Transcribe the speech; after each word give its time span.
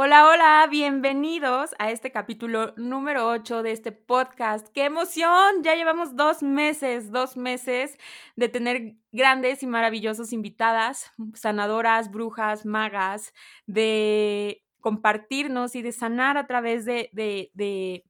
Hola, 0.00 0.28
hola, 0.28 0.68
bienvenidos 0.70 1.74
a 1.80 1.90
este 1.90 2.12
capítulo 2.12 2.72
número 2.76 3.26
8 3.26 3.64
de 3.64 3.72
este 3.72 3.90
podcast. 3.90 4.68
¡Qué 4.72 4.84
emoción! 4.84 5.64
Ya 5.64 5.74
llevamos 5.74 6.14
dos 6.14 6.40
meses, 6.40 7.10
dos 7.10 7.36
meses 7.36 7.98
de 8.36 8.48
tener 8.48 8.94
grandes 9.10 9.64
y 9.64 9.66
maravillosos 9.66 10.32
invitadas, 10.32 11.10
sanadoras, 11.34 12.12
brujas, 12.12 12.64
magas, 12.64 13.34
de 13.66 14.62
compartirnos 14.78 15.74
y 15.74 15.82
de 15.82 15.90
sanar 15.90 16.36
a 16.36 16.46
través 16.46 16.84
de, 16.84 18.04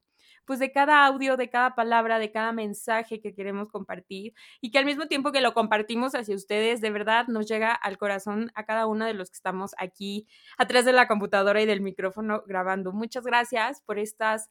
pues 0.48 0.60
de 0.60 0.72
cada 0.72 1.04
audio, 1.04 1.36
de 1.36 1.50
cada 1.50 1.74
palabra, 1.74 2.18
de 2.18 2.32
cada 2.32 2.52
mensaje 2.52 3.20
que 3.20 3.34
queremos 3.34 3.68
compartir 3.68 4.32
y 4.62 4.70
que 4.70 4.78
al 4.78 4.86
mismo 4.86 5.06
tiempo 5.06 5.30
que 5.30 5.42
lo 5.42 5.52
compartimos 5.52 6.14
hacia 6.14 6.34
ustedes, 6.34 6.80
de 6.80 6.90
verdad 6.90 7.26
nos 7.26 7.46
llega 7.46 7.74
al 7.74 7.98
corazón 7.98 8.50
a 8.54 8.64
cada 8.64 8.86
uno 8.86 9.04
de 9.04 9.12
los 9.12 9.28
que 9.28 9.34
estamos 9.34 9.74
aquí 9.76 10.26
atrás 10.56 10.86
de 10.86 10.94
la 10.94 11.06
computadora 11.06 11.60
y 11.60 11.66
del 11.66 11.82
micrófono 11.82 12.44
grabando. 12.46 12.92
Muchas 12.92 13.24
gracias 13.24 13.82
por 13.82 13.98
estas 13.98 14.48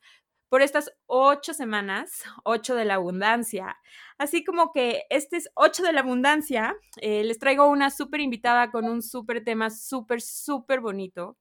por 0.49 0.61
estas 0.61 0.91
ocho 1.07 1.55
semanas, 1.55 2.23
ocho 2.43 2.75
de 2.75 2.85
la 2.85 2.93
abundancia. 2.93 3.75
Así 4.19 4.43
como 4.43 4.71
que 4.71 5.05
este 5.09 5.37
es 5.37 5.49
ocho 5.55 5.81
de 5.81 5.93
la 5.93 6.01
abundancia, 6.01 6.75
eh, 7.01 7.23
les 7.23 7.39
traigo 7.39 7.67
una 7.67 7.89
súper 7.89 8.21
invitada 8.21 8.69
con 8.69 8.85
un 8.85 9.01
súper 9.01 9.43
tema 9.43 9.71
súper, 9.71 10.21
súper 10.21 10.79
bonito. 10.79 11.37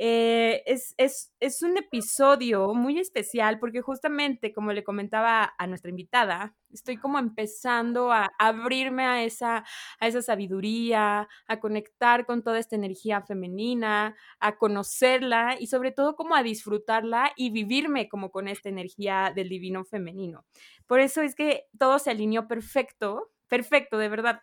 Eh, 0.00 0.62
es, 0.66 0.94
es, 0.96 1.32
es, 1.40 1.60
un 1.62 1.76
episodio 1.76 2.72
muy 2.72 3.00
especial 3.00 3.58
porque 3.58 3.80
justamente, 3.80 4.52
como 4.52 4.72
le 4.72 4.84
comentaba 4.84 5.54
a 5.58 5.66
nuestra 5.66 5.90
invitada, 5.90 6.54
estoy 6.72 6.98
como 6.98 7.18
empezando 7.18 8.12
a 8.12 8.28
abrirme 8.38 9.06
a 9.06 9.24
esa, 9.24 9.64
a 9.98 10.06
esa 10.06 10.22
sabiduría, 10.22 11.28
a 11.48 11.60
conectar 11.60 12.26
con 12.26 12.44
toda 12.44 12.60
esta 12.60 12.76
energía 12.76 13.22
femenina, 13.22 14.14
a 14.38 14.56
conocerla 14.56 15.56
y 15.58 15.66
sobre 15.66 15.90
todo 15.90 16.14
como 16.14 16.36
a 16.36 16.44
disfrutarla 16.44 17.32
y 17.36 17.50
vivirme 17.50 18.08
como 18.08 18.30
con 18.30 18.46
esta 18.46 18.68
energía 18.68 19.32
del 19.34 19.48
divino 19.48 19.84
femenino. 19.84 20.44
Por 20.86 21.00
eso 21.00 21.22
es 21.22 21.34
que 21.34 21.64
todo 21.76 21.98
se 21.98 22.10
alineó 22.12 22.46
perfecto, 22.46 23.32
perfecto, 23.48 23.98
de 23.98 24.08
verdad 24.08 24.42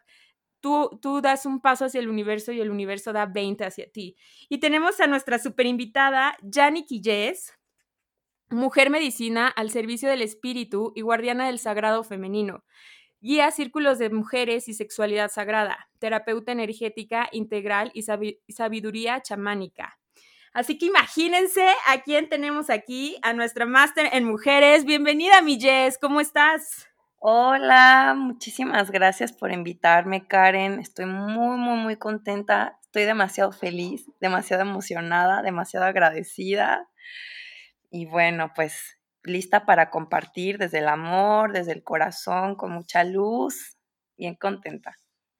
tú, 0.99 1.21
das 1.21 1.45
un 1.45 1.59
paso 1.59 1.85
hacia 1.85 1.99
el 1.99 2.09
universo 2.09 2.51
y 2.51 2.59
el 2.59 2.71
universo 2.71 3.13
da 3.13 3.25
20 3.25 3.65
hacia 3.65 3.91
ti. 3.91 4.15
Y 4.49 4.59
tenemos 4.59 4.99
a 4.99 5.07
nuestra 5.07 5.37
super 5.37 5.65
invitada, 5.65 6.35
Jani 6.51 6.85
Quillés, 6.85 7.53
mujer 8.49 8.89
medicina 8.89 9.47
al 9.47 9.69
servicio 9.69 10.09
del 10.09 10.21
espíritu 10.21 10.91
y 10.95 11.01
guardiana 11.01 11.45
del 11.47 11.59
sagrado 11.59 12.03
femenino. 12.03 12.63
Guía 13.21 13.51
círculos 13.51 13.99
de 13.99 14.09
mujeres 14.09 14.67
y 14.67 14.73
sexualidad 14.73 15.31
sagrada, 15.31 15.89
terapeuta 15.99 16.51
energética 16.51 17.29
integral 17.31 17.91
y 17.93 18.03
sabiduría 18.53 19.21
chamánica. 19.21 19.99
Así 20.53 20.77
que 20.77 20.85
imagínense 20.85 21.67
a 21.87 22.01
quién 22.01 22.29
tenemos 22.29 22.69
aquí, 22.69 23.17
a 23.21 23.33
nuestra 23.33 23.65
máster 23.65 24.09
en 24.13 24.23
mujeres. 24.23 24.85
Bienvenida, 24.85 25.41
mi 25.41 25.59
Jess, 25.59 25.97
¿cómo 25.99 26.21
estás? 26.21 26.87
Hola, 27.27 28.13
muchísimas 28.15 28.91
gracias 28.91 29.33
por 29.33 29.51
invitarme, 29.51 30.27
Karen. 30.27 30.79
Estoy 30.79 31.07
muy, 31.07 31.57
muy, 31.57 31.75
muy 31.75 31.95
contenta. 31.95 32.77
Estoy 32.83 33.05
demasiado 33.05 33.51
feliz, 33.51 34.05
demasiado 34.21 34.61
emocionada, 34.61 35.41
demasiado 35.41 35.87
agradecida. 35.87 36.87
Y 37.89 38.05
bueno, 38.05 38.51
pues 38.55 38.99
lista 39.23 39.65
para 39.65 39.89
compartir 39.89 40.59
desde 40.59 40.77
el 40.77 40.87
amor, 40.87 41.51
desde 41.51 41.71
el 41.71 41.83
corazón, 41.83 42.53
con 42.53 42.71
mucha 42.71 43.03
luz, 43.03 43.75
bien 44.15 44.35
contenta. 44.35 44.95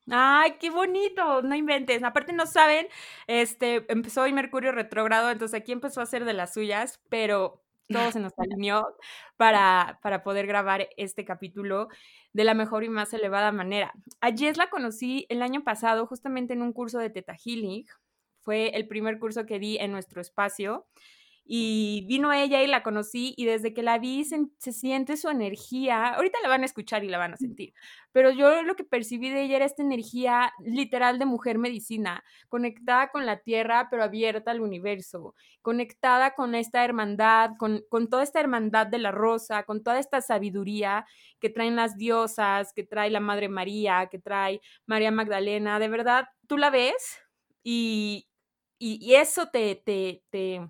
Ay, 0.09 0.55
qué 0.59 0.71
bonito, 0.71 1.43
no 1.43 1.53
inventes. 1.53 2.01
Aparte 2.01 2.33
no 2.33 2.47
saben, 2.47 2.87
este 3.27 3.85
empezó 3.93 4.23
hoy 4.23 4.33
Mercurio 4.33 4.71
retrógrado, 4.71 5.29
entonces 5.29 5.61
aquí 5.61 5.71
empezó 5.71 5.99
a 5.99 6.05
hacer 6.05 6.25
de 6.25 6.33
las 6.33 6.55
suyas, 6.55 6.99
pero 7.09 7.64
todo 7.87 8.11
se 8.11 8.19
nos 8.19 8.33
alineó 8.37 8.87
para, 9.37 9.99
para 10.01 10.23
poder 10.23 10.47
grabar 10.47 10.89
este 10.97 11.25
capítulo 11.25 11.87
de 12.33 12.43
la 12.43 12.53
mejor 12.53 12.83
y 12.83 12.89
más 12.89 13.13
elevada 13.13 13.51
manera. 13.51 13.93
A 14.21 14.31
Jess 14.31 14.57
la 14.57 14.69
conocí 14.69 15.25
el 15.29 15.41
año 15.41 15.63
pasado 15.63 16.05
justamente 16.07 16.53
en 16.53 16.61
un 16.61 16.73
curso 16.73 16.99
de 16.99 17.09
Teta 17.09 17.35
Healing. 17.35 17.85
Fue 18.41 18.69
el 18.69 18.87
primer 18.87 19.19
curso 19.19 19.45
que 19.45 19.59
di 19.59 19.77
en 19.77 19.91
nuestro 19.91 20.21
espacio 20.21 20.85
y 21.47 22.05
vino 22.07 22.33
ella 22.33 22.63
y 22.63 22.67
la 22.67 22.81
conocí 22.81 23.35
y 23.37 23.45
desde 23.45 23.73
que 23.73 23.83
la 23.83 23.99
vi 23.99 24.25
se, 24.25 24.71
siente 24.71 25.15
su 25.15 25.29
energía, 25.29 26.15
ahorita 26.15 26.39
la 26.41 26.49
van 26.49 26.63
a 26.63 26.65
escuchar 26.65 27.03
y 27.03 27.09
la 27.09 27.19
van 27.19 27.33
a 27.33 27.37
sentir, 27.37 27.73
pero 28.11 28.31
yo 28.31 28.63
lo 28.63 28.75
que 28.75 28.83
percibí 28.83 29.29
de 29.29 29.43
ella 29.43 29.57
era 29.57 29.65
esta 29.65 29.83
energía 29.83 30.51
literal 30.59 31.19
de 31.19 31.25
mujer 31.25 31.59
medicina, 31.59 32.23
conectada 32.49 33.11
con 33.11 33.27
la 33.27 33.37
tierra 33.41 33.89
pero 33.91 34.03
abierta 34.03 34.49
al 34.49 34.61
universo, 34.61 35.35
conectada 35.61 36.33
con 36.33 36.55
esta 36.55 36.83
hermandad, 36.83 37.51
con, 37.59 37.83
con 37.89 38.09
toda 38.09 38.23
esta 38.23 38.39
hermandad 38.39 38.87
de 38.87 38.97
la 38.97 39.11
rosa, 39.11 39.63
con 39.63 39.83
toda 39.83 39.99
esta 39.99 40.21
sabiduría 40.21 41.05
que 41.39 41.51
traen 41.51 41.75
las 41.75 41.95
diosas, 41.95 42.73
que 42.73 42.83
trae 42.83 43.11
la 43.11 43.19
Madre 43.19 43.49
María, 43.49 44.07
que 44.09 44.17
trae 44.17 44.61
María 44.87 45.11
Magdalena, 45.11 45.77
de 45.77 45.89
verdad, 45.89 46.27
tú 46.47 46.57
la 46.57 46.71
ves 46.71 47.19
y, 47.63 48.27
y, 48.79 49.15
eso 49.15 49.49
te, 49.49 49.75
te, 49.75 50.23
te 50.29 50.61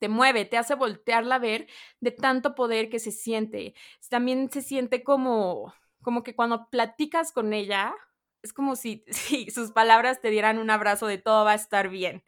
te 0.00 0.08
mueve, 0.08 0.44
te 0.46 0.56
hace 0.58 0.74
voltearla 0.74 1.36
a 1.36 1.38
ver 1.38 1.68
de 2.00 2.10
tanto 2.10 2.54
poder 2.56 2.88
que 2.88 2.98
se 2.98 3.12
siente. 3.12 3.74
También 4.08 4.50
se 4.50 4.62
siente 4.62 5.04
como, 5.04 5.72
como 6.02 6.24
que 6.24 6.34
cuando 6.34 6.68
platicas 6.70 7.32
con 7.32 7.52
ella, 7.52 7.94
es 8.42 8.52
como 8.52 8.76
si, 8.76 9.04
si, 9.08 9.50
sus 9.50 9.70
palabras 9.72 10.20
te 10.20 10.30
dieran 10.30 10.58
un 10.58 10.70
abrazo 10.70 11.06
de 11.06 11.18
todo 11.18 11.44
va 11.44 11.52
a 11.52 11.54
estar 11.54 11.88
bien. 11.90 12.24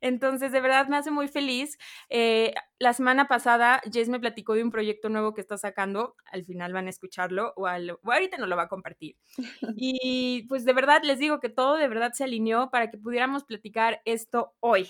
Entonces, 0.00 0.52
de 0.52 0.60
verdad 0.60 0.86
me 0.88 0.96
hace 0.96 1.10
muy 1.10 1.26
feliz. 1.26 1.78
Eh, 2.10 2.54
la 2.78 2.92
semana 2.92 3.28
pasada, 3.28 3.80
Jess 3.90 4.08
me 4.08 4.20
platicó 4.20 4.54
de 4.54 4.62
un 4.62 4.70
proyecto 4.70 5.08
nuevo 5.08 5.34
que 5.34 5.40
está 5.40 5.56
sacando. 5.56 6.14
Al 6.26 6.44
final 6.44 6.72
van 6.72 6.86
a 6.86 6.90
escucharlo 6.90 7.54
o, 7.56 7.62
o 7.62 8.12
ahorita 8.12 8.36
no 8.36 8.46
lo 8.46 8.56
va 8.56 8.64
a 8.64 8.68
compartir. 8.68 9.16
Y 9.78 10.46
pues 10.48 10.64
de 10.64 10.72
verdad 10.74 11.02
les 11.02 11.18
digo 11.18 11.40
que 11.40 11.48
todo 11.48 11.76
de 11.76 11.88
verdad 11.88 12.12
se 12.12 12.24
alineó 12.24 12.70
para 12.70 12.90
que 12.90 12.98
pudiéramos 12.98 13.44
platicar 13.44 14.00
esto 14.04 14.54
hoy. 14.60 14.88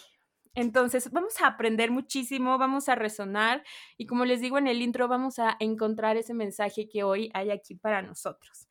Entonces, 0.57 1.11
vamos 1.13 1.39
a 1.43 1.49
aprender 1.49 1.91
muchísimo, 1.91 2.57
vamos 2.57 2.89
a 2.89 2.95
resonar 2.95 3.63
y 3.99 4.07
como 4.07 4.25
les 4.25 4.41
digo 4.41 4.57
en 4.57 4.67
el 4.69 4.81
intro, 4.81 5.07
vamos 5.07 5.39
a 5.39 5.55
encontrar 5.61 6.17
ese 6.17 6.33
mensaje 6.33 6.89
que 6.89 7.05
hoy 7.05 7.31
hay 7.35 7.51
aquí 7.51 7.75
para 7.75 8.01
nosotros. 8.01 8.67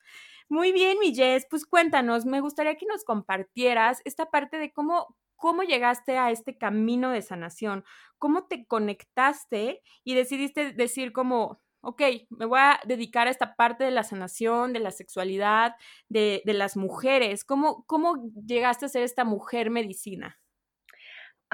Muy 0.48 0.72
bien, 0.72 0.98
mi 0.98 1.14
Jess, 1.14 1.46
pues 1.48 1.64
cuéntanos, 1.64 2.26
me 2.26 2.40
gustaría 2.40 2.74
que 2.76 2.86
nos 2.86 3.04
compartieras 3.04 4.02
esta 4.04 4.30
parte 4.30 4.58
de 4.58 4.72
cómo, 4.72 5.16
cómo 5.36 5.62
llegaste 5.62 6.18
a 6.18 6.32
este 6.32 6.58
camino 6.58 7.10
de 7.10 7.22
sanación, 7.22 7.84
cómo 8.18 8.46
te 8.48 8.66
conectaste 8.66 9.80
y 10.04 10.14
decidiste 10.14 10.72
decir 10.72 11.12
como, 11.12 11.62
ok, 11.82 12.02
me 12.30 12.46
voy 12.46 12.58
a 12.60 12.80
dedicar 12.84 13.28
a 13.28 13.30
esta 13.30 13.54
parte 13.54 13.84
de 13.84 13.92
la 13.92 14.02
sanación, 14.02 14.72
de 14.72 14.80
la 14.80 14.90
sexualidad, 14.90 15.76
de, 16.08 16.42
de 16.44 16.54
las 16.54 16.76
mujeres. 16.76 17.44
¿Cómo, 17.44 17.84
¿Cómo 17.86 18.16
llegaste 18.44 18.86
a 18.86 18.88
ser 18.88 19.02
esta 19.04 19.24
mujer 19.24 19.70
medicina? 19.70 20.36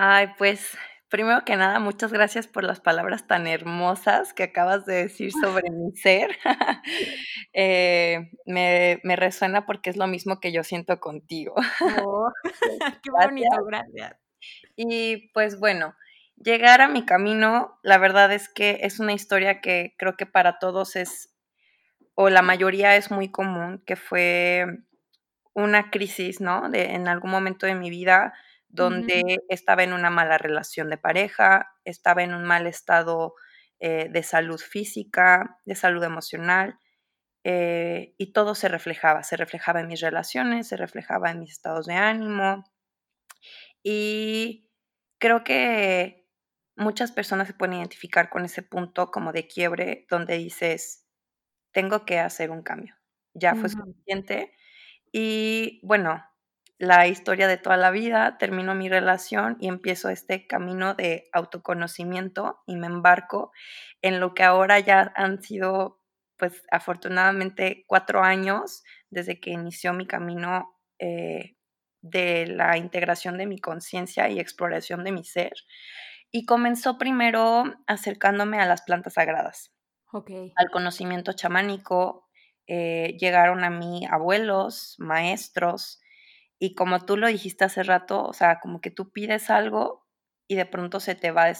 Ay, 0.05 0.31
pues 0.37 0.77
primero 1.09 1.45
que 1.45 1.55
nada, 1.55 1.79
muchas 1.79 2.13
gracias 2.13 2.49
por 2.49 2.65
las 2.65 2.81
palabras 2.81 3.29
tan 3.29 3.47
hermosas 3.47 4.35
que 4.35 4.43
acabas 4.43 4.85
de 4.85 4.95
decir 4.95 5.31
sobre 5.31 5.71
mi 5.71 5.93
ser. 5.95 6.37
Eh, 7.55 8.31
me, 8.47 8.99
resuena 9.15 9.67
porque 9.67 9.91
es 9.91 9.97
lo 9.99 10.07
mismo 10.07 10.41
que 10.41 10.53
yo 10.53 10.65
siento 10.65 10.99
contigo. 10.99 11.55
Oh, 12.03 12.31
qué 13.03 13.11
bonito, 13.11 13.65
gracias. 13.65 14.17
Y 14.75 15.29
pues 15.35 15.61
bueno, 15.61 15.95
llegar 16.35 16.81
a 16.81 16.89
mi 16.89 17.05
camino, 17.05 17.79
la 17.83 17.99
verdad 17.99 18.33
es 18.33 18.49
que 18.49 18.81
es 18.83 18.99
una 18.99 19.13
historia 19.13 19.61
que 19.61 19.95
creo 19.99 20.17
que 20.17 20.27
para 20.27 20.59
todos 20.59 20.97
es, 20.97 21.33
o 22.15 22.29
la 22.29 22.43
mayoría 22.43 22.97
es 22.97 23.13
muy 23.13 23.31
común, 23.31 23.85
que 23.87 23.95
fue 23.97 24.67
una 25.53 25.91
crisis, 25.91 26.41
¿no? 26.41 26.71
De, 26.71 26.95
en 26.95 27.07
algún 27.07 27.31
momento 27.31 27.67
de 27.67 27.77
mi 27.77 27.91
vida 27.91 28.33
donde 28.73 29.23
estaba 29.49 29.85
en 29.85 29.93
una 29.93 30.11
mala 30.11 30.39
relación 30.39 30.91
de 30.91 30.99
pareja, 30.99 31.73
estaba 31.85 32.25
en 32.25 32.35
un 32.35 32.45
mal 32.45 32.67
estado 32.67 33.35
eh, 33.81 34.09
de 34.11 34.23
salud 34.25 34.61
física, 34.61 35.59
de 35.67 35.77
salud 35.77 36.03
emocional, 36.05 36.79
eh, 37.45 38.15
y 38.19 38.33
todo 38.33 38.55
se 38.55 38.69
reflejaba, 38.69 39.23
se 39.25 39.37
reflejaba 39.37 39.81
en 39.81 39.89
mis 39.89 40.01
relaciones, 40.01 40.69
se 40.69 40.77
reflejaba 40.77 41.31
en 41.31 41.41
mis 41.41 41.53
estados 41.53 41.87
de 41.87 41.95
ánimo, 41.95 42.65
y 43.83 44.71
creo 45.19 45.45
que 45.45 46.27
muchas 46.77 47.13
personas 47.13 47.49
se 47.49 47.55
pueden 47.55 47.75
identificar 47.77 48.31
con 48.31 48.45
ese 48.45 48.63
punto 48.63 49.11
como 49.11 49.33
de 49.33 49.47
quiebre 49.47 50.07
donde 50.11 50.39
dices, 50.39 51.07
tengo 51.73 52.05
que 52.07 52.19
hacer 52.21 52.51
un 52.51 52.63
cambio. 52.63 52.97
Ya 53.35 53.55
fue 53.55 53.69
suficiente. 53.71 54.55
Y 55.13 55.81
bueno, 55.85 56.25
la 56.83 57.07
historia 57.07 57.47
de 57.47 57.59
toda 57.59 57.77
la 57.77 57.93
vida, 57.93 58.39
termino 58.39 58.75
mi 58.75 58.89
relación 58.89 59.57
y 59.61 59.69
empiezo 59.69 60.09
este 60.09 60.49
camino 60.49 60.95
de 60.95 61.29
autoconocimiento 61.33 62.59
y 62.67 62.75
me 62.75 62.89
embarco 62.89 63.53
en 64.03 64.19
lo 64.19 64.35
que 64.35 64.43
ahora 64.43 64.81
ya 64.81 65.13
han 65.15 65.41
sido, 65.45 66.01
pues 66.37 66.65
afortunadamente, 66.73 67.85
cuatro 67.87 68.25
años 68.25 68.83
desde 69.11 69.39
que 69.39 69.51
inició 69.51 69.93
mi 69.93 70.09
camino 70.09 70.77
eh, 70.99 71.55
de 72.01 72.49
la 72.49 72.77
integración 72.77 73.39
de 73.39 73.47
mi 73.47 73.61
conciencia 73.61 74.29
y 74.29 74.41
exploración 74.41 75.05
de 75.05 75.13
mi 75.13 75.23
ser. 75.23 75.53
Y 76.33 76.47
comenzó 76.47 76.99
primero 76.99 77.63
acercándome 77.87 78.59
a 78.59 78.67
las 78.67 78.83
plantas 78.83 79.13
sagradas, 79.13 79.71
al 80.57 80.71
conocimiento 80.73 81.33
chamánico. 81.33 82.29
Eh, 82.67 83.17
llegaron 83.21 83.63
a 83.63 83.71
mí 83.71 84.05
abuelos, 84.11 84.97
maestros, 84.99 86.02
y 86.63 86.77
como 86.77 87.05
tú 87.05 87.17
lo 87.17 87.27
dijiste 87.27 87.65
hace 87.65 87.83
rato, 87.83 88.25
o 88.25 88.33
sea, 88.33 88.61
como 88.61 88.81
que 88.81 88.93
tú 88.93 89.11
pides 89.11 89.51
algo 89.51 90.07
y 90.47 90.55
de 90.55 90.65
pronto 90.65 91.01
se 91.01 91.17
te 91.17 91.33
va 91.33 91.53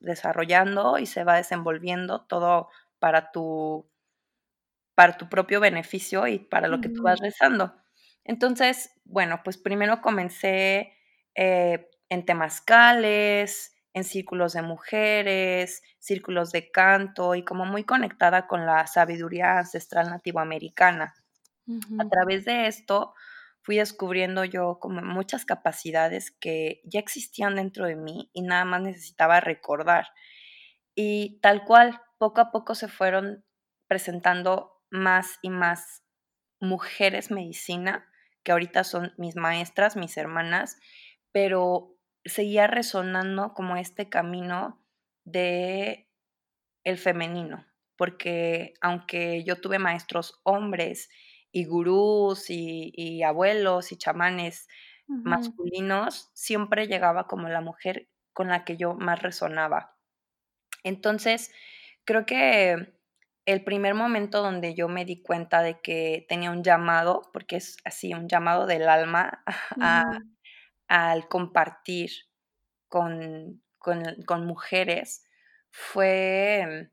desarrollando 0.00 0.98
y 0.98 1.06
se 1.06 1.24
va 1.24 1.36
desenvolviendo 1.36 2.26
todo 2.26 2.68
para 2.98 3.32
tu, 3.32 3.88
para 4.94 5.16
tu 5.16 5.30
propio 5.30 5.60
beneficio 5.60 6.26
y 6.26 6.40
para 6.40 6.68
lo 6.68 6.82
que 6.82 6.90
tú 6.90 7.00
vas 7.02 7.20
rezando. 7.20 7.74
Entonces, 8.22 8.90
bueno, 9.04 9.40
pues 9.42 9.56
primero 9.56 10.02
comencé 10.02 10.92
eh, 11.34 11.88
en 12.10 12.26
temazcales, 12.26 13.74
en 13.94 14.04
círculos 14.04 14.52
de 14.52 14.60
mujeres, 14.60 15.82
círculos 15.98 16.52
de 16.52 16.70
canto 16.70 17.34
y 17.34 17.46
como 17.46 17.64
muy 17.64 17.84
conectada 17.84 18.46
con 18.46 18.66
la 18.66 18.86
sabiduría 18.88 19.56
ancestral 19.56 20.10
nativoamericana. 20.10 21.14
A 21.98 22.04
través 22.10 22.44
de 22.44 22.66
esto 22.66 23.14
fui 23.64 23.78
descubriendo 23.78 24.44
yo 24.44 24.78
como 24.78 25.00
muchas 25.00 25.46
capacidades 25.46 26.30
que 26.30 26.82
ya 26.84 27.00
existían 27.00 27.56
dentro 27.56 27.86
de 27.86 27.96
mí 27.96 28.30
y 28.34 28.42
nada 28.42 28.66
más 28.66 28.82
necesitaba 28.82 29.40
recordar. 29.40 30.08
Y 30.94 31.40
tal 31.40 31.64
cual, 31.64 32.00
poco 32.18 32.42
a 32.42 32.52
poco 32.52 32.74
se 32.74 32.88
fueron 32.88 33.44
presentando 33.88 34.82
más 34.90 35.38
y 35.40 35.48
más 35.48 36.04
mujeres 36.60 37.30
medicina, 37.30 38.06
que 38.42 38.52
ahorita 38.52 38.84
son 38.84 39.14
mis 39.16 39.34
maestras, 39.34 39.96
mis 39.96 40.16
hermanas, 40.18 40.76
pero 41.32 41.96
seguía 42.26 42.66
resonando 42.66 43.54
como 43.54 43.76
este 43.76 44.10
camino 44.10 44.84
de 45.24 46.10
el 46.84 46.98
femenino, 46.98 47.66
porque 47.96 48.74
aunque 48.82 49.42
yo 49.44 49.58
tuve 49.58 49.78
maestros 49.78 50.40
hombres 50.42 51.08
y 51.54 51.66
gurús 51.66 52.50
y, 52.50 53.22
abuelos 53.22 53.92
y 53.92 53.96
chamanes 53.96 54.66
masculinos, 55.06 56.32
siempre 56.34 56.88
llegaba 56.88 57.28
como 57.28 57.48
la 57.48 57.60
mujer 57.60 58.08
con 58.32 58.48
la 58.48 58.64
que 58.64 58.76
yo 58.76 58.94
más 58.94 59.22
resonaba. 59.22 59.96
Entonces, 60.82 61.52
creo 62.04 62.26
que 62.26 62.98
el 63.46 63.62
primer 63.62 63.94
momento 63.94 64.42
donde 64.42 64.74
yo 64.74 64.88
me 64.88 65.04
di 65.04 65.22
cuenta 65.22 65.62
de 65.62 65.80
que 65.80 66.26
tenía 66.28 66.50
un 66.50 66.64
llamado, 66.64 67.22
porque 67.32 67.56
es 67.56 67.76
así, 67.84 68.12
un 68.14 68.28
llamado 68.28 68.66
del 68.66 68.88
alma 68.88 69.44
al 70.88 71.28
compartir 71.28 72.10
con, 72.88 73.62
con 73.78 74.44
mujeres, 74.44 75.24
fue 75.70 76.90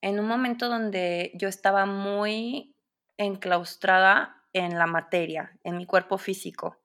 en 0.00 0.18
un 0.18 0.26
momento 0.26 0.70
donde 0.70 1.32
yo 1.34 1.48
estaba 1.48 1.84
muy 1.84 2.75
enclaustrada 3.18 4.42
en 4.52 4.78
la 4.78 4.86
materia, 4.86 5.58
en 5.64 5.76
mi 5.76 5.86
cuerpo 5.86 6.18
físico. 6.18 6.80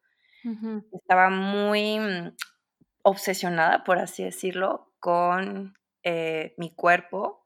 Estaba 0.92 1.30
muy 1.30 2.00
mm, 2.00 2.36
obsesionada, 3.04 3.84
por 3.84 4.00
así 4.00 4.24
decirlo, 4.24 4.92
con 5.00 5.76
eh, 6.04 6.56
mi 6.58 6.74
cuerpo, 6.74 7.46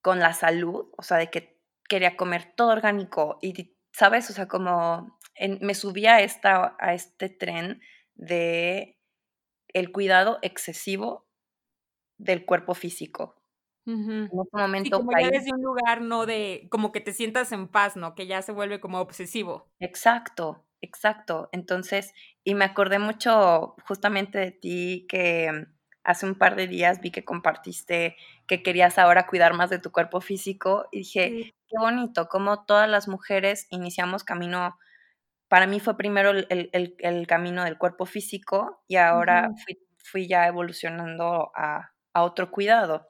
con 0.00 0.18
la 0.18 0.32
salud, 0.32 0.90
o 0.96 1.02
sea, 1.02 1.16
de 1.16 1.30
que 1.30 1.60
quería 1.88 2.16
comer 2.16 2.54
todo 2.56 2.72
orgánico 2.72 3.38
y, 3.40 3.76
¿sabes? 3.92 4.28
O 4.30 4.32
sea, 4.32 4.48
como 4.48 5.18
me 5.60 5.74
subía 5.74 6.16
a, 6.16 6.20
esta, 6.22 6.76
a 6.78 6.94
este 6.94 7.28
tren 7.28 7.80
de 8.14 8.98
el 9.68 9.92
cuidado 9.92 10.38
excesivo 10.42 11.28
del 12.18 12.44
cuerpo 12.44 12.74
físico. 12.74 13.41
En 13.84 14.30
momento 14.52 14.98
como 14.98 15.12
ya 15.18 15.28
desde 15.28 15.52
un 15.52 15.62
lugar, 15.62 16.02
no 16.02 16.26
de, 16.26 16.68
como 16.70 16.92
que 16.92 17.00
te 17.00 17.12
sientas 17.12 17.50
en 17.52 17.68
paz, 17.68 17.96
¿no? 17.96 18.14
Que 18.14 18.26
ya 18.26 18.42
se 18.42 18.52
vuelve 18.52 18.80
como 18.80 19.00
obsesivo. 19.00 19.68
Exacto, 19.80 20.64
exacto. 20.80 21.48
Entonces, 21.52 22.12
y 22.44 22.54
me 22.54 22.64
acordé 22.64 22.98
mucho 22.98 23.74
justamente 23.86 24.38
de 24.38 24.52
ti 24.52 25.06
que 25.08 25.66
hace 26.04 26.26
un 26.26 26.34
par 26.34 26.56
de 26.56 26.66
días 26.66 27.00
vi 27.00 27.10
que 27.10 27.24
compartiste 27.24 28.16
que 28.46 28.62
querías 28.62 28.98
ahora 28.98 29.26
cuidar 29.26 29.54
más 29.54 29.70
de 29.70 29.78
tu 29.78 29.92
cuerpo 29.92 30.20
físico 30.20 30.86
y 30.90 30.98
dije, 30.98 31.54
qué 31.68 31.78
bonito, 31.78 32.28
como 32.28 32.64
todas 32.64 32.88
las 32.88 33.08
mujeres 33.08 33.66
iniciamos 33.70 34.24
camino, 34.24 34.76
para 35.48 35.66
mí 35.66 35.80
fue 35.80 35.96
primero 35.96 36.32
el, 36.32 37.26
camino 37.26 37.64
del 37.64 37.78
cuerpo 37.78 38.06
físico 38.06 38.82
y 38.88 38.96
ahora 38.96 39.50
fui, 39.96 40.26
ya 40.26 40.46
evolucionando 40.46 41.52
a, 41.54 41.92
a 42.12 42.22
otro 42.22 42.50
cuidado. 42.50 43.08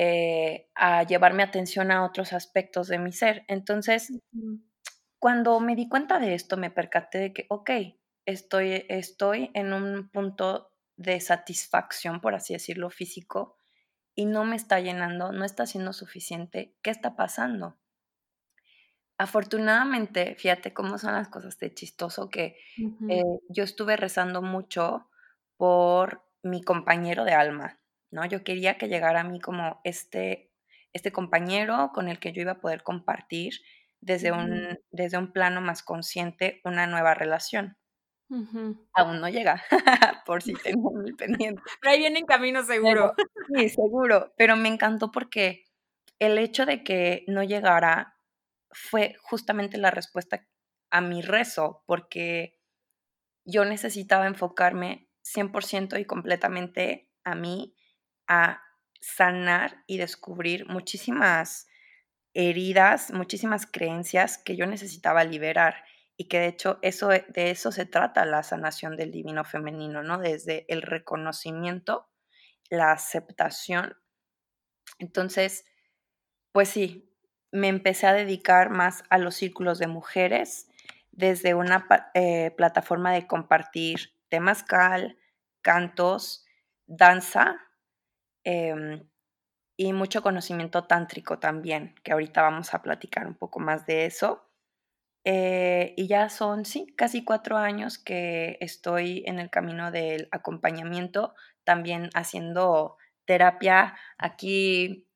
Eh, 0.00 0.70
a 0.76 1.02
llevarme 1.02 1.42
atención 1.42 1.90
a 1.90 2.04
otros 2.04 2.32
aspectos 2.32 2.86
de 2.86 3.00
mi 3.00 3.10
ser. 3.10 3.44
Entonces, 3.48 4.12
cuando 5.18 5.58
me 5.58 5.74
di 5.74 5.88
cuenta 5.88 6.20
de 6.20 6.34
esto, 6.34 6.56
me 6.56 6.70
percaté 6.70 7.18
de 7.18 7.32
que, 7.32 7.46
ok, 7.48 7.70
estoy, 8.24 8.86
estoy 8.88 9.50
en 9.54 9.72
un 9.72 10.08
punto 10.08 10.70
de 10.96 11.20
satisfacción, 11.20 12.20
por 12.20 12.36
así 12.36 12.52
decirlo, 12.52 12.90
físico, 12.90 13.56
y 14.14 14.26
no 14.26 14.44
me 14.44 14.54
está 14.54 14.78
llenando, 14.78 15.32
no 15.32 15.44
está 15.44 15.66
siendo 15.66 15.92
suficiente. 15.92 16.76
¿Qué 16.80 16.90
está 16.90 17.16
pasando? 17.16 17.76
Afortunadamente, 19.16 20.36
fíjate 20.36 20.72
cómo 20.72 20.98
son 20.98 21.14
las 21.14 21.28
cosas 21.28 21.58
de 21.58 21.74
chistoso 21.74 22.30
que 22.30 22.56
eh, 23.08 23.24
yo 23.48 23.64
estuve 23.64 23.96
rezando 23.96 24.42
mucho 24.42 25.10
por 25.56 26.24
mi 26.44 26.62
compañero 26.62 27.24
de 27.24 27.32
alma, 27.32 27.80
¿no? 28.10 28.24
Yo 28.26 28.44
quería 28.44 28.78
que 28.78 28.88
llegara 28.88 29.20
a 29.20 29.24
mí 29.24 29.40
como 29.40 29.80
este, 29.84 30.50
este 30.92 31.12
compañero 31.12 31.90
con 31.94 32.08
el 32.08 32.18
que 32.18 32.32
yo 32.32 32.42
iba 32.42 32.52
a 32.52 32.60
poder 32.60 32.82
compartir 32.82 33.54
desde, 34.00 34.32
un, 34.32 34.78
desde 34.90 35.18
un 35.18 35.32
plano 35.32 35.60
más 35.60 35.82
consciente 35.82 36.60
una 36.64 36.86
nueva 36.86 37.14
relación. 37.14 37.76
Aún 38.92 39.20
no 39.20 39.28
llega, 39.30 39.62
por 40.26 40.42
si 40.42 40.52
tengo 40.62 40.90
muy 40.92 41.14
pendiente. 41.14 41.62
Pero 41.80 41.92
ahí 41.92 41.98
viene 41.98 42.18
en 42.20 42.26
camino 42.26 42.62
seguro. 42.62 43.14
sí, 43.54 43.68
seguro. 43.70 44.34
Pero 44.36 44.56
me 44.56 44.68
encantó 44.68 45.10
porque 45.10 45.64
el 46.18 46.36
hecho 46.38 46.66
de 46.66 46.84
que 46.84 47.24
no 47.26 47.42
llegara 47.42 48.16
fue 48.70 49.16
justamente 49.22 49.78
la 49.78 49.90
respuesta 49.90 50.46
a 50.90 51.00
mi 51.00 51.22
rezo, 51.22 51.82
porque 51.86 52.60
yo 53.44 53.64
necesitaba 53.64 54.26
enfocarme 54.26 55.08
100% 55.24 55.98
y 55.98 56.04
completamente 56.04 57.10
a 57.24 57.34
mí 57.34 57.74
a 58.28 58.62
sanar 59.00 59.82
y 59.86 59.98
descubrir 59.98 60.66
muchísimas 60.68 61.66
heridas, 62.34 63.10
muchísimas 63.12 63.66
creencias 63.66 64.38
que 64.38 64.56
yo 64.56 64.66
necesitaba 64.66 65.24
liberar 65.24 65.84
y 66.16 66.28
que 66.28 66.40
de 66.40 66.48
hecho 66.48 66.78
eso, 66.82 67.08
de 67.08 67.50
eso 67.50 67.72
se 67.72 67.86
trata 67.86 68.24
la 68.24 68.42
sanación 68.42 68.96
del 68.96 69.12
divino 69.12 69.44
femenino, 69.44 70.02
¿no? 70.02 70.18
Desde 70.18 70.64
el 70.68 70.82
reconocimiento, 70.82 72.08
la 72.70 72.92
aceptación. 72.92 73.96
Entonces, 74.98 75.64
pues 76.52 76.68
sí, 76.68 77.14
me 77.52 77.68
empecé 77.68 78.06
a 78.06 78.12
dedicar 78.12 78.70
más 78.70 79.04
a 79.10 79.18
los 79.18 79.36
círculos 79.36 79.78
de 79.78 79.86
mujeres 79.86 80.68
desde 81.12 81.54
una 81.54 81.86
eh, 82.14 82.52
plataforma 82.56 83.12
de 83.12 83.26
compartir 83.26 84.12
temazcal, 84.28 85.18
cantos, 85.62 86.44
danza 86.86 87.67
Em, 88.50 89.06
y 89.76 89.92
mucho 89.92 90.22
conocimiento 90.22 90.84
tántrico 90.84 91.38
también, 91.38 91.94
que 92.02 92.12
ahorita 92.12 92.42
vamos 92.42 92.74
a 92.74 92.82
platicar 92.82 93.26
un 93.26 93.34
poco 93.34 93.60
más 93.60 93.86
de 93.86 94.06
eso. 94.06 94.50
Eh, 95.24 95.94
y 95.98 96.08
ya 96.08 96.30
son, 96.30 96.64
sí, 96.64 96.94
casi 96.96 97.24
cuatro 97.24 97.58
años 97.58 97.98
que 97.98 98.58
estoy 98.60 99.24
en 99.26 99.38
el 99.40 99.50
camino 99.50 99.90
del 99.92 100.28
acompañamiento, 100.32 101.34
también 101.64 102.10
haciendo 102.14 102.96
terapia 103.26 103.96
aquí 104.18 105.06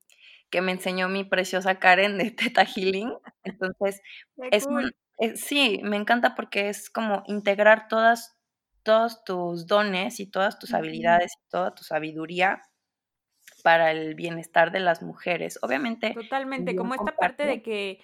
que 0.51 0.63
me 0.63 0.73
enseñó 0.73 1.09
mi 1.09 1.25
preciosa 1.25 1.79
Karen 1.81 2.19
de 2.19 2.33
Teta 2.33 2.65
Healing. 2.67 3.15
Entonces, 3.45 4.03
es, 4.51 4.67
eh, 5.19 5.37
sí, 5.37 5.81
me 5.85 5.97
encanta 5.97 6.35
porque 6.35 6.69
es 6.71 6.91
como 6.91 7.23
integrar 7.27 7.89
todas, 7.89 8.37
todos 8.85 9.25
tus 9.25 9.67
dones 9.67 10.21
y 10.21 10.27
todas 10.31 10.59
tus 10.59 10.75
habilidades 10.75 11.33
y 11.35 11.51
toda 11.51 11.75
tu 11.75 11.85
sabiduría 11.85 12.63
para 13.63 13.91
el 13.91 14.15
bienestar 14.15 14.73
de 14.73 14.81
las 14.81 15.03
mujeres. 15.03 15.59
Obviamente. 15.63 16.13
Totalmente, 16.15 16.77
como 16.77 16.95
esta 16.95 17.17
parte 17.17 17.47
de 17.47 17.63
que 17.63 18.01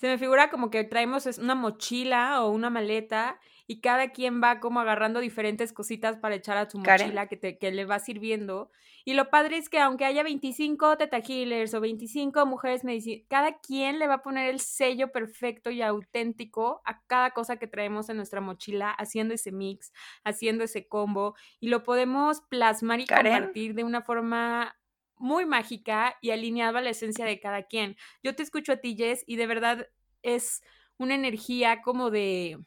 se 0.00 0.08
me 0.08 0.16
figura 0.16 0.48
como 0.50 0.70
que 0.70 0.82
traemos 0.84 1.26
una 1.38 1.54
mochila 1.54 2.42
o 2.42 2.50
una 2.50 2.70
maleta 2.70 3.38
y 3.66 3.80
cada 3.80 4.08
quien 4.08 4.42
va 4.42 4.58
como 4.58 4.80
agarrando 4.80 5.20
diferentes 5.20 5.72
cositas 5.72 6.16
para 6.16 6.34
echar 6.34 6.56
a 6.56 6.68
su 6.68 6.78
mochila 6.78 7.28
que, 7.28 7.36
te, 7.36 7.58
que 7.58 7.70
le 7.70 7.84
va 7.84 7.98
sirviendo. 7.98 8.70
Y 9.04 9.12
lo 9.12 9.30
padre 9.30 9.58
es 9.58 9.68
que 9.68 9.78
aunque 9.78 10.06
haya 10.06 10.22
25 10.22 10.96
teta 10.96 11.18
healers 11.18 11.74
o 11.74 11.80
25 11.80 12.46
mujeres 12.46 12.82
medicinas, 12.82 13.26
cada 13.28 13.58
quien 13.58 13.98
le 13.98 14.06
va 14.06 14.14
a 14.14 14.22
poner 14.22 14.48
el 14.48 14.60
sello 14.60 15.12
perfecto 15.12 15.70
y 15.70 15.82
auténtico 15.82 16.80
a 16.84 17.02
cada 17.06 17.30
cosa 17.30 17.56
que 17.56 17.66
traemos 17.66 18.08
en 18.08 18.16
nuestra 18.16 18.40
mochila, 18.40 18.90
haciendo 18.90 19.34
ese 19.34 19.52
mix, 19.52 19.92
haciendo 20.24 20.64
ese 20.64 20.88
combo 20.88 21.34
y 21.60 21.68
lo 21.68 21.82
podemos 21.82 22.40
plasmar 22.48 23.00
y 23.00 23.06
compartir 23.06 23.74
de 23.74 23.84
una 23.84 24.02
forma 24.02 24.79
muy 25.20 25.46
mágica 25.46 26.16
y 26.20 26.30
alineado 26.30 26.78
a 26.78 26.82
la 26.82 26.90
esencia 26.90 27.24
de 27.24 27.38
cada 27.38 27.64
quien. 27.64 27.96
Yo 28.22 28.34
te 28.34 28.42
escucho 28.42 28.72
a 28.72 28.76
ti, 28.78 28.96
Jess, 28.96 29.22
y 29.26 29.36
de 29.36 29.46
verdad 29.46 29.88
es 30.22 30.62
una 30.98 31.14
energía 31.14 31.82
como 31.82 32.10
de 32.10 32.58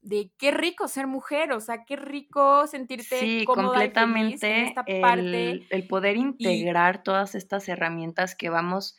de 0.00 0.30
qué 0.38 0.52
rico 0.52 0.88
ser 0.88 1.06
mujer, 1.06 1.52
o 1.52 1.60
sea, 1.60 1.84
qué 1.84 1.96
rico 1.96 2.66
sentirte 2.66 3.20
sí, 3.20 3.44
completamente 3.44 4.62
esta 4.62 4.84
parte. 4.84 5.66
El, 5.70 5.86
poder 5.88 6.16
integrar 6.16 7.02
todas 7.02 7.34
estas 7.34 7.68
herramientas 7.68 8.34
que 8.34 8.48
vamos 8.48 8.96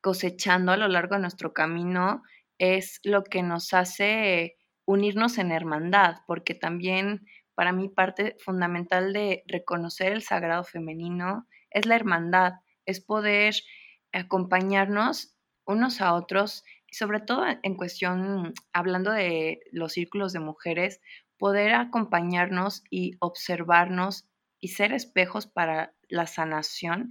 cosechando 0.00 0.72
a 0.72 0.76
lo 0.76 0.88
largo 0.88 1.16
de 1.16 1.20
nuestro 1.20 1.52
camino 1.52 2.22
es 2.58 3.00
lo 3.04 3.24
que 3.24 3.42
nos 3.42 3.74
hace 3.74 4.56
unirnos 4.84 5.38
en 5.38 5.52
hermandad, 5.52 6.16
porque 6.26 6.54
también 6.54 7.26
para 7.54 7.72
mí 7.72 7.88
parte 7.88 8.36
fundamental 8.38 9.12
de 9.12 9.42
reconocer 9.46 10.12
el 10.12 10.22
sagrado 10.22 10.64
femenino 10.64 11.46
es 11.70 11.86
la 11.86 11.96
hermandad, 11.96 12.54
es 12.86 13.00
poder 13.00 13.54
acompañarnos 14.12 15.34
unos 15.64 16.00
a 16.00 16.14
otros 16.14 16.64
y 16.86 16.94
sobre 16.94 17.20
todo 17.20 17.44
en 17.62 17.76
cuestión, 17.76 18.54
hablando 18.72 19.12
de 19.12 19.60
los 19.70 19.92
círculos 19.92 20.32
de 20.32 20.40
mujeres, 20.40 21.00
poder 21.36 21.74
acompañarnos 21.74 22.82
y 22.90 23.12
observarnos 23.20 24.26
y 24.60 24.68
ser 24.68 24.92
espejos 24.92 25.46
para 25.46 25.94
la 26.08 26.26
sanación 26.26 27.10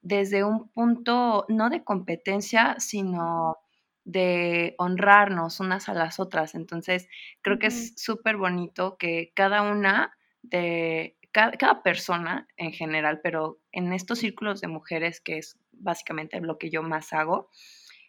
desde 0.00 0.44
un 0.44 0.70
punto 0.70 1.44
no 1.48 1.70
de 1.70 1.84
competencia, 1.84 2.76
sino 2.78 3.56
de 4.04 4.74
honrarnos 4.78 5.60
unas 5.60 5.88
a 5.88 5.94
las 5.94 6.18
otras. 6.18 6.54
Entonces, 6.54 7.08
creo 7.42 7.58
que 7.58 7.66
es 7.66 7.92
súper 7.96 8.38
bonito 8.38 8.96
que 8.96 9.32
cada 9.34 9.60
una 9.62 10.16
de 10.40 11.17
cada, 11.32 11.82
persona 11.82 12.48
en 12.56 12.72
general, 12.72 13.20
pero 13.22 13.60
en 13.72 13.92
estos 13.92 14.18
círculos 14.20 14.60
de 14.60 14.68
mujeres, 14.68 15.20
que 15.20 15.38
es 15.38 15.58
básicamente 15.72 16.40
lo 16.40 16.58
que 16.58 16.70
yo 16.70 16.82
más 16.82 17.12
hago, 17.12 17.50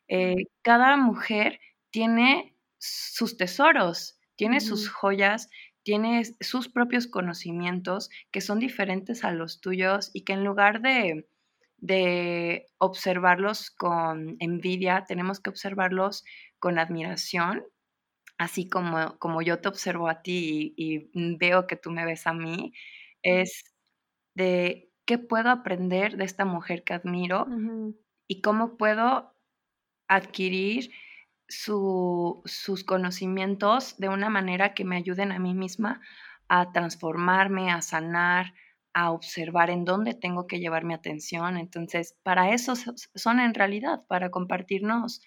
eh, 0.07 0.45
cada 0.61 0.97
mujer 0.97 1.59
tiene 1.91 2.55
sus 2.77 3.37
tesoros, 3.37 4.19
tiene 4.35 4.61
sus 4.61 4.89
joyas, 4.89 5.49
tiene 5.83 6.23
sus 6.39 6.69
propios 6.69 7.07
conocimientos 7.07 8.09
que 8.31 8.41
son 8.41 8.59
diferentes 8.59 9.23
a 9.23 9.31
los 9.31 9.61
tuyos 9.61 10.11
y 10.13 10.23
que 10.23 10.33
en 10.33 10.43
lugar 10.43 10.81
de, 10.81 11.27
de 11.77 12.67
observarlos 12.77 13.71
con 13.71 14.37
envidia, 14.39 15.05
tenemos 15.07 15.39
que 15.39 15.49
observarlos 15.49 16.23
con 16.59 16.79
admiración, 16.79 17.63
así 18.37 18.69
como, 18.69 19.17
como 19.19 19.41
yo 19.41 19.59
te 19.59 19.69
observo 19.69 20.07
a 20.07 20.21
ti 20.21 20.73
y, 20.77 21.09
y 21.13 21.37
veo 21.37 21.67
que 21.67 21.75
tú 21.75 21.91
me 21.91 22.05
ves 22.05 22.27
a 22.27 22.33
mí, 22.33 22.73
es 23.23 23.63
de 24.35 24.91
qué 25.05 25.17
puedo 25.17 25.49
aprender 25.49 26.17
de 26.17 26.25
esta 26.25 26.45
mujer 26.45 26.83
que 26.83 26.93
admiro 26.93 27.47
y 28.27 28.41
cómo 28.41 28.77
puedo 28.77 29.33
adquirir 30.07 30.91
sus 31.47 32.83
conocimientos 32.85 33.97
de 33.97 34.09
una 34.09 34.29
manera 34.29 34.73
que 34.73 34.85
me 34.85 34.97
ayuden 34.97 35.31
a 35.31 35.39
mí 35.39 35.53
misma 35.53 36.01
a 36.47 36.71
transformarme, 36.71 37.71
a 37.71 37.81
sanar, 37.81 38.53
a 38.93 39.11
observar 39.11 39.69
en 39.69 39.85
dónde 39.85 40.13
tengo 40.13 40.47
que 40.47 40.59
llevar 40.59 40.83
mi 40.85 40.93
atención. 40.93 41.57
Entonces, 41.57 42.17
para 42.23 42.53
eso 42.53 42.73
son 43.15 43.39
en 43.39 43.53
realidad, 43.53 44.05
para 44.07 44.31
compartirnos 44.31 45.21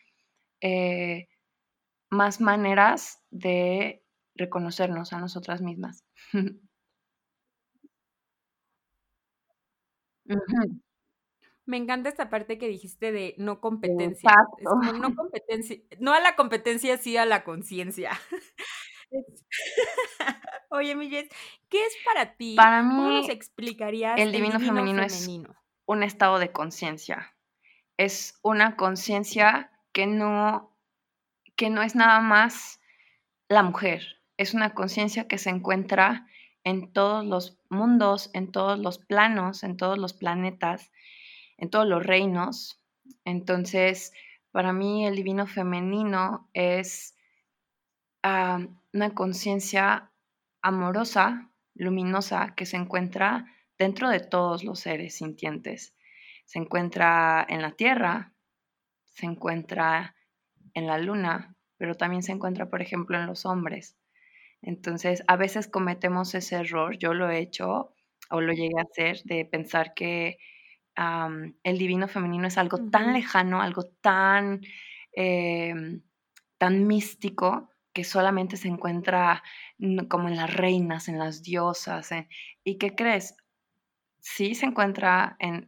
eh, 0.61 1.29
más 2.11 2.41
maneras 2.41 3.23
de 3.31 4.05
reconocernos 4.37 5.13
a 5.13 5.21
nosotras 5.21 5.63
mismas. 5.63 6.05
Me 11.65 11.77
encanta 11.77 12.09
esta 12.09 12.29
parte 12.29 12.59
que 12.59 12.69
dijiste 12.69 13.13
de 13.13 13.35
no 13.39 13.61
competencia. 13.61 14.31
Es 14.59 14.65
como 14.65 14.93
no 14.93 15.15
competencia, 15.15 15.79
no 16.01 16.13
a 16.13 16.21
la 16.21 16.35
competencia, 16.35 16.97
sí 16.99 17.17
a 17.17 17.25
la 17.25 17.45
conciencia. 17.45 18.11
Oye, 20.71 20.95
Milles, 20.95 21.29
¿qué 21.69 21.85
es 21.85 21.97
para 22.05 22.35
ti? 22.35 22.55
Para 22.57 22.81
¿Cómo 22.81 23.09
mí, 23.09 23.21
nos 23.21 23.29
explicarías 23.29 24.19
el 24.19 24.33
divino, 24.33 24.59
femenino, 24.59 25.03
es 25.03 25.29
un 25.87 26.03
estado 26.03 26.39
de 26.39 26.51
conciencia. 26.51 27.35
Es 27.99 28.39
una 28.43 28.77
conciencia 28.77 29.71
que 29.93 30.07
no, 30.07 30.75
que 31.57 31.71
no 31.71 31.83
es 31.83 31.95
nada 31.95 32.21
más 32.21 32.81
la 33.49 33.63
mujer. 33.63 34.23
Es 34.39 34.55
una 34.55 34.75
conciencia 34.75 35.29
que 35.29 35.39
se 35.39 35.51
encuentra 35.51 36.27
en 36.65 36.93
todos 36.93 37.25
los 37.25 37.59
mundos, 37.69 38.31
en 38.35 38.53
todos 38.53 38.79
los 38.79 38.99
planos, 38.99 39.63
en 39.63 39.77
todos 39.77 39.99
los 39.99 40.13
planetas, 40.13 40.93
en 41.57 41.71
todos 41.71 41.87
los 41.87 42.05
reinos. 42.05 42.81
Entonces, 43.25 44.13
para 44.51 44.73
mí 44.73 45.07
el 45.07 45.17
divino 45.17 45.47
femenino 45.47 46.49
es 46.53 47.17
ah, 48.23 48.61
una 48.93 49.15
conciencia 49.15 50.13
amorosa, 50.61 51.51
luminosa, 51.75 52.55
que 52.55 52.67
se 52.67 52.77
encuentra 52.77 53.47
dentro 53.79 54.09
de 54.09 54.21
todos 54.21 54.63
los 54.63 54.81
seres 54.81 55.17
sintientes. 55.17 55.95
Se 56.45 56.59
encuentra 56.59 57.45
en 57.49 57.63
la 57.63 57.73
tierra, 57.73 58.35
se 59.05 59.27
encuentra 59.27 60.15
en 60.75 60.87
la 60.87 60.99
luna, 60.99 61.57
pero 61.77 61.97
también 61.97 62.23
se 62.23 62.33
encuentra, 62.33 62.69
por 62.69 62.83
ejemplo, 62.83 63.19
en 63.19 63.27
los 63.27 63.47
hombres. 63.47 63.97
Entonces, 64.63 65.25
a 65.29 65.37
veces 65.37 65.69
cometemos 65.69 66.35
ese 66.35 66.57
error, 66.57 66.97
yo 66.99 67.15
lo 67.15 67.31
he 67.31 67.39
hecho 67.41 67.95
o 68.31 68.41
lo 68.41 68.53
llegué 68.53 68.79
a 68.79 68.83
hacer, 68.85 69.23
de 69.25 69.45
pensar 69.45 69.95
que 69.95 70.39
el 71.65 71.79
divino 71.79 72.09
femenino 72.09 72.47
es 72.47 72.59
algo 72.59 72.79
tan 72.91 73.13
lejano, 73.13 73.63
algo 73.63 73.85
tan, 74.03 74.61
em, 75.13 76.03
tan 76.59 76.87
místico, 76.87 77.71
que 77.95 78.05
solamente 78.05 78.57
se 78.57 78.69
encuentra 78.69 79.43
como 80.09 80.29
en 80.29 80.37
las 80.37 80.55
reinas, 80.55 81.09
en 81.09 81.19
las 81.19 81.43
diosas. 81.43 82.11
¿Y 82.65 82.79
qué 82.79 82.95
crees? 82.95 83.37
Sí 84.21 84.55
se 84.55 84.67
encuentra 84.67 85.37
en, 85.41 85.65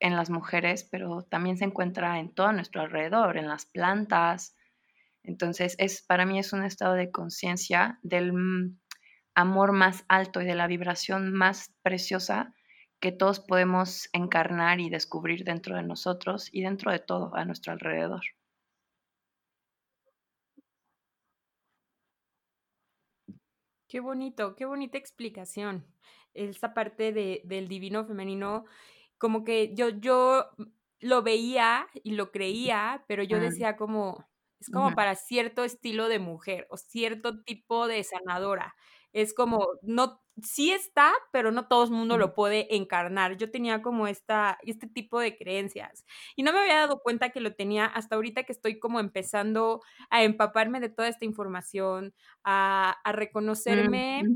en 0.00 0.16
las 0.16 0.30
mujeres, 0.30 0.84
pero 0.84 1.22
también 1.24 1.56
se 1.58 1.64
encuentra 1.64 2.18
en 2.20 2.34
todo 2.34 2.52
nuestro 2.52 2.82
alrededor, 2.82 3.36
en 3.36 3.48
las 3.48 3.66
plantas, 3.66 4.56
entonces, 5.22 5.74
es, 5.78 6.02
para 6.02 6.26
mí 6.26 6.38
es 6.38 6.52
un 6.52 6.64
estado 6.64 6.94
de 6.94 7.10
conciencia 7.10 7.98
del 8.02 8.32
mm, 8.32 8.78
amor 9.34 9.72
más 9.72 10.04
alto 10.08 10.40
y 10.40 10.46
de 10.46 10.54
la 10.54 10.66
vibración 10.66 11.32
más 11.32 11.74
preciosa 11.82 12.54
que 13.00 13.12
todos 13.12 13.40
podemos 13.40 14.08
encarnar 14.12 14.80
y 14.80 14.90
descubrir 14.90 15.44
dentro 15.44 15.76
de 15.76 15.82
nosotros 15.82 16.48
y 16.52 16.62
dentro 16.62 16.92
de 16.92 16.98
todo 16.98 17.34
a 17.34 17.44
nuestro 17.44 17.72
alrededor. 17.72 18.20
Qué 23.88 24.00
bonito, 24.00 24.54
qué 24.54 24.66
bonita 24.66 24.98
explicación. 24.98 25.84
Esta 26.32 26.74
parte 26.74 27.12
de, 27.12 27.40
del 27.44 27.66
divino 27.66 28.04
femenino, 28.04 28.64
como 29.18 29.42
que 29.42 29.74
yo, 29.74 29.88
yo 29.88 30.50
lo 31.00 31.22
veía 31.22 31.88
y 32.04 32.12
lo 32.12 32.30
creía, 32.30 33.04
pero 33.08 33.24
yo 33.24 33.40
decía 33.40 33.76
como, 33.76 34.29
es 34.60 34.70
como 34.70 34.94
para 34.94 35.14
cierto 35.14 35.64
estilo 35.64 36.08
de 36.08 36.18
mujer 36.18 36.66
o 36.70 36.76
cierto 36.76 37.42
tipo 37.42 37.88
de 37.88 38.04
sanadora. 38.04 38.74
Es 39.12 39.34
como, 39.34 39.66
no, 39.82 40.20
sí 40.42 40.70
está, 40.70 41.12
pero 41.32 41.50
no 41.50 41.66
todo 41.66 41.84
el 41.84 41.90
mundo 41.90 42.18
lo 42.18 42.34
puede 42.34 42.76
encarnar. 42.76 43.36
Yo 43.36 43.50
tenía 43.50 43.82
como 43.82 44.06
esta, 44.06 44.58
este 44.62 44.86
tipo 44.86 45.18
de 45.18 45.36
creencias 45.36 46.04
y 46.36 46.42
no 46.42 46.52
me 46.52 46.60
había 46.60 46.76
dado 46.76 47.00
cuenta 47.00 47.30
que 47.30 47.40
lo 47.40 47.54
tenía 47.54 47.86
hasta 47.86 48.16
ahorita 48.16 48.44
que 48.44 48.52
estoy 48.52 48.78
como 48.78 49.00
empezando 49.00 49.80
a 50.10 50.22
empaparme 50.22 50.78
de 50.80 50.90
toda 50.90 51.08
esta 51.08 51.24
información, 51.24 52.14
a, 52.44 53.00
a 53.02 53.12
mm, 53.66 53.82
reconocerme 53.82 54.30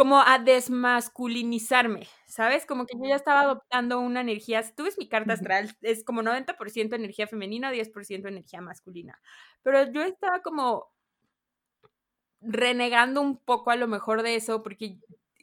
como 0.00 0.18
a 0.18 0.38
desmasculinizarme, 0.38 2.08
¿sabes? 2.26 2.64
Como 2.64 2.86
que 2.86 2.96
yo 2.96 3.06
ya 3.06 3.16
estaba 3.16 3.42
adoptando 3.42 4.00
una 4.00 4.22
energía, 4.22 4.62
si 4.62 4.74
tú 4.74 4.84
ves 4.84 4.96
mi 4.96 5.10
carta 5.10 5.34
astral, 5.34 5.76
es 5.82 6.04
como 6.04 6.22
90% 6.22 6.96
energía 6.96 7.26
femenina, 7.26 7.70
10% 7.70 8.26
energía 8.26 8.62
masculina, 8.62 9.20
pero 9.62 9.92
yo 9.92 10.00
estaba 10.00 10.40
como 10.40 10.88
renegando 12.40 13.20
un 13.20 13.36
poco 13.44 13.72
a 13.72 13.76
lo 13.76 13.88
mejor 13.88 14.22
de 14.22 14.36
eso, 14.36 14.62
porque 14.62 14.96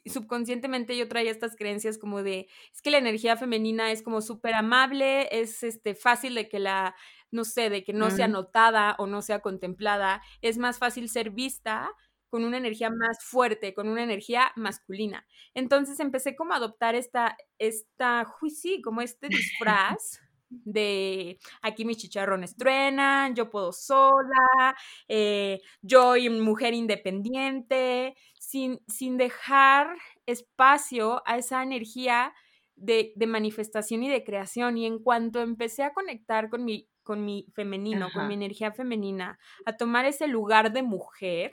subconscientemente 0.06 0.96
yo 0.96 1.06
traía 1.06 1.30
estas 1.30 1.54
creencias 1.54 1.96
como 1.96 2.24
de, 2.24 2.48
es 2.74 2.82
que 2.82 2.90
la 2.90 2.98
energía 2.98 3.36
femenina 3.36 3.92
es 3.92 4.02
como 4.02 4.20
súper 4.22 4.54
amable, 4.54 5.28
es 5.30 5.62
este, 5.62 5.94
fácil 5.94 6.34
de 6.34 6.48
que 6.48 6.58
la, 6.58 6.96
no 7.30 7.44
sé, 7.44 7.70
de 7.70 7.84
que 7.84 7.92
no 7.92 8.10
sea 8.10 8.26
notada 8.26 8.96
o 8.98 9.06
no 9.06 9.22
sea 9.22 9.38
contemplada, 9.38 10.20
es 10.42 10.58
más 10.58 10.80
fácil 10.80 11.08
ser 11.08 11.30
vista 11.30 11.92
con 12.28 12.44
una 12.44 12.58
energía 12.58 12.90
más 12.90 13.18
fuerte, 13.24 13.74
con 13.74 13.88
una 13.88 14.02
energía 14.02 14.52
masculina. 14.56 15.26
Entonces 15.54 16.00
empecé 16.00 16.36
como 16.36 16.52
a 16.52 16.56
adoptar 16.56 16.94
esta, 16.94 17.36
esta, 17.58 18.26
sí, 18.48 18.80
como 18.82 19.00
este 19.00 19.28
disfraz 19.28 20.20
de 20.50 21.38
aquí 21.62 21.84
mis 21.84 21.98
chicharrones 21.98 22.56
truenan, 22.56 23.34
yo 23.34 23.50
puedo 23.50 23.72
sola, 23.72 24.76
eh, 25.06 25.60
yo 25.82 26.16
y 26.16 26.28
mujer 26.30 26.74
independiente, 26.74 28.16
sin, 28.38 28.80
sin 28.88 29.16
dejar 29.18 29.96
espacio 30.26 31.22
a 31.26 31.36
esa 31.36 31.62
energía 31.62 32.32
de, 32.76 33.12
de, 33.16 33.26
manifestación 33.26 34.02
y 34.04 34.08
de 34.08 34.24
creación. 34.24 34.78
Y 34.78 34.86
en 34.86 35.00
cuanto 35.00 35.40
empecé 35.40 35.82
a 35.82 35.92
conectar 35.92 36.48
con 36.48 36.64
mi, 36.64 36.88
con 37.02 37.24
mi 37.24 37.46
femenino, 37.54 38.08
con 38.12 38.28
mi 38.28 38.34
energía 38.34 38.72
femenina, 38.72 39.38
a 39.66 39.76
tomar 39.76 40.04
ese 40.04 40.28
lugar 40.28 40.72
de 40.72 40.82
mujer, 40.82 41.52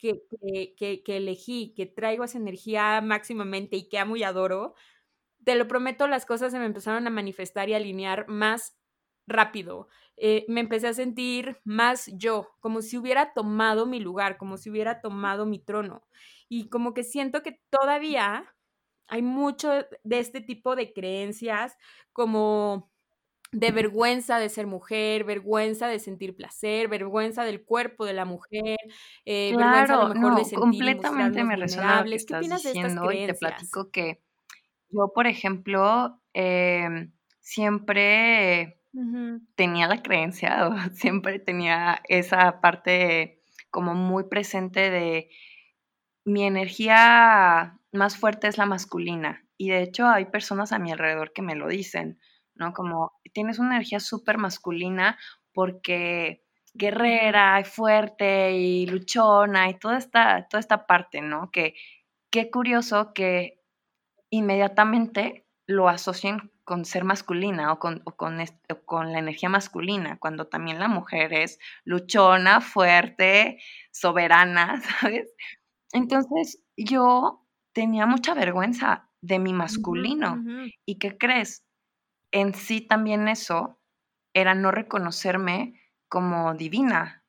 que, 0.00 1.02
que, 1.04 1.16
elegí, 1.16 1.74
que 1.76 1.86
traigo 1.86 2.24
esa 2.24 2.38
energía 2.38 3.00
máximamente 3.02 3.76
y 3.76 3.88
que 3.88 3.98
amo 3.98 4.16
y 4.16 4.22
adoro, 4.24 4.74
te 5.44 5.54
lo 5.56 5.68
prometo, 5.68 6.06
las 6.08 6.26
cosas 6.26 6.52
se 6.52 6.58
me 6.58 6.66
empezaron 6.66 7.06
a 7.06 7.10
manifestar 7.10 7.68
y 7.68 7.74
alinear 7.74 8.28
más 8.28 8.76
rápido. 9.26 9.88
Eh, 10.16 10.44
me 10.48 10.60
empecé 10.60 10.88
a 10.88 10.94
sentir 10.94 11.58
más 11.64 12.10
yo, 12.14 12.50
como 12.60 12.82
si 12.82 12.98
hubiera 12.98 13.32
tomado 13.32 13.86
mi 13.86 14.00
lugar, 14.00 14.36
como 14.38 14.58
si 14.58 14.70
hubiera 14.70 15.00
tomado 15.00 15.46
mi 15.46 15.58
trono. 15.58 16.02
Y 16.48 16.68
como 16.68 16.94
que 16.94 17.04
siento 17.04 17.42
que 17.42 17.60
todavía 17.70 18.54
hay 19.08 19.22
mucho 19.22 19.70
de 20.04 20.18
este 20.18 20.40
tipo 20.40 20.76
de 20.76 20.92
creencias, 20.92 21.76
como 22.12 22.89
de 23.52 23.72
vergüenza 23.72 24.38
de 24.38 24.48
ser 24.48 24.66
mujer, 24.66 25.24
vergüenza 25.24 25.88
de 25.88 25.98
sentir 25.98 26.36
placer, 26.36 26.88
vergüenza 26.88 27.44
del 27.44 27.64
cuerpo 27.64 28.04
de 28.04 28.12
la 28.12 28.24
mujer, 28.24 28.78
eh, 29.24 29.54
vergüenza 29.56 29.94
a 29.94 30.08
lo 30.08 30.14
mejor 30.14 30.36
de 30.36 30.44
sentir 30.44 30.58
completamente 30.58 31.44
me 31.44 31.56
resuena 31.56 32.04
lo 32.04 32.10
que 32.10 32.16
estás 32.16 32.48
diciendo 32.48 33.10
y 33.12 33.26
te 33.26 33.34
platico 33.34 33.90
que 33.90 34.20
yo, 34.90 35.12
por 35.14 35.26
ejemplo, 35.26 36.20
em, 36.32 37.12
siempre 37.40 38.80
tenía 39.54 39.86
la 39.86 40.02
creencia, 40.02 40.68
o 40.68 40.74
siempre 40.94 41.38
tenía 41.38 42.00
esa 42.08 42.60
parte 42.60 43.40
como 43.70 43.94
muy 43.94 44.24
presente 44.24 44.90
de 44.90 45.30
mi 46.24 46.44
energía 46.44 47.78
más 47.92 48.16
fuerte 48.16 48.48
es 48.48 48.58
la 48.58 48.66
masculina. 48.66 49.44
Y 49.56 49.70
de 49.70 49.82
hecho 49.82 50.08
hay 50.08 50.26
personas 50.26 50.72
a 50.72 50.78
mi 50.78 50.90
alrededor 50.90 51.32
que 51.32 51.42
me 51.42 51.54
lo 51.54 51.68
dicen, 51.68 52.18
¿no? 52.54 52.72
Como 52.72 53.12
tienes 53.32 53.58
una 53.58 53.76
energía 53.76 54.00
súper 54.00 54.38
masculina 54.38 55.18
porque 55.52 56.44
guerrera 56.74 57.60
y 57.60 57.64
fuerte 57.64 58.52
y 58.52 58.86
luchona 58.86 59.68
y 59.68 59.74
toda 59.74 59.98
esta, 59.98 60.46
toda 60.48 60.60
esta 60.60 60.86
parte, 60.86 61.20
¿no? 61.20 61.50
Que 61.50 61.74
qué 62.30 62.50
curioso 62.50 63.12
que 63.12 63.60
inmediatamente 64.30 65.46
lo 65.66 65.88
asocian 65.88 66.50
con 66.64 66.84
ser 66.84 67.04
masculina 67.04 67.72
o 67.72 67.78
con, 67.78 68.00
con, 68.00 68.38
con, 68.84 69.12
la 69.12 69.18
energía 69.18 69.48
masculina, 69.48 70.18
cuando 70.18 70.46
también 70.46 70.78
la 70.78 70.86
mujer 70.86 71.32
es 71.32 71.58
luchona, 71.84 72.60
fuerte, 72.60 73.58
soberana, 73.90 74.80
¿sabes? 75.00 75.34
Entonces 75.92 76.62
yo 76.76 77.44
tenía 77.72 78.06
mucha 78.06 78.34
vergüenza 78.34 79.08
de 79.20 79.38
mi 79.38 79.52
masculino. 79.52 80.42
¿Y 80.86 80.98
qué 80.98 81.18
crees? 81.18 81.64
En 82.32 82.54
sí 82.54 82.80
también 82.80 83.28
eso 83.28 83.78
era 84.34 84.54
no 84.54 84.70
reconocerme 84.70 85.80
como 86.08 86.54
divina, 86.54 87.24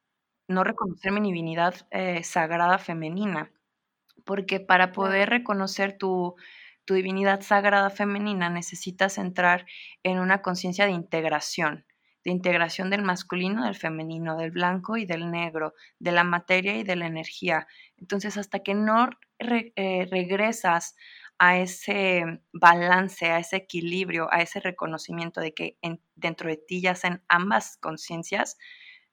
no 0.48 0.64
reconocer 0.64 1.12
mi 1.12 1.22
divinidad 1.22 1.76
eh, 1.92 2.24
sagrada 2.24 2.78
femenina, 2.78 3.52
porque 4.26 4.60
para 4.60 4.92
poder 4.92 5.30
reconocer 5.30 5.98
tu 5.98 6.36
tu 6.86 6.96
divinidad 6.96 7.42
sagrada 7.42 7.90
femenina 7.90 8.50
necesitas 8.50 9.18
entrar 9.18 9.66
en 10.04 10.20
una 10.20 10.42
conciencia 10.42 10.86
de 10.86 10.92
integración, 10.92 11.86
de 12.24 12.32
integración 12.32 12.90
del 12.90 13.04
masculino, 13.04 13.66
del 13.66 13.76
femenino, 13.76 14.38
del 14.38 14.52
blanco 14.52 14.98
y 14.98 15.06
del 15.06 15.32
negro, 15.32 15.74
de 16.00 16.12
la 16.12 16.24
materia 16.24 16.76
y 16.78 16.84
de 16.84 16.96
la 16.96 17.08
energía. 17.08 17.68
Entonces, 17.98 18.38
hasta 18.38 18.60
que 18.60 18.74
no 18.74 19.10
eh, 19.40 20.08
regresas 20.10 20.96
a 21.44 21.58
ese 21.58 22.24
balance, 22.54 23.26
a 23.32 23.40
ese 23.40 23.56
equilibrio, 23.58 24.32
a 24.32 24.42
ese 24.44 24.60
reconocimiento 24.60 25.42
de 25.42 25.56
que 25.56 25.78
dentro 26.16 26.48
de 26.50 26.58
ti 26.58 26.82
yacen 26.82 27.24
ambas 27.30 27.78
conciencias, 27.82 28.60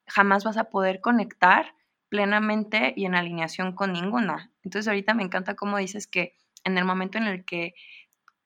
jamás 0.06 0.44
vas 0.44 0.58
a 0.58 0.64
poder 0.68 1.00
conectar 1.00 1.74
plenamente 2.10 2.92
y 2.96 3.06
en 3.06 3.14
alineación 3.14 3.74
con 3.74 3.94
ninguna. 3.94 4.52
Entonces 4.62 4.88
ahorita 4.88 5.14
me 5.14 5.22
encanta 5.22 5.56
cómo 5.56 5.78
dices 5.78 6.06
que 6.06 6.34
en 6.64 6.76
el 6.76 6.84
momento 6.84 7.16
en 7.16 7.24
el 7.28 7.46
que 7.46 7.72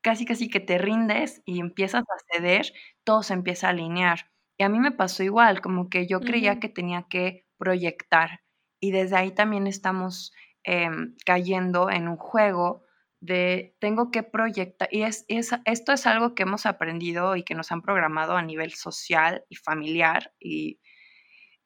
casi 0.03 0.25
casi 0.27 0.49
que 0.49 0.61
te 0.61 0.79
rindes 0.79 1.43
y 1.45 1.61
empiezas 1.61 2.03
a 2.05 2.35
ceder, 2.37 2.73
todo 3.05 3.23
se 3.23 3.35
empieza 3.35 3.69
a 3.69 3.71
alinear. 3.71 4.31
Y 4.59 4.65
a 4.65 4.69
mí 4.69 4.79
me 4.81 4.93
pasó 4.93 5.23
igual, 5.23 5.61
como 5.61 5.89
que 5.91 6.07
yo 6.07 6.21
creía 6.21 6.61
que 6.61 6.69
tenía 6.69 7.05
que 7.09 7.47
proyectar. 7.59 8.41
Y 8.81 8.93
desde 8.93 9.17
ahí 9.17 9.33
también 9.33 9.67
estamos 9.67 10.33
em, 10.65 11.17
cayendo 11.27 11.91
en 11.91 12.09
un 12.09 12.17
juego 12.17 12.85
de 13.23 13.77
tengo 13.79 14.11
que 14.11 14.25
proyectar. 14.25 14.89
Y 14.91 15.03
es, 15.03 15.25
esto 15.29 15.93
es 15.93 16.07
algo 16.07 16.35
que 16.35 16.43
hemos 16.43 16.67
aprendido 16.67 17.37
y 17.37 17.45
que 17.45 17.55
nos 17.55 17.71
han 17.71 17.81
programado 17.81 18.37
a 18.37 18.43
nivel 18.43 18.73
social 18.75 19.45
y 19.49 19.55
familiar. 19.57 20.35
Y 20.41 20.81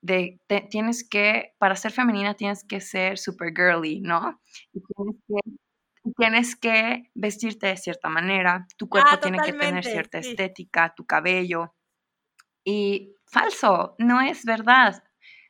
de 0.03 0.39
tienes 0.71 1.09
que, 1.09 1.55
para 1.59 1.75
ser 1.75 1.93
femenina 1.93 2.35
tienes 2.35 2.63
que 2.63 2.81
ser 2.81 3.17
super 3.19 3.53
girly, 3.57 4.01
¿no? 4.01 4.39
Y 4.73 4.81
tienes 4.81 5.17
que 5.27 5.57
tienes 6.17 6.57
que 6.57 7.11
vestirte 7.15 7.67
de 7.67 7.77
cierta 7.77 8.09
manera, 8.09 8.67
tu 8.77 8.89
cuerpo 8.89 9.11
ah, 9.13 9.21
tiene 9.21 9.39
que 9.45 9.53
tener 9.53 9.83
cierta 9.83 10.19
estética, 10.19 10.95
tu 10.95 11.05
cabello. 11.05 11.75
Y 12.65 13.15
falso, 13.25 13.97
no 13.99 14.21
es 14.21 14.45
verdad. 14.45 15.03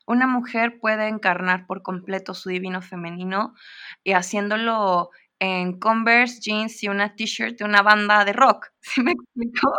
Una 0.07 0.27
mujer 0.27 0.79
puede 0.81 1.09
encarnar 1.09 1.67
por 1.67 1.83
completo 1.83 2.33
su 2.33 2.49
divino 2.49 2.81
femenino 2.81 3.55
y 4.03 4.13
haciéndolo 4.13 5.11
en 5.41 5.79
Converse, 5.79 6.41
jeans 6.41 6.83
y 6.83 6.89
una 6.89 7.15
t-shirt 7.15 7.59
de 7.59 7.65
una 7.65 7.83
banda 7.83 8.25
de 8.25 8.33
rock. 8.33 8.69
¿Sí 8.81 9.03
me 9.03 9.13
explico? 9.13 9.73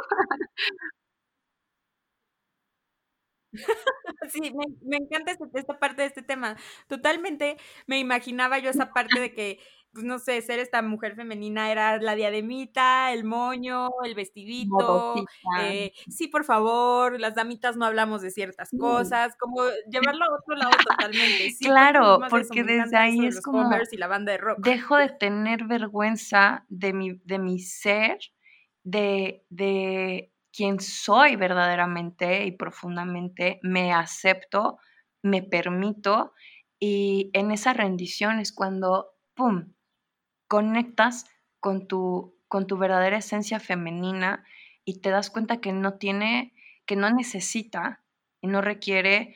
Sí, 4.30 4.54
me, 4.84 4.98
encanta 4.98 5.32
este, 5.32 5.46
esta 5.54 5.80
parte 5.80 6.02
de 6.02 6.08
este 6.10 6.22
tema. 6.22 6.58
Totalmente 6.88 7.58
me 7.88 8.00
imaginaba 8.00 8.60
yo 8.60 8.70
esa 8.70 8.92
parte 8.94 9.20
de 9.20 9.34
que 9.34 9.60
pues 9.98 10.06
no 10.06 10.20
sé, 10.20 10.40
ser 10.44 10.60
esta 10.60 10.84
mujer 10.84 11.16
femenina 11.16 11.72
era 11.72 11.98
la 11.98 12.14
diademita, 12.14 13.12
el 13.12 13.24
moño, 13.24 13.90
el 14.06 14.14
vestidito. 14.14 15.16
Eh, 15.60 15.92
sí, 16.08 16.28
por 16.28 16.44
favor, 16.44 17.20
las 17.20 17.34
damitas 17.34 17.76
no 17.78 17.84
hablamos 17.84 18.22
de 18.22 18.30
ciertas 18.30 18.70
cosas, 18.80 19.36
como 19.40 19.64
llevarlo 19.90 20.24
a 20.26 20.36
otro 20.36 20.56
lado 20.56 20.70
totalmente. 20.88 21.56
claro, 21.62 22.20
porque 22.30 22.64
desde 22.64 22.96
ahí 22.96 23.26
es 23.26 23.42
como 23.42 23.68
y 23.92 23.98
la 23.98 24.06
banda 24.06 24.34
de 24.34 24.38
rock. 24.38 24.60
dejo 24.60 24.98
de 24.98 25.10
tener 25.10 25.64
vergüenza 25.64 26.64
de 26.70 26.94
mi, 26.94 27.20
de 27.26 27.40
mi 27.40 27.58
ser, 27.58 28.20
de, 28.84 29.44
de 29.50 30.32
quién 30.54 30.80
soy 30.80 31.38
verdaderamente 31.38 32.46
y 32.46 32.52
profundamente, 32.52 33.60
me 33.64 33.94
acepto, 33.94 34.78
me 35.24 35.42
permito 35.42 36.34
y 36.80 37.32
en 37.34 37.50
esa 37.50 37.74
rendición 37.74 38.38
es 38.38 38.54
cuando, 38.54 39.16
¡pum!, 39.34 39.74
conectas 40.48 41.26
con 41.60 41.88
tu, 41.88 42.36
con 42.48 42.68
tu 42.68 42.78
verdadera 42.78 43.18
esencia 43.18 43.60
femenina 43.60 44.44
y 44.86 45.02
te 45.02 45.10
das 45.10 45.30
cuenta 45.30 45.60
que 45.60 45.74
no 45.74 45.96
tiene, 45.96 46.54
que 46.86 46.96
no 46.96 47.10
necesita 47.10 48.04
y 48.42 48.48
no 48.48 48.62
requiere 48.62 49.36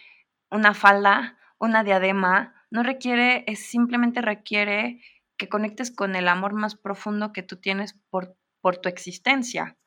una 0.49 0.73
falda, 0.73 1.37
una 1.59 1.83
diadema, 1.83 2.55
no 2.69 2.83
requiere, 2.83 3.43
es 3.47 3.59
simplemente 3.59 4.21
requiere 4.21 5.01
que 5.37 5.49
conectes 5.49 5.91
con 5.91 6.15
el 6.15 6.27
amor 6.27 6.53
más 6.53 6.75
profundo 6.75 7.33
que 7.33 7.43
tú 7.43 7.57
tienes 7.57 7.93
por, 8.09 8.37
por 8.61 8.77
tu 8.77 8.89
existencia, 8.89 9.77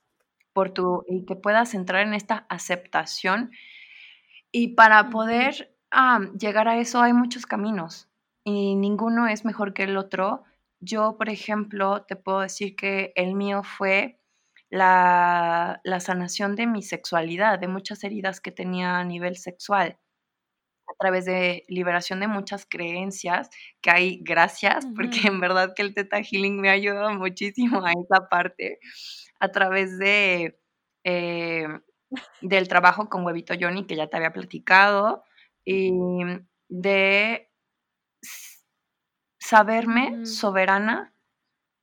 por 0.52 0.70
tu, 0.70 1.04
y 1.08 1.24
que 1.24 1.36
puedas 1.36 1.74
entrar 1.74 2.06
en 2.06 2.14
esta 2.14 2.46
aceptación. 2.48 3.52
Y 4.52 4.74
para 4.74 5.10
poder 5.10 5.76
ah, 5.90 6.20
llegar 6.38 6.68
a 6.68 6.78
eso 6.78 7.00
hay 7.00 7.12
muchos 7.12 7.46
caminos 7.46 8.08
y 8.44 8.74
ninguno 8.74 9.26
es 9.26 9.44
mejor 9.44 9.72
que 9.72 9.84
el 9.84 9.96
otro 9.96 10.44
yo, 10.84 11.16
por 11.18 11.28
ejemplo, 11.28 12.04
te 12.06 12.16
puedo 12.16 12.40
decir 12.40 12.76
que 12.76 13.12
el 13.16 13.34
mío 13.34 13.62
fue 13.62 14.20
la, 14.70 15.80
sanación 16.00 16.56
de 16.56 16.66
mi 16.66 16.82
sexualidad, 16.82 17.58
de 17.58 17.68
muchas 17.68 18.04
heridas 18.04 18.40
que 18.40 18.52
tenía 18.52 18.98
a 18.98 19.04
nivel 19.04 19.36
sexual. 19.36 19.98
a 20.86 20.94
través 20.98 21.24
de 21.26 21.64
liberación 21.68 22.20
de 22.20 22.28
muchas 22.28 22.66
creencias, 22.66 23.50
que 23.80 23.90
hay 23.90 24.20
gracias, 24.22 24.86
porque 24.96 25.28
en 25.28 25.40
verdad 25.40 25.74
que 25.74 25.82
el 25.82 25.94
Teta 25.94 26.22
Healing 26.22 26.60
me 26.60 26.70
ha 26.70 26.72
ayudado 26.72 27.12
muchísimo 27.14 27.84
a 27.84 27.92
esa 27.92 28.28
parte, 28.28 28.78
a 29.40 29.50
través 29.50 29.98
de, 29.98 30.58
eh, 31.04 31.66
del 32.42 32.68
trabajo 32.68 33.08
con 33.08 33.24
Huevito 33.24 33.54
Johnny, 33.60 33.86
que 33.86 33.96
ya 33.96 34.08
te 34.08 34.16
había 34.16 34.32
platicado, 34.32 35.24
y 35.64 35.92
de 36.68 37.50
saberme 39.44 40.24
soberana 40.24 41.12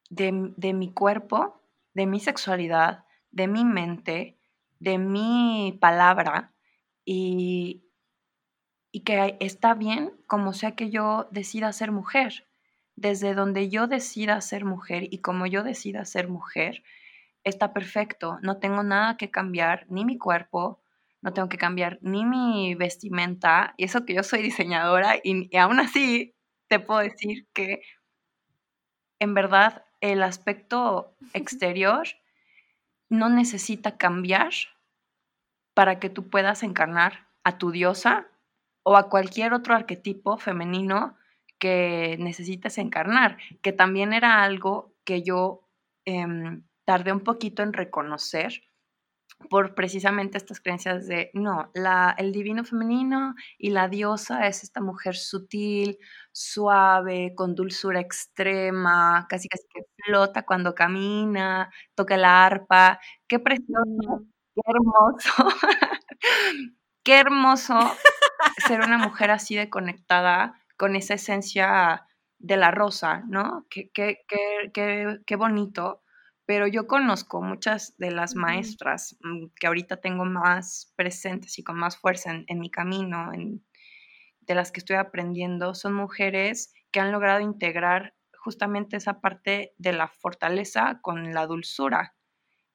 de, 0.09 0.51
de 0.57 0.73
mi 0.73 0.91
cuerpo, 0.91 1.61
de 1.93 2.07
mi 2.07 2.19
sexualidad, 2.19 3.05
de 3.29 3.47
mi 3.47 3.65
mente, 3.65 4.39
de 4.79 4.97
mi 4.97 5.77
palabra 5.79 6.53
y, 7.05 7.83
y 8.91 9.01
que 9.01 9.37
está 9.39 9.75
bien 9.75 10.11
como 10.25 10.53
sea 10.53 10.75
que 10.75 10.89
yo 10.89 11.27
decida 11.29 11.71
ser 11.71 11.91
mujer. 11.91 12.47
Desde 12.95 13.35
donde 13.35 13.69
yo 13.69 13.85
decida 13.85 14.41
ser 14.41 14.65
mujer 14.65 15.07
y 15.11 15.19
como 15.19 15.45
yo 15.45 15.63
decida 15.63 16.03
ser 16.03 16.29
mujer, 16.29 16.83
está 17.43 17.73
perfecto. 17.73 18.39
No 18.41 18.57
tengo 18.57 18.81
nada 18.81 19.17
que 19.17 19.29
cambiar, 19.29 19.85
ni 19.87 20.03
mi 20.03 20.17
cuerpo, 20.17 20.81
no 21.21 21.31
tengo 21.31 21.47
que 21.47 21.59
cambiar 21.59 21.99
ni 22.01 22.25
mi 22.25 22.73
vestimenta. 22.73 23.75
Y 23.77 23.83
eso 23.83 24.03
que 24.03 24.15
yo 24.15 24.23
soy 24.23 24.41
diseñadora 24.41 25.17
y, 25.23 25.47
y 25.55 25.57
aún 25.57 25.79
así 25.79 26.33
te 26.71 26.79
puedo 26.79 27.01
decir 27.01 27.49
que 27.51 27.81
en 29.19 29.33
verdad 29.33 29.83
el 29.99 30.23
aspecto 30.23 31.13
exterior 31.33 32.07
no 33.09 33.27
necesita 33.27 33.97
cambiar 33.97 34.53
para 35.73 35.99
que 35.99 36.09
tú 36.09 36.29
puedas 36.29 36.63
encarnar 36.63 37.27
a 37.43 37.57
tu 37.57 37.71
diosa 37.71 38.29
o 38.83 38.95
a 38.95 39.09
cualquier 39.09 39.53
otro 39.53 39.75
arquetipo 39.75 40.37
femenino 40.37 41.17
que 41.59 42.15
necesites 42.21 42.77
encarnar, 42.77 43.37
que 43.61 43.73
también 43.73 44.13
era 44.13 44.41
algo 44.41 44.93
que 45.03 45.23
yo 45.23 45.67
em, 46.05 46.63
tardé 46.85 47.11
un 47.11 47.19
poquito 47.19 47.63
en 47.63 47.73
reconocer 47.73 48.63
por 49.49 49.75
precisamente 49.75 50.37
estas 50.37 50.59
creencias 50.61 51.07
de, 51.07 51.31
no, 51.33 51.71
la, 51.73 52.15
el 52.17 52.31
divino 52.31 52.63
femenino 52.63 53.35
y 53.57 53.71
la 53.71 53.87
diosa 53.87 54.47
es 54.47 54.63
esta 54.63 54.81
mujer 54.81 55.15
sutil, 55.15 55.97
suave, 56.31 57.33
con 57.35 57.55
dulzura 57.55 57.99
extrema, 57.99 59.25
casi 59.29 59.47
casi 59.49 59.63
que 59.73 59.81
flota 60.05 60.43
cuando 60.45 60.75
camina, 60.75 61.71
toca 61.95 62.17
la 62.17 62.45
arpa, 62.45 62.99
qué 63.27 63.39
precioso, 63.39 64.25
qué 64.55 64.61
hermoso, 64.67 65.33
qué 67.03 67.19
hermoso 67.19 67.79
ser 68.67 68.81
una 68.81 68.97
mujer 68.97 69.31
así 69.31 69.55
de 69.55 69.69
conectada 69.69 70.55
con 70.77 70.95
esa 70.95 71.15
esencia 71.15 72.05
de 72.39 72.57
la 72.57 72.71
rosa, 72.71 73.23
¿no? 73.27 73.65
Qué, 73.69 73.91
qué, 73.93 74.19
qué, 74.73 75.19
qué 75.25 75.35
bonito 75.35 76.01
pero 76.45 76.67
yo 76.67 76.87
conozco 76.87 77.41
muchas 77.41 77.97
de 77.97 78.11
las 78.11 78.35
maestras 78.35 79.17
mm, 79.21 79.47
que 79.59 79.67
ahorita 79.67 79.97
tengo 79.97 80.25
más 80.25 80.93
presentes 80.95 81.57
y 81.59 81.63
con 81.63 81.77
más 81.77 81.97
fuerza 81.97 82.43
en, 82.45 82.59
mi 82.59 82.69
camino, 82.69 83.31
de 84.41 84.55
las 84.55 84.71
que 84.71 84.79
estoy 84.79 84.97
aprendiendo, 84.97 85.75
son 85.75 85.93
mujeres 85.93 86.73
que 86.91 86.99
han 86.99 87.11
logrado 87.11 87.41
integrar 87.41 88.15
justamente 88.37 88.97
esa 88.97 89.21
parte 89.21 89.73
de 89.77 89.93
la 89.93 90.07
fortaleza 90.07 90.99
con 91.01 91.33
la 91.33 91.45
dulzura 91.45 92.15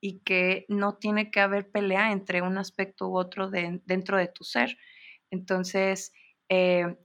y 0.01 0.21
que 0.21 0.65
no 0.69 0.97
tiene 0.97 1.31
que 1.31 1.41
haber 1.41 1.71
pelea 1.71 2.13
entre 2.13 2.43
un 2.43 2.59
aspecto 2.59 3.09
u 3.09 3.19
otro 3.19 3.51
dentro 3.51 4.17
de 4.17 4.29
tu 4.29 4.45
ser. 4.45 4.79
Entonces, 5.31 6.13
eh, 6.49 6.97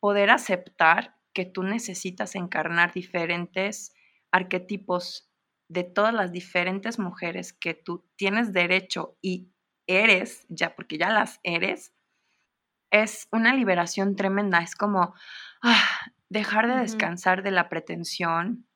poder 0.00 0.30
aceptar 0.30 1.16
que 1.32 1.46
tú 1.46 1.62
necesitas 1.62 2.34
encarnar 2.34 2.92
diferentes 2.92 3.94
arquetipos 4.30 5.29
de 5.70 5.84
todas 5.84 6.12
las 6.12 6.32
diferentes 6.32 6.98
mujeres 6.98 7.52
que 7.52 7.74
tú 7.74 8.04
tienes 8.16 8.52
derecho 8.52 9.16
y 9.22 9.52
eres, 9.86 10.44
ya 10.48 10.74
porque 10.74 10.98
ya 10.98 11.10
las 11.10 11.38
eres, 11.44 11.94
es 12.90 13.28
una 13.30 13.54
liberación 13.54 14.16
tremenda. 14.16 14.58
Es 14.58 14.74
como 14.74 15.14
ah, 15.62 15.88
dejar 16.28 16.66
de 16.66 16.80
descansar 16.80 17.44
de 17.44 17.52
la 17.52 17.68
pretensión, 17.68 18.66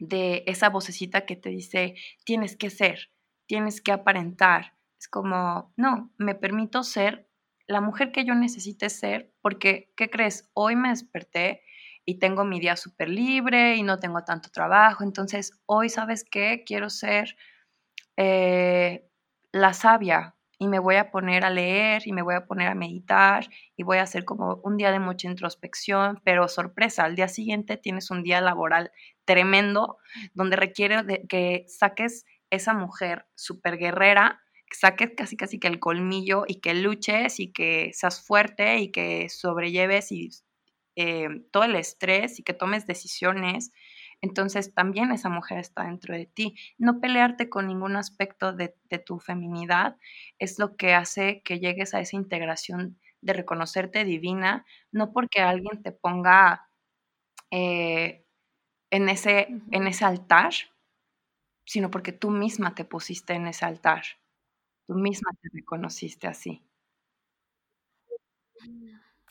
de 0.00 0.42
esa 0.48 0.68
vocecita 0.68 1.26
que 1.26 1.36
te 1.36 1.50
dice, 1.50 1.94
tienes 2.24 2.56
que 2.56 2.70
ser, 2.70 3.12
tienes 3.46 3.80
que 3.80 3.92
aparentar. 3.92 4.76
Es 4.98 5.06
como, 5.06 5.72
no, 5.76 6.12
me 6.18 6.34
permito 6.34 6.82
ser 6.82 7.28
la 7.68 7.80
mujer 7.80 8.10
que 8.10 8.24
yo 8.24 8.34
necesite 8.34 8.90
ser, 8.90 9.32
porque, 9.42 9.92
¿qué 9.96 10.10
crees? 10.10 10.50
Hoy 10.54 10.74
me 10.74 10.88
desperté 10.88 11.62
y 12.04 12.18
tengo 12.18 12.44
mi 12.44 12.60
día 12.60 12.76
súper 12.76 13.08
libre 13.08 13.76
y 13.76 13.82
no 13.82 13.98
tengo 13.98 14.22
tanto 14.24 14.50
trabajo. 14.50 15.04
Entonces, 15.04 15.52
hoy, 15.66 15.88
¿sabes 15.88 16.24
qué? 16.28 16.64
Quiero 16.66 16.90
ser 16.90 17.36
eh, 18.16 19.08
la 19.52 19.72
sabia 19.72 20.36
y 20.58 20.68
me 20.68 20.78
voy 20.78 20.96
a 20.96 21.10
poner 21.10 21.44
a 21.44 21.50
leer 21.50 22.02
y 22.06 22.12
me 22.12 22.22
voy 22.22 22.34
a 22.34 22.46
poner 22.46 22.68
a 22.68 22.74
meditar 22.74 23.48
y 23.76 23.82
voy 23.82 23.98
a 23.98 24.02
hacer 24.02 24.24
como 24.24 24.60
un 24.62 24.76
día 24.76 24.92
de 24.92 25.00
mucha 25.00 25.28
introspección, 25.28 26.20
pero 26.24 26.46
sorpresa, 26.48 27.04
al 27.04 27.16
día 27.16 27.28
siguiente 27.28 27.76
tienes 27.76 28.10
un 28.10 28.22
día 28.22 28.40
laboral 28.40 28.92
tremendo 29.24 29.98
donde 30.34 30.56
requiere 30.56 31.02
de 31.02 31.26
que 31.28 31.64
saques 31.68 32.26
esa 32.50 32.74
mujer 32.74 33.26
súper 33.34 33.78
guerrera 33.78 34.40
que 34.70 34.78
saques 34.78 35.10
casi 35.16 35.36
casi 35.36 35.58
que 35.58 35.68
el 35.68 35.80
colmillo 35.80 36.44
y 36.46 36.60
que 36.60 36.74
luches 36.74 37.40
y 37.40 37.52
que 37.52 37.90
seas 37.92 38.24
fuerte 38.24 38.78
y 38.78 38.90
que 38.90 39.28
sobrelleves 39.28 40.12
y 40.12 40.30
eh, 40.96 41.28
todo 41.50 41.64
el 41.64 41.76
estrés 41.76 42.38
y 42.38 42.42
que 42.42 42.54
tomes 42.54 42.86
decisiones, 42.86 43.72
entonces 44.20 44.72
también 44.74 45.10
esa 45.12 45.28
mujer 45.28 45.58
está 45.58 45.84
dentro 45.84 46.14
de 46.14 46.26
ti. 46.26 46.56
No 46.78 47.00
pelearte 47.00 47.48
con 47.48 47.66
ningún 47.66 47.96
aspecto 47.96 48.52
de, 48.52 48.74
tu 49.04 49.18
feminidad 49.18 49.96
es 50.38 50.58
lo 50.58 50.76
que 50.76 50.94
hace 50.94 51.42
que 51.42 51.58
llegues 51.58 51.94
a 51.94 52.00
esa 52.00 52.16
integración 52.16 52.98
de 53.20 53.32
reconocerte 53.32 54.04
divina, 54.04 54.64
no 54.92 55.12
porque 55.12 55.40
alguien 55.40 55.82
te 55.82 55.92
ponga 55.92 56.68
eh, 57.50 58.24
en, 58.90 59.08
ese, 59.10 59.48
en 59.72 59.86
ese 59.88 60.04
altar, 60.04 60.52
sino 61.64 61.90
porque 61.90 62.12
tú 62.12 62.30
misma 62.30 62.74
te 62.74 62.84
pusiste 62.84 63.32
en 63.34 63.46
ese 63.48 63.64
altar. 63.64 64.04
Tú 64.86 64.94
misma 64.94 65.32
te 65.40 65.48
reconociste 65.52 66.26
así. 66.28 66.62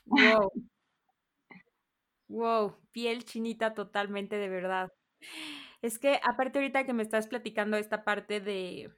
Wow. 0.05 0.51
Wow, 2.31 2.77
piel 2.93 3.25
chinita 3.25 3.73
totalmente 3.73 4.37
de 4.37 4.47
verdad. 4.47 4.93
Es 5.81 5.99
que 5.99 6.19
aparte 6.23 6.59
ahorita 6.59 6.85
que 6.85 6.93
me 6.93 7.03
estás 7.03 7.27
platicando 7.27 7.75
esta 7.77 8.05
parte 8.05 8.39
de, 8.39 8.89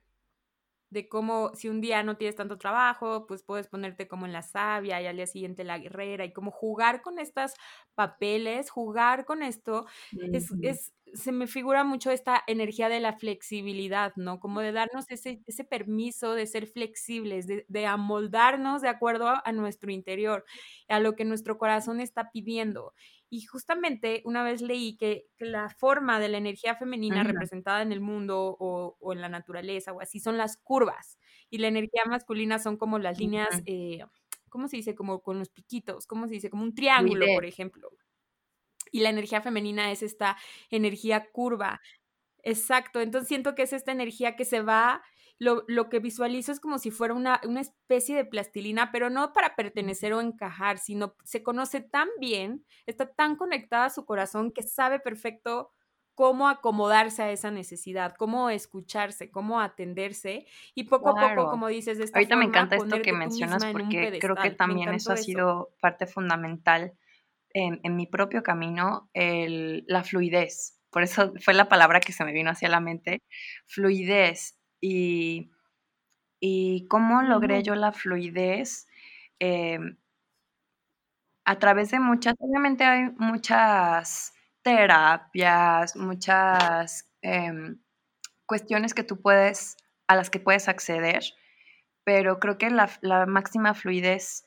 de 0.90 1.08
cómo 1.08 1.50
si 1.54 1.68
un 1.68 1.80
día 1.80 2.04
no 2.04 2.16
tienes 2.16 2.36
tanto 2.36 2.58
trabajo, 2.58 3.26
pues 3.26 3.42
puedes 3.42 3.66
ponerte 3.66 4.06
como 4.06 4.26
en 4.26 4.32
la 4.32 4.42
sabia 4.42 5.02
y 5.02 5.06
al 5.06 5.16
día 5.16 5.26
siguiente 5.26 5.64
la 5.64 5.78
guerrera 5.78 6.24
y 6.24 6.32
como 6.32 6.52
jugar 6.52 7.02
con 7.02 7.18
estos 7.18 7.54
papeles, 7.96 8.70
jugar 8.70 9.24
con 9.24 9.42
esto, 9.42 9.86
es, 10.32 10.52
es, 10.62 10.94
se 11.12 11.32
me 11.32 11.48
figura 11.48 11.82
mucho 11.82 12.12
esta 12.12 12.42
energía 12.46 12.88
de 12.88 13.00
la 13.00 13.14
flexibilidad, 13.18 14.12
¿no? 14.16 14.38
Como 14.38 14.60
de 14.60 14.70
darnos 14.70 15.06
ese, 15.10 15.42
ese 15.46 15.64
permiso 15.64 16.34
de 16.34 16.46
ser 16.46 16.68
flexibles, 16.68 17.48
de, 17.48 17.66
de 17.68 17.86
amoldarnos 17.86 18.80
de 18.80 18.88
acuerdo 18.88 19.34
a, 19.44 19.52
nuestro 19.52 19.90
interior, 19.90 20.44
a 20.88 21.00
lo 21.00 21.16
que 21.16 21.24
nuestro 21.24 21.58
corazón 21.58 22.00
está 22.00 22.30
pidiendo. 22.30 22.94
Y 23.34 23.40
justamente 23.46 24.22
una 24.26 24.44
vez 24.44 24.62
leí 24.62 24.96
que, 24.96 25.26
la 25.40 25.68
forma 25.68 26.20
de 26.20 26.28
la 26.28 26.38
energía 26.38 26.76
femenina 26.76 27.24
representada 27.24 27.82
en 27.82 27.90
el 27.90 28.00
mundo 28.00 28.56
o, 28.60 29.12
en 29.12 29.20
la 29.20 29.28
naturaleza 29.28 29.92
o 29.92 30.00
así 30.00 30.20
son 30.20 30.36
las 30.36 30.56
curvas 30.56 31.18
y 31.50 31.58
la 31.58 31.66
energía 31.66 32.02
masculina 32.06 32.60
son 32.60 32.76
como 32.76 33.00
las 33.00 33.18
líneas, 33.18 33.60
eh, 33.66 34.04
¿cómo 34.48 34.68
se 34.68 34.76
dice? 34.76 34.94
Como 34.94 35.20
con 35.20 35.40
los 35.40 35.48
piquitos, 35.48 36.06
¿cómo 36.06 36.28
se 36.28 36.34
dice? 36.34 36.48
Como 36.48 36.62
un 36.62 36.76
triángulo, 36.76 37.26
por 37.34 37.44
ejemplo. 37.44 37.90
Y 38.92 39.00
la 39.00 39.10
energía 39.10 39.40
femenina 39.40 39.90
es 39.90 40.04
esta 40.04 40.36
energía 40.70 41.28
curva. 41.32 41.80
Exacto, 42.44 43.00
entonces 43.00 43.26
siento 43.26 43.56
que 43.56 43.62
es 43.62 43.72
esta 43.72 43.90
energía 43.90 44.36
que 44.36 44.44
se 44.44 44.60
va 44.60 45.02
lo, 45.38 45.64
lo, 45.66 45.88
que 45.88 45.98
visualizo 45.98 46.52
es 46.52 46.60
como 46.60 46.78
si 46.78 46.90
fuera 46.90 47.14
una, 47.14 47.40
una, 47.44 47.60
especie 47.60 48.16
de 48.16 48.24
plastilina, 48.24 48.92
pero 48.92 49.10
no 49.10 49.32
para 49.32 49.56
pertenecer 49.56 50.12
o 50.12 50.20
encajar, 50.20 50.78
sino 50.78 51.16
se 51.24 51.42
conoce 51.42 51.80
tan 51.80 52.08
bien, 52.20 52.64
está 52.86 53.12
tan 53.12 53.36
conectada 53.36 53.86
a 53.86 53.90
su 53.90 54.04
corazón 54.04 54.52
que 54.52 54.62
sabe 54.62 55.00
perfecto 55.00 55.72
cómo 56.14 56.48
acomodarse 56.48 57.22
a 57.22 57.32
esa 57.32 57.50
necesidad, 57.50 58.14
cómo 58.16 58.50
escucharse, 58.50 59.30
cómo 59.30 59.60
atenderse 59.60 60.46
y 60.74 60.84
poco 60.84 61.10
a 61.10 61.34
poco, 61.34 61.50
como 61.50 61.68
dices, 61.68 61.98
de 61.98 62.04
esta 62.04 62.18
Ahorita 62.18 62.36
me 62.36 62.44
encanta 62.44 62.76
esto 62.76 63.02
que 63.02 63.12
mencionas 63.12 63.64
porque 63.66 64.18
creo 64.20 64.36
que 64.36 64.50
también 64.50 64.94
eso 64.94 65.12
ha 65.12 65.16
sido 65.16 65.74
parte 65.80 66.06
fundamental 66.06 66.94
en, 67.50 67.80
en 67.82 67.96
mi 67.96 68.06
propio 68.06 68.42
camino, 68.42 69.10
el, 69.12 69.84
la 69.88 70.04
fluidez. 70.04 70.78
Por 70.90 71.02
eso 71.02 71.32
fue 71.40 71.54
la 71.54 71.68
palabra 71.68 71.98
que 71.98 72.12
se 72.12 72.24
me 72.24 72.32
vino 72.32 72.50
hacia 72.50 72.68
la 72.68 72.80
mente, 72.80 73.22
fluidez 73.66 74.56
y, 74.84 75.50
y 76.40 76.86
cómo 76.88 77.22
logré 77.22 77.62
yo 77.62 77.74
la 77.74 77.90
fluidez. 77.92 78.86
Em, 79.38 79.96
a 81.46 81.58
través 81.58 81.90
de 81.90 82.00
muchas, 82.00 82.34
obviamente 82.38 82.84
hay 82.84 83.10
muchas 83.16 84.34
terapias, 84.62 85.96
muchas 85.96 87.08
em, 87.22 87.78
cuestiones 88.46 88.92
que 88.92 89.04
tú 89.04 89.20
puedes, 89.22 89.76
a 90.06 90.16
las 90.16 90.28
que 90.28 90.40
puedes 90.40 90.68
acceder, 90.68 91.24
pero 92.04 92.38
creo 92.38 92.58
que 92.58 92.70
la, 92.70 93.26
máxima 93.26 93.72
fluidez 93.72 94.44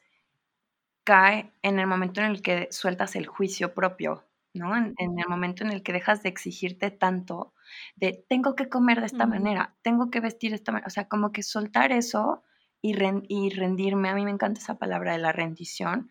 cae 1.03 1.51
en 1.63 1.79
el 1.79 1.87
momento 1.87 2.21
en 2.21 2.27
el 2.27 2.41
que 2.43 2.67
sueltas 2.71 3.15
el 3.15 3.25
juicio 3.25 3.73
propio, 3.73 4.23
¿no? 4.57 4.75
En, 4.75 4.93
el 4.97 5.27
momento 5.29 5.63
en 5.63 5.71
el 5.71 5.83
que 5.83 5.93
dejas 5.93 6.23
de 6.23 6.29
exigirte 6.29 6.91
tanto, 6.91 7.53
de 7.95 8.25
tengo 8.27 8.55
que 8.55 8.69
comer 8.69 8.99
de 8.99 9.07
esta 9.07 9.25
manera, 9.25 9.75
tengo 9.81 10.09
que 10.09 10.19
vestir 10.19 10.51
de 10.51 10.55
esta 10.57 10.71
manera, 10.71 10.87
o 10.87 10.91
sea, 10.91 11.07
como 11.07 11.31
que 11.31 11.43
soltar 11.43 11.91
eso 11.91 12.43
y, 12.81 12.95
y 13.29 13.49
rendirme, 13.49 14.09
a 14.09 14.15
mí 14.15 14.25
me 14.25 14.31
encanta 14.31 14.59
esa 14.59 14.77
palabra 14.77 15.13
de 15.13 15.19
la 15.19 15.31
rendición, 15.31 16.09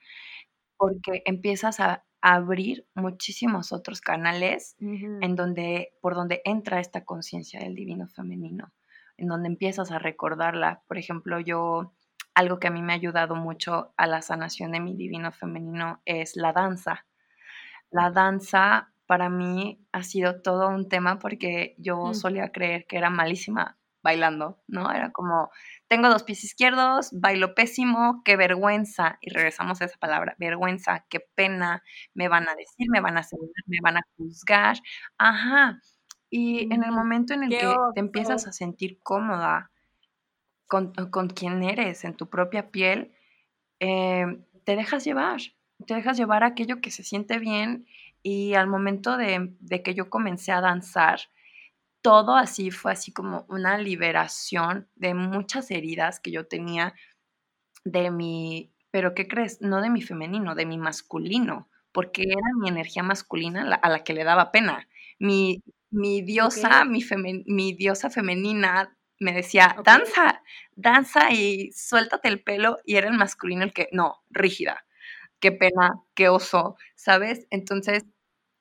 porque 0.76 1.22
empiezas 1.24 1.80
a 1.80 2.04
abrir 2.20 2.86
muchísimos 2.94 3.72
otros 3.72 4.00
canales 4.00 4.74
en 4.80 5.36
donde, 5.36 5.92
por 6.00 6.16
donde 6.16 6.42
entra 6.44 6.80
esta 6.80 7.04
conciencia 7.04 7.60
del 7.60 7.76
divino 7.76 8.08
femenino, 8.08 8.72
en 9.16 9.28
donde 9.28 9.48
empiezas 9.48 9.92
a 9.92 10.00
recordarla. 10.00 10.82
Por 10.88 10.98
ejemplo, 10.98 11.38
yo, 11.38 11.92
algo 12.34 12.58
que 12.58 12.66
a 12.66 12.72
mí 12.72 12.82
me 12.82 12.92
ha 12.92 12.96
ayudado 12.96 13.36
mucho 13.36 13.94
a 13.96 14.08
la 14.08 14.22
sanación 14.22 14.72
de 14.72 14.80
mi 14.80 14.96
divino 14.96 15.30
femenino 15.30 16.02
es 16.04 16.34
la 16.34 16.52
danza. 16.52 17.06
La 17.90 18.10
danza 18.10 18.92
para 19.06 19.28
mí 19.28 19.86
ha 19.92 20.02
sido 20.02 20.42
todo 20.42 20.68
un 20.68 20.88
tema 20.88 21.18
porque 21.18 21.74
yo 21.78 22.06
mm. 22.06 22.14
solía 22.14 22.52
creer 22.52 22.86
que 22.86 22.96
era 22.98 23.10
malísima 23.10 23.78
bailando, 24.06 24.62
¿no? 24.68 24.92
Era 24.92 25.10
como, 25.10 25.50
tengo 25.88 26.08
dos 26.08 26.22
pies 26.22 26.44
izquierdos, 26.44 27.10
bailo 27.12 27.56
pésimo, 27.56 28.22
qué 28.24 28.36
vergüenza. 28.36 29.18
Y 29.20 29.30
regresamos 29.30 29.82
a 29.82 29.86
esa 29.86 29.98
palabra, 29.98 30.36
vergüenza, 30.38 31.04
qué 31.08 31.18
pena, 31.34 31.82
me 32.14 32.28
van 32.28 32.48
a 32.48 32.54
decir, 32.54 32.86
me 32.88 33.00
van 33.00 33.16
a 33.16 33.20
asegurar, 33.20 33.64
me 33.66 33.78
van 33.82 33.96
a 33.96 34.02
juzgar. 34.16 34.76
Ajá. 35.18 35.80
Y 36.30 36.72
en 36.72 36.84
el 36.84 36.92
momento 36.92 37.34
en 37.34 37.44
el 37.44 37.50
que 37.50 37.74
te 37.94 38.00
empiezas 38.00 38.46
a 38.46 38.52
sentir 38.52 39.00
cómoda 39.02 39.72
con, 40.68 40.92
con 41.10 41.28
quien 41.28 41.64
eres, 41.64 42.04
en 42.04 42.14
tu 42.14 42.28
propia 42.28 42.70
piel, 42.70 43.12
eh, 43.80 44.26
te 44.64 44.76
dejas 44.76 45.04
llevar, 45.04 45.40
te 45.86 45.94
dejas 45.94 46.16
llevar 46.16 46.44
aquello 46.44 46.80
que 46.80 46.90
se 46.90 47.02
siente 47.02 47.38
bien. 47.38 47.86
Y 48.22 48.54
al 48.54 48.66
momento 48.66 49.16
de, 49.16 49.54
de 49.60 49.82
que 49.82 49.94
yo 49.94 50.10
comencé 50.10 50.52
a 50.52 50.60
danzar, 50.60 51.20
todo 52.02 52.36
así 52.36 52.70
fue 52.70 52.92
así 52.92 53.12
como 53.12 53.44
una 53.48 53.78
liberación 53.78 54.88
de 54.94 55.14
muchas 55.14 55.70
heridas 55.72 56.20
que 56.20 56.30
yo 56.30 56.46
tenía 56.46 56.94
de 57.84 58.10
mi, 58.10 58.72
pero 58.92 59.12
¿qué 59.12 59.28
crees? 59.28 59.60
No 59.60 59.80
de 59.80 59.90
mi 59.90 60.02
femenino, 60.02 60.54
de 60.54 60.66
mi 60.66 60.78
masculino, 60.78 61.68
porque 61.92 62.22
era 62.22 62.48
mi 62.60 62.68
energía 62.68 63.02
masculina 63.02 63.74
a 63.74 63.88
la 63.88 64.04
que 64.04 64.14
le 64.14 64.24
daba 64.24 64.52
pena. 64.52 64.88
Mi, 65.18 65.62
mi 65.90 66.22
diosa, 66.22 66.84
mi, 66.84 67.04
mi, 67.46 67.72
diosa 67.74 68.08
femenina 68.08 68.96
me 69.18 69.32
decía, 69.32 69.76
danza, 69.84 70.42
danza 70.76 71.32
y 71.32 71.72
suéltate 71.72 72.28
el 72.28 72.40
pelo, 72.40 72.78
y 72.84 72.94
era 72.94 73.08
el 73.08 73.18
masculino 73.18 73.64
el 73.64 73.72
que, 73.72 73.88
no, 73.92 74.22
rígida, 74.30 74.85
qué 75.40 75.52
pena, 75.52 76.02
qué 76.14 76.28
oso, 76.28 76.76
¿sabes? 76.94 77.46
Entonces, 77.50 78.04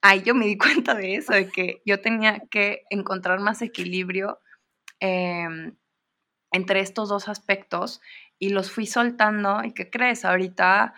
ahí 0.02 0.22
yo 0.24 0.36
me 0.36 0.46
di 0.46 0.58
cuenta 0.86 0.96
de 0.96 1.16
eso, 1.16 1.34
de 1.34 1.50
que 1.50 1.82
yo 1.86 2.02
tenía 2.02 2.42
que 2.52 2.84
encontrar 2.90 3.40
más 3.40 3.62
equilibrio 3.62 4.40
em, 5.00 5.76
entre 6.52 6.80
estos 6.82 7.10
dos 7.10 7.28
aspectos 7.28 8.02
y 8.40 8.50
los 8.50 8.72
fui 8.72 8.86
soltando. 8.88 9.64
¿Y 9.64 9.74
qué 9.74 9.90
crees? 9.90 10.26
Ahorita 10.26 10.94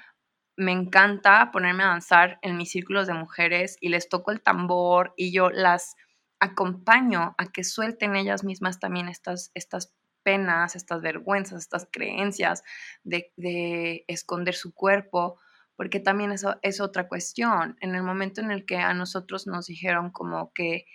me 0.58 0.72
encanta 0.72 1.52
ponerme 1.52 1.84
a 1.84 1.88
danzar 1.88 2.40
en 2.42 2.58
mis 2.58 2.72
círculos 2.72 3.08
de 3.08 3.14
mujeres 3.14 3.78
y 3.80 3.90
les 3.90 4.10
toco 4.10 4.32
el 4.32 4.42
tambor 4.42 5.14
y 5.16 5.32
yo 5.32 5.50
las 5.50 5.96
acompaño 6.40 7.36
a 7.38 7.48
que 7.52 7.64
suelten 7.64 8.16
ellas 8.16 8.44
mismas 8.44 8.80
también 8.80 9.08
estas, 9.08 9.52
estas 9.54 9.94
penas, 10.24 10.76
estas 10.76 11.02
vergüenzas, 11.02 11.60
estas 11.60 11.88
creencias 11.92 12.64
de, 13.04 13.32
de 13.38 14.04
esconder 14.08 14.56
su 14.56 14.74
cuerpo 14.74 15.40
porque 15.78 16.02
también 16.02 16.32
eso 16.34 16.58
es 16.64 16.82
otra 16.82 17.08
cuestión. 17.08 17.78
En 17.80 17.96
el 17.96 18.04
momento 18.04 18.42
en 18.42 18.52
el 18.52 18.66
que 18.66 18.78
a 18.78 18.94
nosotros 18.94 19.48
nos 19.48 19.68
dijeron 19.68 20.12
como 20.12 20.52
que 20.54 20.86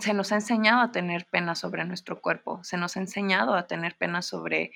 se 0.00 0.14
nos 0.14 0.32
ha 0.32 0.36
enseñado 0.36 0.80
a 0.80 0.90
tener 0.90 1.26
pena 1.30 1.54
sobre 1.54 1.84
nuestro 1.84 2.20
cuerpo, 2.20 2.64
se 2.64 2.76
nos 2.76 2.96
ha 2.96 3.00
enseñado 3.00 3.54
a 3.54 3.66
tener 3.68 3.96
pena 3.96 4.22
sobre 4.22 4.72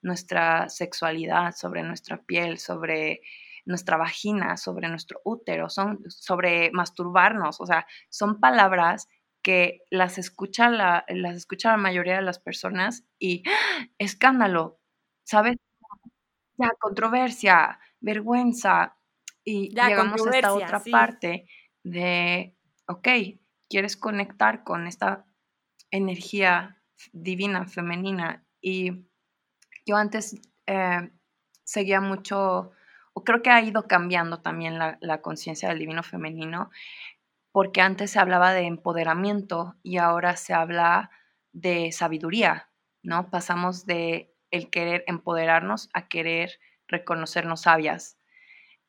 nuestra 0.00 0.68
sexualidad, 0.68 1.54
sobre 1.54 1.82
nuestra 1.82 2.22
piel, 2.22 2.58
sobre 2.58 3.20
nuestra 3.66 3.96
vagina, 3.96 4.56
sobre 4.56 4.88
nuestro 4.88 5.20
útero, 5.24 5.68
son, 5.68 6.00
sobre 6.08 6.70
masturbarnos, 6.72 7.60
o 7.60 7.66
sea, 7.66 7.86
son 8.10 8.40
palabras 8.40 9.08
que 9.42 9.80
las 9.90 10.18
escucha 10.18 10.70
la, 10.70 11.04
las 11.08 11.36
escucha 11.36 11.70
la 11.70 11.76
mayoría 11.76 12.16
de 12.16 12.22
las 12.22 12.38
personas 12.38 13.04
y 13.18 13.42
¡ah! 13.48 13.86
escándalo, 13.98 14.78
¿sabes? 15.24 15.56
Ya, 16.56 16.70
controversia, 16.78 17.80
vergüenza. 18.04 18.96
Y 19.44 19.70
llegamos 19.70 20.26
a 20.26 20.30
esta 20.30 20.54
otra 20.54 20.80
parte 20.80 21.46
de, 21.82 22.56
ok, 22.86 23.08
quieres 23.68 23.96
conectar 23.96 24.64
con 24.64 24.86
esta 24.86 25.26
energía 25.90 26.82
divina, 27.12 27.66
femenina. 27.66 28.46
Y 28.60 29.06
yo 29.86 29.96
antes 29.96 30.40
eh, 30.66 31.10
seguía 31.64 32.00
mucho, 32.00 32.72
o 33.12 33.24
creo 33.24 33.42
que 33.42 33.50
ha 33.50 33.60
ido 33.62 33.86
cambiando 33.86 34.40
también 34.40 34.78
la, 34.78 34.98
la 35.00 35.20
conciencia 35.20 35.68
del 35.68 35.78
divino 35.78 36.02
femenino, 36.02 36.70
porque 37.52 37.80
antes 37.80 38.12
se 38.12 38.18
hablaba 38.18 38.52
de 38.52 38.62
empoderamiento 38.62 39.76
y 39.82 39.98
ahora 39.98 40.36
se 40.36 40.54
habla 40.54 41.10
de 41.52 41.92
sabiduría, 41.92 42.70
¿no? 43.02 43.30
Pasamos 43.30 43.86
de 43.86 44.34
el 44.50 44.70
querer 44.70 45.04
empoderarnos 45.06 45.88
a 45.92 46.08
querer 46.08 46.58
reconocernos 46.88 47.62
sabias. 47.62 48.18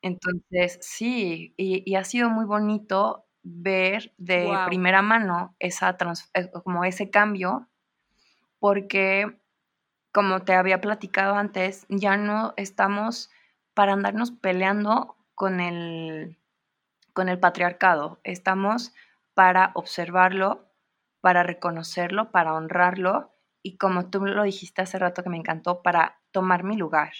Entonces, 0.02 0.78
sí, 0.82 1.54
y, 1.56 1.94
ha 1.94 2.04
sido 2.04 2.30
muy 2.30 2.44
bonito 2.44 3.26
ver 3.42 4.14
de 4.18 4.52
primera 4.66 5.02
mano 5.02 5.54
esa 5.58 5.96
eh, 6.34 6.50
como 6.64 6.84
ese 6.84 7.10
cambio, 7.10 7.68
porque 8.58 9.38
como 10.12 10.40
te 10.40 10.54
había 10.54 10.80
platicado 10.80 11.34
antes, 11.34 11.86
ya 11.88 12.16
no 12.16 12.54
estamos 12.56 13.30
para 13.74 13.92
andarnos 13.92 14.30
peleando 14.30 15.16
con 15.34 15.60
el, 15.60 16.38
con 17.12 17.28
el 17.28 17.38
patriarcado, 17.38 18.20
estamos 18.24 18.94
para 19.34 19.72
observarlo, 19.74 20.70
para 21.20 21.42
reconocerlo, 21.42 22.30
para 22.30 22.54
honrarlo 22.54 23.34
y 23.62 23.76
como 23.76 24.08
tú 24.08 24.24
lo 24.24 24.44
dijiste 24.44 24.82
hace 24.82 24.98
rato 24.98 25.22
que 25.22 25.30
me 25.30 25.36
encantó, 25.36 25.82
para 25.82 26.20
tomar 26.30 26.64
mi 26.64 26.76
lugar 26.76 27.12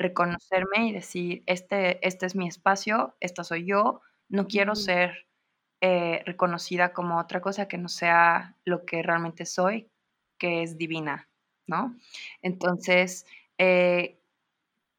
reconocerme 0.00 0.88
y 0.88 0.92
decir, 0.92 1.42
este, 1.46 2.06
este 2.06 2.26
es 2.26 2.34
mi 2.34 2.48
espacio, 2.48 3.16
esta 3.20 3.44
soy 3.44 3.66
yo, 3.66 4.00
no 4.28 4.46
quiero 4.48 4.74
ser 4.74 5.26
eh, 5.80 6.22
reconocida 6.26 6.92
como 6.92 7.18
otra 7.18 7.40
cosa 7.40 7.68
que 7.68 7.78
no 7.78 7.88
sea 7.88 8.56
lo 8.64 8.84
que 8.84 9.02
realmente 9.02 9.46
soy, 9.46 9.90
que 10.38 10.62
es 10.62 10.78
divina, 10.78 11.28
¿no? 11.66 11.96
Entonces, 12.42 13.26
eh, 13.58 14.20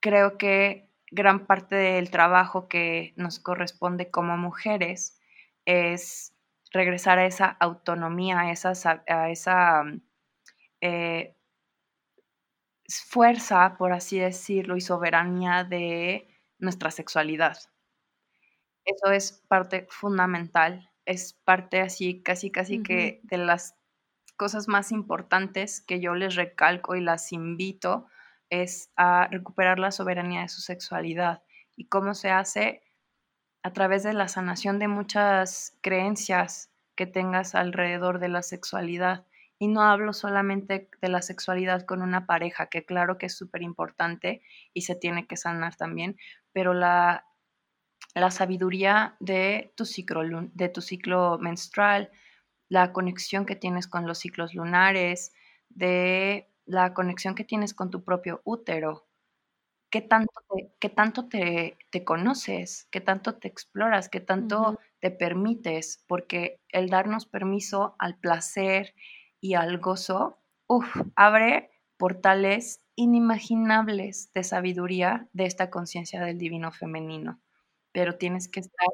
creo 0.02 0.38
que 0.38 0.90
gran 1.12 1.46
parte 1.46 1.76
del 1.76 2.12
trabajo 2.12 2.68
que 2.68 3.14
nos 3.18 3.40
corresponde 3.40 4.12
como 4.12 4.38
mujeres 4.38 5.20
es 5.66 6.34
regresar 6.72 7.20
a 7.20 7.26
esa 7.26 7.48
autonomía, 7.48 8.42
a 8.42 8.52
esa, 8.52 9.04
a 9.08 9.30
esa 9.30 9.84
eh, 10.82 11.36
fuerza, 13.00 13.76
por 13.78 13.94
así 13.94 14.20
decirlo, 14.20 14.76
y 14.78 14.82
soberanía 14.82 15.64
de 15.64 16.28
nuestra 16.60 16.92
sexualidad. 16.92 17.58
Eso 18.86 19.12
es 19.12 19.44
parte 19.48 19.88
fundamental, 19.90 20.90
es 21.06 21.34
parte 21.34 21.82
así, 21.82 22.22
casi, 22.24 22.52
casi 22.52 22.82
que 22.82 23.22
de 23.24 23.38
las 23.38 23.76
cosas 24.38 24.68
más 24.68 24.92
importantes 24.92 25.82
que 25.82 26.00
yo 26.00 26.16
les 26.16 26.36
recalco 26.36 26.96
y 26.96 27.02
las 27.02 27.32
invito 27.32 28.08
es 28.50 28.92
a 28.96 29.28
recuperar 29.28 29.80
la 29.80 29.92
soberanía 29.92 30.42
de 30.42 30.50
su 30.50 30.62
sexualidad. 30.62 31.44
¿Y 31.76 31.88
cómo 31.88 32.14
se 32.16 32.32
hace? 32.32 32.82
A 33.64 33.72
través 33.74 34.04
de 34.04 34.14
la 34.14 34.28
sanación 34.28 34.80
de 34.80 34.88
muchas 34.88 35.78
creencias 35.82 36.72
que 36.96 37.06
tengas 37.06 37.56
alrededor 37.56 38.20
de 38.20 38.30
la 38.30 38.42
sexualidad. 38.42 39.26
Y 39.62 39.68
no 39.68 39.84
hablo 39.84 40.12
solamente 40.12 40.90
de 41.04 41.08
la 41.08 41.22
sexualidad 41.22 41.86
con 41.86 42.02
una 42.02 42.26
pareja, 42.26 42.66
que 42.66 42.84
claro 42.84 43.20
que 43.20 43.28
es 43.28 43.38
súper 43.38 43.62
importante 43.62 44.42
y 44.74 44.82
se 44.82 44.96
tiene 44.96 45.28
que 45.28 45.38
sanar 45.38 45.76
también, 45.76 46.18
pero 46.52 46.74
la, 46.74 47.28
la 48.16 48.32
sabiduría 48.32 49.18
de 49.20 49.74
tu, 49.78 49.86
ciclo, 49.86 50.22
de 50.54 50.70
tu 50.70 50.82
ciclo 50.82 51.38
menstrual, 51.40 52.12
la 52.70 52.94
conexión 52.94 53.46
que 53.46 53.56
tienes 53.56 53.88
con 53.88 54.08
los 54.08 54.20
ciclos 54.20 54.56
lunares, 54.56 55.34
de 55.70 56.50
la 56.66 56.94
conexión 56.94 57.36
que 57.36 57.44
tienes 57.46 57.74
con 57.74 57.92
tu 57.92 58.04
propio 58.04 58.42
útero, 58.46 59.08
qué 59.90 60.02
tanto 60.02 60.34
te, 60.50 60.74
qué 60.80 60.90
tanto 60.90 61.28
te, 61.28 61.78
te 61.92 62.04
conoces, 62.06 62.88
qué 62.92 63.02
tanto 63.02 63.36
te 63.36 63.48
exploras, 63.48 64.10
qué 64.10 64.22
tanto 64.22 64.80
te 65.00 65.12
permites, 65.12 66.04
porque 66.08 66.62
el 66.70 66.90
darnos 66.90 67.26
permiso 67.26 67.96
al 68.00 68.18
placer 68.18 68.94
y 69.42 69.56
al 69.56 69.80
gozo, 69.80 70.40
uf, 70.68 70.96
abre 71.16 71.72
portales 71.98 72.82
inimaginables 72.96 74.32
de 74.34 74.44
sabiduría 74.44 75.28
de 75.34 75.46
esta 75.46 75.70
conciencia 75.70 76.22
del 76.24 76.38
divino 76.38 76.72
femenino. 76.72 77.42
Pero 77.92 78.18
tienes 78.18 78.48
que 78.48 78.62
estar 78.62 78.88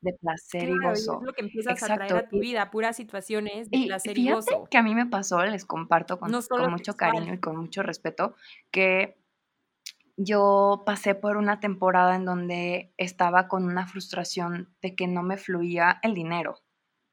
de 0.00 0.12
placer 0.14 0.68
y 0.68 0.78
gozo. 0.78 1.18
es 1.18 1.22
lo 1.22 1.32
que 1.32 1.42
empiezas 1.42 1.82
a 1.82 1.94
traer 1.94 2.14
a 2.14 2.28
tu 2.28 2.38
vida, 2.38 2.70
puras 2.70 2.96
situaciones 2.96 3.70
de 3.70 3.84
placer 3.86 4.18
y, 4.18 4.30
gozo. 4.30 4.66
que 4.70 4.78
a 4.78 4.82
mí 4.82 4.94
me 4.94 5.06
pasó, 5.06 5.44
les 5.44 5.64
comparto 5.64 6.18
con, 6.18 6.32
con 6.32 6.70
mucho 6.70 6.96
cariño 6.96 7.34
y 7.34 7.38
con 7.38 7.56
mucho 7.56 7.82
respeto, 7.82 8.34
que 8.70 9.18
yo 10.16 10.82
pasé 10.84 11.14
por 11.14 11.36
una 11.36 11.60
temporada 11.60 12.16
en 12.16 12.24
donde 12.24 12.92
estaba 12.96 13.48
con 13.48 13.64
una 13.64 13.86
frustración 13.86 14.74
de 14.82 14.94
que 14.94 15.06
no 15.06 15.22
me 15.22 15.36
fluía 15.36 15.98
el 16.02 16.14
dinero. 16.14 16.58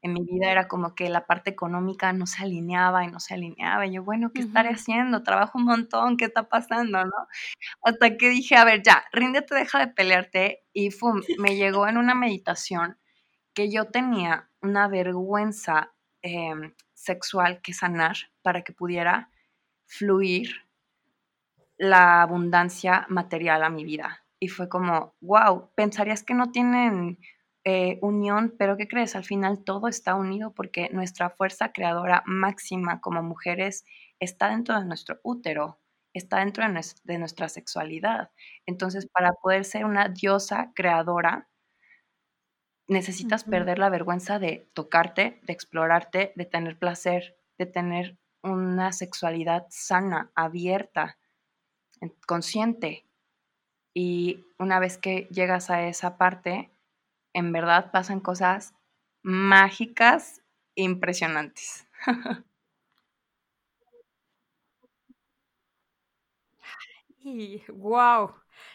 En 0.01 0.13
mi 0.13 0.23
vida 0.23 0.51
era 0.51 0.67
como 0.67 0.93
que 0.95 1.10
la 1.10 1.25
parte 1.25 1.49
económica 1.49 2.13
no 2.13 2.27
se 2.27 2.43
alineaba 2.43 3.03
y 3.03 3.07
no 3.07 3.19
se 3.19 3.33
alineaba. 3.33 3.88
Y 3.88 3.93
yo, 3.93 4.03
bueno, 4.03 4.31
¿qué 4.33 4.41
estaré 4.41 4.69
haciendo? 4.69 5.23
Trabajo 5.23 5.57
un 5.57 5.65
montón, 5.65 6.17
¿qué 6.17 6.25
está 6.25 6.47
pasando? 6.49 7.03
¿no? 7.03 7.27
Hasta 7.83 8.17
que 8.17 8.29
dije, 8.29 8.55
a 8.55 8.65
ver, 8.65 8.83
ya, 8.83 9.03
ríndete, 9.12 9.55
deja 9.55 9.79
de 9.79 9.88
pelearte. 9.88 10.63
Y 10.73 10.91
fum, 10.91 11.21
me 11.39 11.55
llegó 11.55 11.88
en 11.88 11.97
una 11.97 12.15
meditación 12.15 12.97
que 13.53 13.71
yo 13.71 13.86
tenía 13.86 14.49
una 14.62 14.88
vergüenza 14.88 15.93
em, 16.21 16.73
sexual 16.93 17.62
que 17.62 17.73
sanar 17.73 18.17
para 18.43 18.62
que 18.63 18.73
pudiera 18.73 19.31
fluir 19.86 20.67
la 21.77 22.21
abundancia 22.21 23.05
material 23.10 23.63
a 23.63 23.69
mi 23.69 23.83
vida. 23.83 24.23
Y 24.39 24.49
fue 24.49 24.69
como, 24.69 25.15
wow, 25.21 25.71
pensarías 25.75 26.23
que 26.23 26.33
no 26.33 26.51
tienen 26.51 27.19
eh, 27.69 27.99
unión, 28.01 28.56
pero 28.58 28.77
¿qué 28.77 28.88
crees? 28.88 29.17
Al 29.17 29.25
final 29.25 29.65
todo 29.65 29.89
está 29.89 30.15
unido 30.15 30.53
porque 30.53 30.89
nuestra 30.93 31.30
fuerza 31.30 31.73
creadora 31.73 32.23
máxima 32.25 33.01
como 33.01 33.21
mujeres 33.23 33.84
está 34.21 34.47
dentro 34.47 34.80
de 34.80 34.86
nuestro 34.86 35.19
útero, 35.21 35.77
está 36.13 36.39
dentro 36.39 36.63
de, 37.03 37.17
nuestra 37.17 37.49
sexualidad. 37.49 38.32
Entonces, 38.65 39.06
para 39.08 39.34
poder 39.34 39.65
ser 39.65 39.84
una 39.84 40.08
diosa 40.08 40.71
creadora, 40.75 41.49
necesitas 42.88 43.43
perder 43.43 43.80
la 43.80 43.89
vergüenza 43.89 44.39
de 44.39 44.69
tocarte, 44.73 45.41
de 45.43 45.51
explorarte, 45.51 46.32
de 46.38 46.45
tener 46.45 46.80
placer, 46.80 47.36
de 47.58 47.65
tener 47.65 48.17
una 48.43 48.93
sexualidad 48.93 49.65
sana, 49.71 50.32
abierta, 50.36 51.17
consciente. 52.25 53.06
Y 53.93 54.45
una 54.58 54.80
vez 54.80 54.97
que 54.97 55.27
llegas 55.32 55.69
a 55.69 55.86
esa 55.86 56.17
parte, 56.17 56.71
en 57.38 57.52
verdad 57.52 57.91
pasan 57.91 58.19
cosas 58.19 58.73
mágicas 59.21 60.41
impresionantes. 60.73 61.88
y 67.19 67.62
wow, 67.69 68.34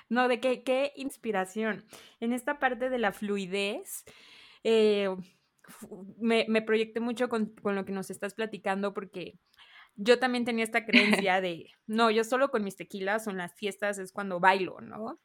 no, 0.09 0.29
de 0.29 0.38
qué, 0.38 0.62
qué 0.62 0.92
inspiración. 0.94 1.85
En 2.20 2.33
esta 2.33 2.61
parte 2.61 2.88
de 2.88 2.98
la 2.98 3.11
fluidez, 3.11 4.05
eh, 4.62 5.09
me, 6.20 6.46
me, 6.48 6.62
proyecté 6.62 7.01
mucho 7.01 7.29
con, 7.29 7.46
con, 7.46 7.75
lo 7.75 7.85
que 7.85 7.90
nos 7.90 8.11
estás 8.11 8.35
platicando 8.35 8.94
porque 8.94 9.40
yo 9.96 10.20
también 10.20 10.44
tenía 10.44 10.62
esta 10.62 10.87
creencia 10.87 11.40
de, 11.40 11.66
no, 11.88 12.12
yo 12.12 12.22
solo 12.22 12.53
con 12.53 12.62
mis 12.62 12.77
tequilas 12.77 13.27
o 13.27 13.31
en 13.31 13.38
las 13.38 13.55
fiestas 13.57 13.98
es 13.98 14.12
cuando 14.12 14.38
bailo, 14.38 14.81
¿no? 14.81 15.18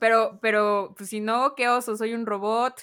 Pero, 0.00 0.38
pero, 0.40 0.94
pues 0.96 1.10
si 1.10 1.20
no, 1.20 1.54
qué 1.54 1.68
oso, 1.68 1.96
soy 1.96 2.14
un 2.14 2.26
robot, 2.26 2.80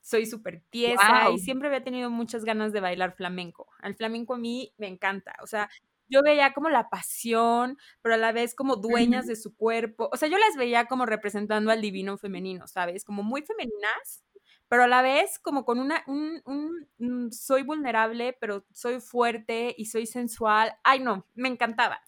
soy 0.00 0.26
súper 0.26 0.62
tiesa 0.70 1.30
y 1.30 1.38
siempre 1.38 1.68
había 1.68 1.84
tenido 1.84 2.10
muchas 2.10 2.44
ganas 2.44 2.72
de 2.72 2.80
bailar 2.80 3.14
flamenco. 3.14 3.68
Al 3.80 3.94
flamenco 3.94 4.34
a 4.34 4.38
mí 4.38 4.72
me 4.78 4.88
encanta, 4.88 5.36
o 5.42 5.46
sea, 5.46 5.68
yo 6.08 6.22
veía 6.22 6.54
como 6.54 6.70
la 6.70 6.88
pasión, 6.88 7.76
pero 8.02 8.14
a 8.14 8.18
la 8.18 8.32
vez 8.32 8.54
como 8.54 8.76
dueñas 8.76 9.26
de 9.26 9.36
su 9.36 9.54
cuerpo. 9.54 10.08
O 10.12 10.16
sea, 10.16 10.28
yo 10.28 10.38
las 10.38 10.56
veía 10.56 10.86
como 10.86 11.04
representando 11.06 11.70
al 11.70 11.82
divino 11.82 12.16
femenino, 12.16 12.66
¿sabes? 12.66 13.04
Como 13.04 13.22
muy 13.22 13.42
femeninas, 13.42 14.24
pero 14.68 14.84
a 14.84 14.88
la 14.88 15.02
vez 15.02 15.38
como 15.38 15.64
con 15.64 15.78
una, 15.78 16.04
un, 16.06 16.42
un, 16.98 17.32
soy 17.32 17.62
vulnerable, 17.62 18.36
pero 18.40 18.64
soy 18.72 19.00
fuerte 19.00 19.74
y 19.76 19.86
soy 19.86 20.06
sensual. 20.06 20.74
Ay, 20.84 21.00
no, 21.00 21.26
me 21.34 21.48
encantaba. 21.48 22.00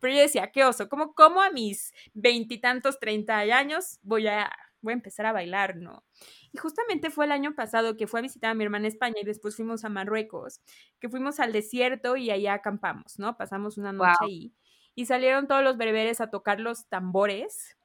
Pero 0.00 0.14
yo 0.14 0.20
decía, 0.20 0.50
qué 0.52 0.64
oso, 0.64 0.88
como, 0.88 1.14
como 1.14 1.42
a 1.42 1.50
mis 1.50 1.92
veintitantos, 2.12 3.00
treinta 3.00 3.38
años 3.38 3.98
voy 4.02 4.28
a, 4.28 4.50
voy 4.80 4.92
a 4.92 4.94
empezar 4.94 5.26
a 5.26 5.32
bailar, 5.32 5.76
¿no? 5.76 6.04
Y 6.52 6.58
justamente 6.58 7.10
fue 7.10 7.24
el 7.24 7.32
año 7.32 7.54
pasado 7.54 7.96
que 7.96 8.06
fue 8.06 8.20
a 8.20 8.22
visitar 8.22 8.50
a 8.50 8.54
mi 8.54 8.62
hermana 8.62 8.86
España 8.86 9.16
y 9.20 9.24
después 9.24 9.56
fuimos 9.56 9.84
a 9.84 9.88
Marruecos, 9.88 10.60
que 11.00 11.08
fuimos 11.08 11.40
al 11.40 11.52
desierto 11.52 12.16
y 12.16 12.30
allá 12.30 12.54
acampamos, 12.54 13.18
¿no? 13.18 13.36
Pasamos 13.36 13.76
una 13.78 13.92
noche 13.92 14.18
ahí 14.20 14.54
y 14.94 15.06
salieron 15.06 15.48
todos 15.48 15.64
los 15.64 15.76
bereberes 15.76 16.20
a 16.20 16.30
tocar 16.30 16.60
los 16.60 16.86
tambores. 16.88 17.76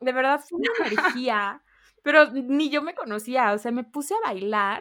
De 0.00 0.12
verdad 0.12 0.40
fue 0.40 0.58
una 0.58 0.70
energía 1.20 1.62
pero 2.06 2.30
ni 2.30 2.70
yo 2.70 2.82
me 2.82 2.94
conocía, 2.94 3.52
o 3.52 3.58
sea, 3.58 3.72
me 3.72 3.82
puse 3.82 4.14
a 4.14 4.28
bailar 4.28 4.80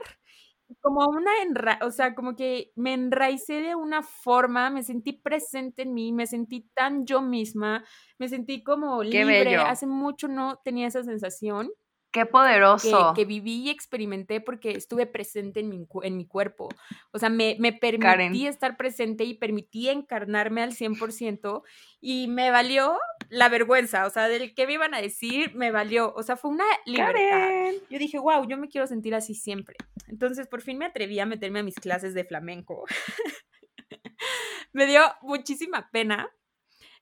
como 0.79 1.07
una, 1.09 1.31
enra 1.41 1.79
o 1.81 1.89
sea, 1.89 2.13
como 2.13 2.35
que 2.35 2.71
me 2.75 2.93
enraicé 2.93 3.61
de 3.61 3.73
una 3.73 4.03
forma, 4.03 4.69
me 4.69 4.83
sentí 4.83 5.11
presente 5.13 5.81
en 5.81 5.95
mí, 5.95 6.13
me 6.13 6.27
sentí 6.27 6.69
tan 6.75 7.07
yo 7.07 7.23
misma, 7.23 7.83
me 8.19 8.29
sentí 8.29 8.63
como 8.63 9.01
libre, 9.01 9.55
hace 9.55 9.87
mucho 9.87 10.27
no 10.27 10.61
tenía 10.63 10.85
esa 10.85 11.03
sensación. 11.03 11.71
Qué 12.15 12.25
poderoso. 12.25 13.11
Que, 13.13 13.25
viví 13.25 13.63
y 13.63 13.69
experimenté 13.69 14.39
porque 14.39 14.71
estuve 14.71 15.05
presente 15.05 15.59
en 15.59 15.67
mi, 15.67 15.85
en 16.03 16.15
mi 16.15 16.25
cuerpo. 16.25 16.69
O 17.11 17.19
sea, 17.19 17.27
me, 17.27 17.57
me 17.59 17.73
permití 17.73 18.47
estar 18.47 18.77
presente 18.77 19.25
y 19.25 19.33
permití 19.33 19.89
encarnarme 19.89 20.61
al 20.61 20.71
100% 20.71 21.63
y 21.99 22.29
me 22.29 22.51
valió 22.51 22.97
la 23.27 23.49
vergüenza. 23.49 24.05
O 24.05 24.09
sea, 24.09 24.29
del 24.29 24.55
que 24.55 24.65
me 24.65 24.75
iban 24.75 24.93
a 24.93 25.01
decir, 25.01 25.53
me 25.55 25.71
valió. 25.71 26.13
O 26.15 26.23
sea, 26.23 26.37
fue 26.37 26.51
una 26.51 26.63
libertad. 26.85 27.73
Yo 27.89 27.99
dije, 27.99 28.17
wow, 28.17 28.47
yo 28.47 28.55
me 28.55 28.69
quiero 28.69 28.87
sentir 28.87 29.13
así 29.13 29.35
siempre. 29.35 29.75
Entonces, 30.07 30.47
por 30.47 30.61
fin 30.61 30.77
me 30.77 30.85
atreví 30.85 31.19
a 31.19 31.25
meterme 31.25 31.59
a 31.59 31.63
mis 31.63 31.75
clases 31.75 32.13
de 32.13 32.23
flamenco. 32.23 32.85
me 34.71 34.85
dio 34.85 35.01
muchísima 35.21 35.89
pena. 35.91 36.29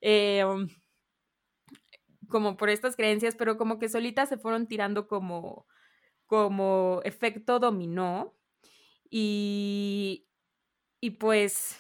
Eh, 0.02 0.44
como 2.34 2.58
por 2.58 2.72
estas 2.72 2.96
creencias, 2.96 3.36
pero 3.36 3.58
como 3.58 3.78
que 3.78 3.90
solitas 3.90 4.28
se 4.28 4.40
fueron 4.40 4.66
tirando 4.68 5.08
como, 5.08 5.68
como 6.26 7.00
efecto 7.06 7.60
dominó. 7.60 8.34
Y, 9.12 10.28
y 11.00 11.12
pues 11.12 11.80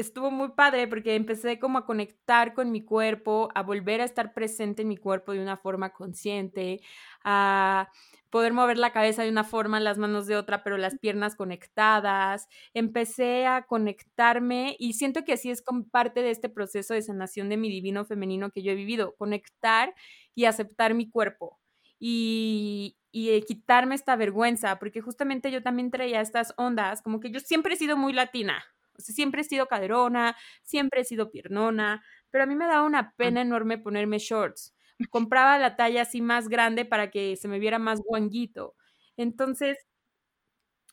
estuvo 0.00 0.30
muy 0.30 0.50
padre 0.50 0.88
porque 0.88 1.14
empecé 1.14 1.58
como 1.58 1.78
a 1.78 1.86
conectar 1.86 2.54
con 2.54 2.70
mi 2.72 2.82
cuerpo, 2.84 3.48
a 3.54 3.62
volver 3.62 4.00
a 4.00 4.04
estar 4.04 4.34
presente 4.34 4.82
en 4.82 4.88
mi 4.88 4.96
cuerpo 4.96 5.32
de 5.32 5.40
una 5.40 5.56
forma 5.56 5.90
consciente, 5.92 6.80
a 7.24 7.90
poder 8.30 8.52
mover 8.52 8.78
la 8.78 8.92
cabeza 8.92 9.22
de 9.22 9.30
una 9.30 9.44
forma, 9.44 9.80
las 9.80 9.98
manos 9.98 10.26
de 10.26 10.36
otra, 10.36 10.62
pero 10.62 10.78
las 10.78 10.98
piernas 10.98 11.36
conectadas. 11.36 12.48
Empecé 12.74 13.46
a 13.46 13.62
conectarme 13.66 14.76
y 14.78 14.94
siento 14.94 15.24
que 15.24 15.32
así 15.34 15.50
es 15.50 15.62
como 15.62 15.88
parte 15.88 16.22
de 16.22 16.30
este 16.30 16.48
proceso 16.48 16.94
de 16.94 17.02
sanación 17.02 17.48
de 17.48 17.56
mi 17.56 17.68
divino 17.68 18.04
femenino 18.04 18.50
que 18.50 18.62
yo 18.62 18.72
he 18.72 18.76
vivido, 18.76 19.14
conectar 19.16 19.94
y 20.34 20.44
aceptar 20.44 20.94
mi 20.94 21.10
cuerpo. 21.10 21.58
Y, 21.98 22.96
y 23.12 23.42
quitarme 23.42 23.94
esta 23.94 24.16
vergüenza, 24.16 24.78
porque 24.78 25.00
justamente 25.02 25.50
yo 25.50 25.62
también 25.62 25.90
traía 25.90 26.20
estas 26.20 26.54
ondas, 26.56 27.02
como 27.02 27.20
que 27.20 27.30
yo 27.30 27.40
siempre 27.40 27.74
he 27.74 27.76
sido 27.76 27.96
muy 27.96 28.12
latina, 28.14 28.64
o 29.00 29.04
sea, 29.04 29.14
siempre 29.14 29.42
he 29.42 29.44
sido 29.44 29.66
caderona, 29.66 30.36
siempre 30.62 31.00
he 31.00 31.04
sido 31.04 31.30
piernona, 31.30 32.04
pero 32.30 32.44
a 32.44 32.46
mí 32.46 32.54
me 32.54 32.66
daba 32.66 32.84
una 32.84 33.14
pena 33.16 33.40
enorme 33.40 33.78
ponerme 33.78 34.18
shorts. 34.18 34.74
Compraba 35.10 35.58
la 35.58 35.76
talla 35.76 36.02
así 36.02 36.22
más 36.22 36.48
grande 36.48 36.84
para 36.84 37.10
que 37.10 37.36
se 37.36 37.48
me 37.48 37.58
viera 37.58 37.78
más 37.78 38.00
guanguito. 38.02 38.74
Entonces, 39.16 39.78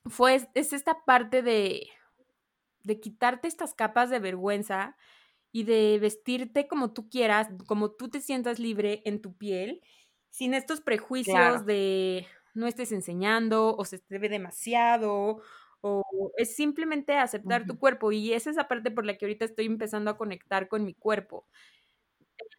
fue, 0.05 0.47
es 0.53 0.73
esta 0.73 1.03
parte 1.05 1.41
de, 1.41 1.87
de 2.83 2.99
quitarte 2.99 3.47
estas 3.47 3.73
capas 3.73 4.09
de 4.09 4.19
vergüenza 4.19 4.95
y 5.51 5.63
de 5.63 5.99
vestirte 5.99 6.67
como 6.67 6.93
tú 6.93 7.09
quieras, 7.09 7.49
como 7.67 7.91
tú 7.91 8.09
te 8.09 8.21
sientas 8.21 8.59
libre 8.59 9.01
en 9.05 9.21
tu 9.21 9.35
piel, 9.35 9.81
sin 10.29 10.53
estos 10.53 10.81
prejuicios 10.81 11.65
de 11.65 12.27
no 12.53 12.67
estés 12.67 12.91
enseñando 12.91 13.75
o 13.75 13.85
se 13.85 13.99
te 13.99 14.19
ve 14.19 14.29
demasiado 14.29 15.41
o 15.81 16.03
es 16.37 16.55
simplemente 16.55 17.17
aceptar 17.17 17.65
tu 17.65 17.77
cuerpo 17.79 18.11
y 18.11 18.33
es 18.33 18.47
esa 18.47 18.67
parte 18.67 18.91
por 18.91 19.05
la 19.05 19.17
que 19.17 19.25
ahorita 19.25 19.45
estoy 19.45 19.65
empezando 19.65 20.11
a 20.11 20.17
conectar 20.17 20.67
con 20.67 20.83
mi 20.85 20.93
cuerpo. 20.93 21.45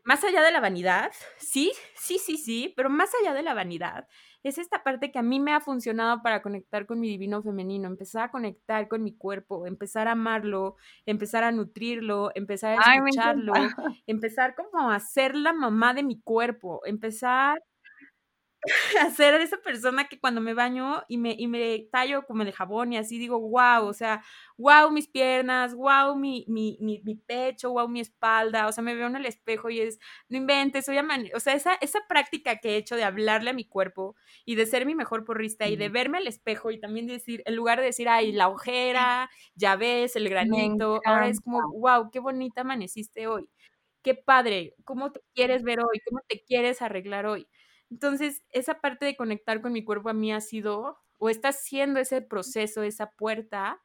Más 0.05 0.25
allá 0.25 0.43
de 0.43 0.51
la 0.53 0.61
vanidad, 0.61 1.13
sí, 1.39 1.73
sí, 1.95 2.19
sí, 2.19 2.37
sí, 2.39 2.73
pero 2.77 2.89
más 2.89 3.11
allá 3.21 3.35
de 3.35 3.43
la 3.43 3.55
vanidad, 3.55 4.09
es 4.43 4.59
esta 4.59 4.83
parte 4.83 5.13
que 5.13 5.19
a 5.19 5.23
mí 5.23 5.39
me 5.39 5.53
ha 5.53 5.61
funcionado 5.61 6.23
para 6.23 6.41
conectar 6.41 6.87
con 6.87 6.99
mi 7.01 7.09
divino 7.09 7.43
femenino, 7.43 7.89
empezar 7.89 8.25
a 8.25 8.31
conectar 8.31 8.89
con 8.89 9.03
mi 9.03 9.15
cuerpo, 9.15 9.67
empezar 9.67 10.09
a 10.09 10.13
amarlo, 10.13 10.77
empezar 11.05 11.45
a 11.45 11.53
nutrirlo, 11.53 12.31
empezar 12.35 12.79
a 12.79 12.95
escucharlo, 12.97 13.53
empezar 14.07 14.55
como 14.55 14.91
a 14.91 14.99
ser 15.01 15.37
la 15.37 15.53
mamá 15.53 15.93
de 15.93 16.03
mi 16.05 16.21
cuerpo, 16.21 16.81
empezar 16.87 17.63
hacer 19.01 19.35
esa 19.41 19.57
persona 19.59 20.09
que 20.09 20.19
cuando 20.19 20.41
me 20.41 20.55
baño 20.55 21.03
y 21.09 21.19
me, 21.19 21.35
y 21.39 21.47
me 21.47 21.89
tallo 21.93 22.25
como 22.27 22.43
el 22.43 22.53
jabón 22.53 22.93
y 22.93 22.97
así 22.99 23.19
digo, 23.19 23.39
wow, 23.41 23.87
o 23.87 23.93
sea, 23.95 24.23
wow 24.57 24.91
mis 24.91 25.07
piernas, 25.09 25.75
wow 25.75 26.17
mi, 26.17 26.45
mi, 26.49 26.77
mi, 26.81 27.01
mi, 27.05 27.15
pecho, 27.15 27.71
wow 27.71 27.89
mi 27.89 28.01
espalda, 28.01 28.67
o 28.67 28.73
sea, 28.73 28.83
me 28.83 28.95
veo 28.95 29.07
en 29.07 29.17
el 29.17 29.27
espejo 29.27 29.71
y 29.71 29.81
es, 29.81 29.99
no 30.29 30.37
inventes, 30.37 30.85
soy 30.87 30.99
o 31.35 31.41
sea, 31.41 31.55
esa, 31.55 31.75
esa 31.81 32.01
práctica 32.09 32.57
que 32.59 32.71
he 32.71 32.77
hecho 32.77 32.97
de 32.97 33.05
hablarle 33.05 33.51
a 33.51 33.53
mi 33.53 33.65
cuerpo 33.65 34.17
y 34.45 34.57
de 34.57 34.67
ser 34.67 34.87
mi 34.87 34.95
mejor 34.95 35.25
porrista 35.25 35.69
y 35.69 35.77
de 35.77 35.89
verme 35.89 36.19
al 36.19 36.27
espejo 36.27 36.71
y 36.71 36.81
también 36.81 37.07
decir, 37.07 37.43
en 37.47 37.55
lugar 37.57 37.79
de 37.79 37.87
decir, 37.87 38.09
ay, 38.09 38.33
la 38.33 38.49
ojera, 38.49 39.31
ya 39.55 39.77
ves, 39.77 40.17
el 40.17 40.29
granito, 40.29 41.01
ahora 41.05 41.29
es 41.29 41.41
como, 41.41 41.61
wow, 41.79 42.11
qué 42.11 42.19
bonita 42.21 42.63
amaneciste 42.63 43.27
hoy. 43.29 43.49
Qué 44.03 44.15
padre, 44.15 44.75
¿cómo 44.85 45.13
te 45.13 45.21
quieres 45.35 45.63
ver 45.65 45.81
hoy? 45.81 46.01
¿Cómo 46.09 46.21
te 46.29 46.43
quieres 46.45 46.83
arreglar 46.83 47.27
hoy? 47.27 47.47
Entonces, 47.91 48.43
esa 48.51 48.81
parte 48.81 49.07
de 49.07 49.17
conectar 49.17 49.61
con 49.61 49.73
mi 49.73 49.85
cuerpo 49.85 50.09
a 50.09 50.15
mí 50.15 50.33
ha 50.33 50.41
sido, 50.41 50.99
o 51.19 51.31
está 51.31 51.53
siendo 51.53 52.01
ese 52.01 52.21
proceso, 52.21 52.83
esa 52.83 53.11
puerta 53.13 53.83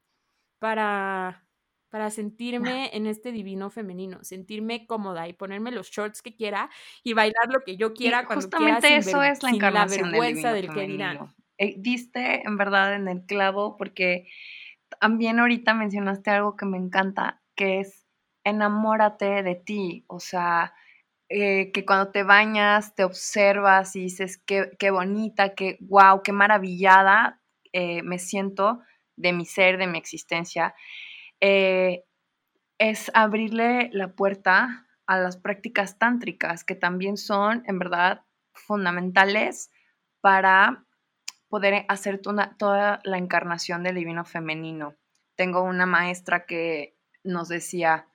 para, 0.58 1.46
para 1.88 2.10
sentirme 2.10 2.90
en 2.94 3.06
este 3.06 3.32
divino 3.32 3.70
femenino, 3.70 4.22
sentirme 4.22 4.86
cómoda 4.86 5.28
y 5.28 5.32
ponerme 5.32 5.70
los 5.70 5.90
shorts 5.90 6.22
que 6.22 6.34
quiera 6.34 6.70
y 7.02 7.12
bailar 7.12 7.48
lo 7.48 7.62
que 7.64 7.76
yo 7.76 7.94
quiera 7.94 8.26
cuando 8.26 8.50
quiera. 8.50 8.80
Sin 8.80 8.92
eso 8.92 9.22
es 9.22 9.42
la 9.42 9.50
encarnación 9.50 10.10
vergüenza 10.10 10.52
del, 10.52 10.70
que 10.70 10.86
dirán. 10.86 11.34
Eh, 11.56 11.74
diste 11.78 12.42
en 12.46 12.56
verdad 12.56 12.94
en 12.94 13.08
el 13.08 13.24
clavo 13.26 13.76
porque 13.76 14.26
también 15.00 15.38
ahorita 15.38 15.74
mencionaste 15.74 16.30
algo 16.30 16.56
que 16.56 16.66
me 16.66 16.78
encanta, 16.78 17.42
que 17.54 17.80
es 17.80 18.06
enamórate 18.44 19.42
de 19.42 19.54
ti, 19.54 20.04
o 20.06 20.20
sea, 20.20 20.74
eh, 21.36 21.72
que 21.72 21.84
cuando 21.84 22.12
te 22.12 22.22
bañas 22.22 22.94
te 22.94 23.02
observas 23.02 23.96
y 23.96 24.02
dices 24.02 24.38
qué, 24.46 24.70
qué 24.78 24.92
bonita, 24.92 25.56
qué 25.56 25.78
wow, 25.80 26.22
qué 26.22 26.30
maravillada 26.30 27.42
eh, 27.72 28.04
me 28.04 28.20
siento 28.20 28.82
de 29.16 29.32
mi 29.32 29.44
ser, 29.44 29.76
de 29.76 29.88
mi 29.88 29.98
existencia, 29.98 30.76
eh, 31.40 32.04
es 32.78 33.10
abrirle 33.14 33.90
la 33.92 34.14
puerta 34.14 34.86
a 35.08 35.18
las 35.18 35.36
prácticas 35.36 35.98
tántricas, 35.98 36.62
que 36.62 36.76
también 36.76 37.16
son 37.16 37.64
en 37.66 37.80
verdad 37.80 38.22
fundamentales 38.52 39.72
para 40.20 40.86
poder 41.48 41.84
hacer 41.88 42.20
toda 42.20 43.00
la 43.02 43.18
encarnación 43.18 43.82
del 43.82 43.96
divino 43.96 44.24
femenino. 44.24 44.94
Tengo 45.34 45.62
una 45.62 45.86
maestra 45.86 46.46
que 46.46 46.96
nos 47.24 47.48
decía, 47.48 48.06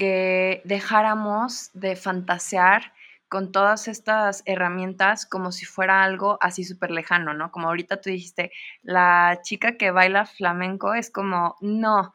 que 0.00 0.62
dejáramos 0.64 1.70
de 1.74 1.94
fantasear 1.94 2.94
con 3.28 3.52
todas 3.52 3.86
estas 3.86 4.42
herramientas 4.46 5.26
como 5.26 5.52
si 5.52 5.66
fuera 5.66 6.02
algo 6.02 6.38
así 6.40 6.64
súper 6.64 6.90
lejano, 6.90 7.34
¿no? 7.34 7.52
Como 7.52 7.68
ahorita 7.68 8.00
tú 8.00 8.08
dijiste, 8.08 8.50
la 8.82 9.40
chica 9.42 9.76
que 9.76 9.90
baila 9.90 10.24
flamenco 10.24 10.94
es 10.94 11.10
como, 11.10 11.56
no, 11.60 12.14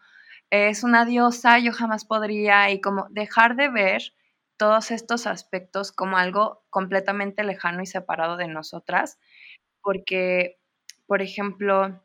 es 0.50 0.84
una 0.84 1.06
diosa, 1.06 1.60
yo 1.60 1.74
jamás 1.74 2.06
podría, 2.06 2.72
y 2.72 2.82
como 2.82 3.06
dejar 3.12 3.56
de 3.56 3.70
ver 3.70 4.02
todos 4.58 4.90
estos 4.90 5.28
aspectos 5.28 5.92
como 5.92 6.18
algo 6.18 6.66
completamente 6.72 7.44
lejano 7.44 7.84
y 7.84 7.86
separado 7.86 8.36
de 8.36 8.48
nosotras, 8.48 9.20
porque, 9.84 10.58
por 11.06 11.22
ejemplo, 11.22 12.02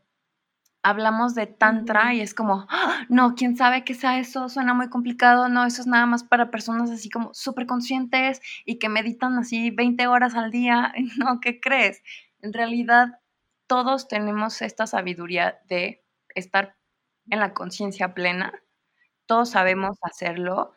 hablamos 0.82 1.34
de 1.34 1.46
tantra 1.46 2.14
y 2.14 2.20
es 2.20 2.34
como, 2.34 2.66
¡Ah! 2.70 3.04
no, 3.08 3.34
quién 3.34 3.56
sabe 3.56 3.84
qué 3.84 3.94
sea 3.94 4.18
eso, 4.18 4.48
suena 4.48 4.74
muy 4.74 4.88
complicado, 4.88 5.48
no, 5.48 5.64
eso 5.66 5.82
es 5.82 5.86
nada 5.86 6.06
más 6.06 6.24
para 6.24 6.50
personas 6.50 6.90
así 6.90 7.10
como 7.10 7.34
súper 7.34 7.66
conscientes 7.66 8.40
y 8.64 8.78
que 8.78 8.88
meditan 8.88 9.38
así 9.38 9.70
20 9.70 10.06
horas 10.06 10.34
al 10.34 10.50
día, 10.50 10.92
no, 11.18 11.40
¿qué 11.40 11.60
crees? 11.60 12.02
En 12.40 12.52
realidad, 12.52 13.20
todos 13.66 14.08
tenemos 14.08 14.62
esta 14.62 14.86
sabiduría 14.86 15.60
de 15.68 16.02
estar 16.34 16.76
en 17.28 17.40
la 17.40 17.54
conciencia 17.54 18.14
plena, 18.14 18.52
todos 19.26 19.50
sabemos 19.50 19.98
hacerlo, 20.02 20.72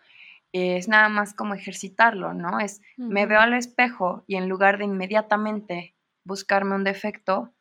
es 0.53 0.87
nada 0.87 1.09
más 1.09 1.33
como 1.33 1.55
ejercitarlo, 1.55 2.33
¿no? 2.33 2.59
Es, 2.59 2.81
me 2.97 3.25
veo 3.25 3.39
al 3.41 3.53
espejo 3.53 4.23
y 4.27 4.35
en 4.35 4.49
lugar 4.49 4.77
de 4.77 4.85
inmediatamente 4.85 5.95
buscarme 6.23 6.75
un 6.75 6.83
defecto, 6.83 7.53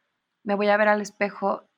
me 0.45 0.55
voy 0.55 0.69
a 0.69 0.77
ver 0.77 0.89
al 0.89 1.01
espejo 1.01 1.69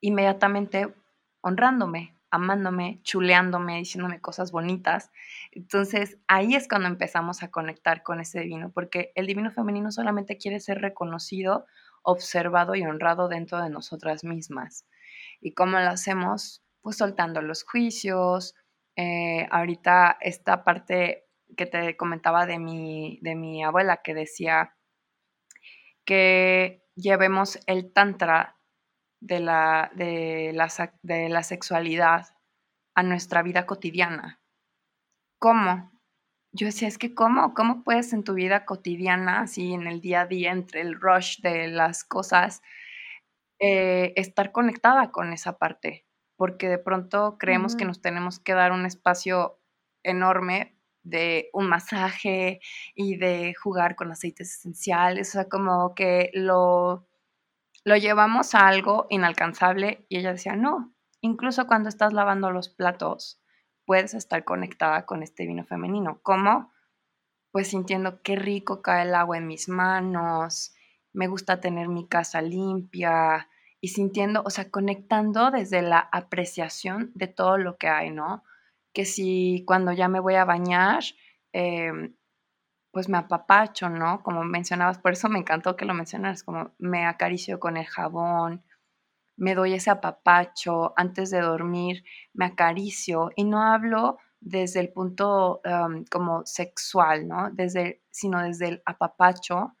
inmediatamente 0.00 0.94
honrándome, 1.40 2.16
amándome, 2.30 3.00
chuleándome, 3.02 3.78
diciéndome 3.78 4.20
cosas 4.20 4.52
bonitas. 4.52 5.10
Entonces 5.52 6.18
ahí 6.28 6.54
es 6.54 6.68
cuando 6.68 6.88
empezamos 6.88 7.42
a 7.42 7.50
conectar 7.50 8.02
con 8.02 8.20
ese 8.20 8.40
divino, 8.40 8.70
porque 8.72 9.12
el 9.14 9.26
divino 9.26 9.50
femenino 9.50 9.90
solamente 9.90 10.38
quiere 10.38 10.60
ser 10.60 10.80
reconocido, 10.80 11.66
observado 12.02 12.74
y 12.74 12.82
honrado 12.82 13.28
dentro 13.28 13.60
de 13.62 13.70
nosotras 13.70 14.24
mismas. 14.24 14.86
¿Y 15.40 15.54
cómo 15.54 15.78
lo 15.78 15.88
hacemos? 15.88 16.62
Pues 16.80 16.96
soltando 16.96 17.42
los 17.42 17.64
juicios. 17.64 18.54
Eh, 18.96 19.46
ahorita 19.50 20.16
esta 20.20 20.64
parte 20.64 21.26
que 21.56 21.66
te 21.66 21.96
comentaba 21.96 22.46
de 22.46 22.58
mi, 22.58 23.18
de 23.22 23.34
mi 23.34 23.64
abuela 23.64 24.02
que 24.02 24.14
decía 24.14 24.76
que 26.04 26.84
llevemos 26.94 27.58
el 27.66 27.92
tantra 27.92 28.59
de 29.20 29.40
la, 29.40 29.90
de 29.94 30.52
la, 30.54 30.68
de 31.02 31.28
la 31.28 31.42
sexualidad 31.42 32.26
a 32.94 33.02
nuestra 33.02 33.42
vida 33.42 33.66
cotidiana. 33.66 34.40
¿Cómo? 35.38 35.90
Yo 36.52 36.66
decía, 36.66 36.88
es 36.88 36.98
que 36.98 37.14
¿cómo? 37.14 37.54
¿Cómo 37.54 37.84
puedes 37.84 38.12
en 38.12 38.24
tu 38.24 38.34
vida 38.34 38.64
cotidiana, 38.64 39.42
así 39.42 39.72
en 39.72 39.86
el 39.86 40.00
día 40.00 40.22
a 40.22 40.26
día, 40.26 40.52
entre 40.52 40.80
el 40.80 41.00
rush 41.00 41.40
de 41.40 41.68
las 41.68 42.02
cosas, 42.04 42.62
eh, 43.60 44.12
estar 44.16 44.52
conectada 44.52 45.12
con 45.12 45.32
esa 45.32 45.58
parte? 45.58 46.06
Porque 46.36 46.68
de 46.68 46.78
pronto 46.78 47.36
creemos 47.38 47.76
que 47.76 47.84
nos 47.84 48.02
tenemos 48.02 48.40
que 48.40 48.54
dar 48.54 48.72
un 48.72 48.86
espacio 48.86 49.60
enorme 50.02 50.76
de 51.02 51.50
un 51.52 51.68
masaje 51.68 52.60
y 52.94 53.16
de 53.16 53.54
jugar 53.54 53.96
con 53.96 54.10
aceites 54.10 54.58
esenciales, 54.58 55.30
o 55.30 55.32
sea, 55.32 55.48
como 55.48 55.94
que 55.94 56.30
lo 56.34 57.09
lo 57.84 57.96
llevamos 57.96 58.54
a 58.54 58.68
algo 58.68 59.06
inalcanzable 59.10 60.06
y 60.08 60.18
ella 60.18 60.32
decía, 60.32 60.56
no, 60.56 60.94
incluso 61.20 61.66
cuando 61.66 61.88
estás 61.88 62.12
lavando 62.12 62.50
los 62.50 62.68
platos, 62.68 63.40
puedes 63.86 64.14
estar 64.14 64.44
conectada 64.44 65.06
con 65.06 65.22
este 65.22 65.46
vino 65.46 65.64
femenino. 65.64 66.20
¿Cómo? 66.22 66.72
Pues 67.52 67.68
sintiendo 67.68 68.22
qué 68.22 68.36
rico 68.36 68.82
cae 68.82 69.02
el 69.02 69.14
agua 69.14 69.38
en 69.38 69.46
mis 69.46 69.68
manos, 69.68 70.74
me 71.12 71.26
gusta 71.26 71.60
tener 71.60 71.88
mi 71.88 72.06
casa 72.06 72.40
limpia 72.42 73.48
y 73.80 73.88
sintiendo, 73.88 74.42
o 74.44 74.50
sea, 74.50 74.70
conectando 74.70 75.50
desde 75.50 75.82
la 75.82 75.98
apreciación 75.98 77.10
de 77.14 77.28
todo 77.28 77.56
lo 77.58 77.78
que 77.78 77.88
hay, 77.88 78.10
¿no? 78.10 78.44
Que 78.92 79.04
si 79.04 79.64
cuando 79.66 79.92
ya 79.92 80.08
me 80.08 80.20
voy 80.20 80.34
a 80.34 80.44
bañar, 80.44 81.02
eh, 81.52 82.12
pues 82.92 83.08
me 83.08 83.18
apapacho, 83.18 83.88
¿no? 83.88 84.22
Como 84.22 84.44
mencionabas, 84.44 84.98
por 84.98 85.12
eso 85.12 85.28
me 85.28 85.38
encantó 85.38 85.76
que 85.76 85.84
lo 85.84 85.94
mencionaras, 85.94 86.42
como 86.44 86.72
me 86.78 87.06
acaricio 87.06 87.60
con 87.60 87.76
el 87.76 87.86
jabón, 87.86 88.64
me 89.36 89.54
doy 89.54 89.74
ese 89.74 89.90
apapacho, 89.90 90.92
antes 90.96 91.30
de 91.30 91.40
dormir 91.40 92.04
me 92.34 92.46
acaricio 92.46 93.30
y 93.36 93.44
no 93.44 93.62
hablo 93.62 94.18
desde 94.40 94.80
el 94.80 94.90
punto 94.92 95.60
como 96.10 96.44
sexual, 96.46 97.28
¿no? 97.28 97.50
Desde, 97.52 98.02
sino 98.10 98.42
desde 98.42 98.68
el 98.68 98.82
apapacho, 98.86 99.76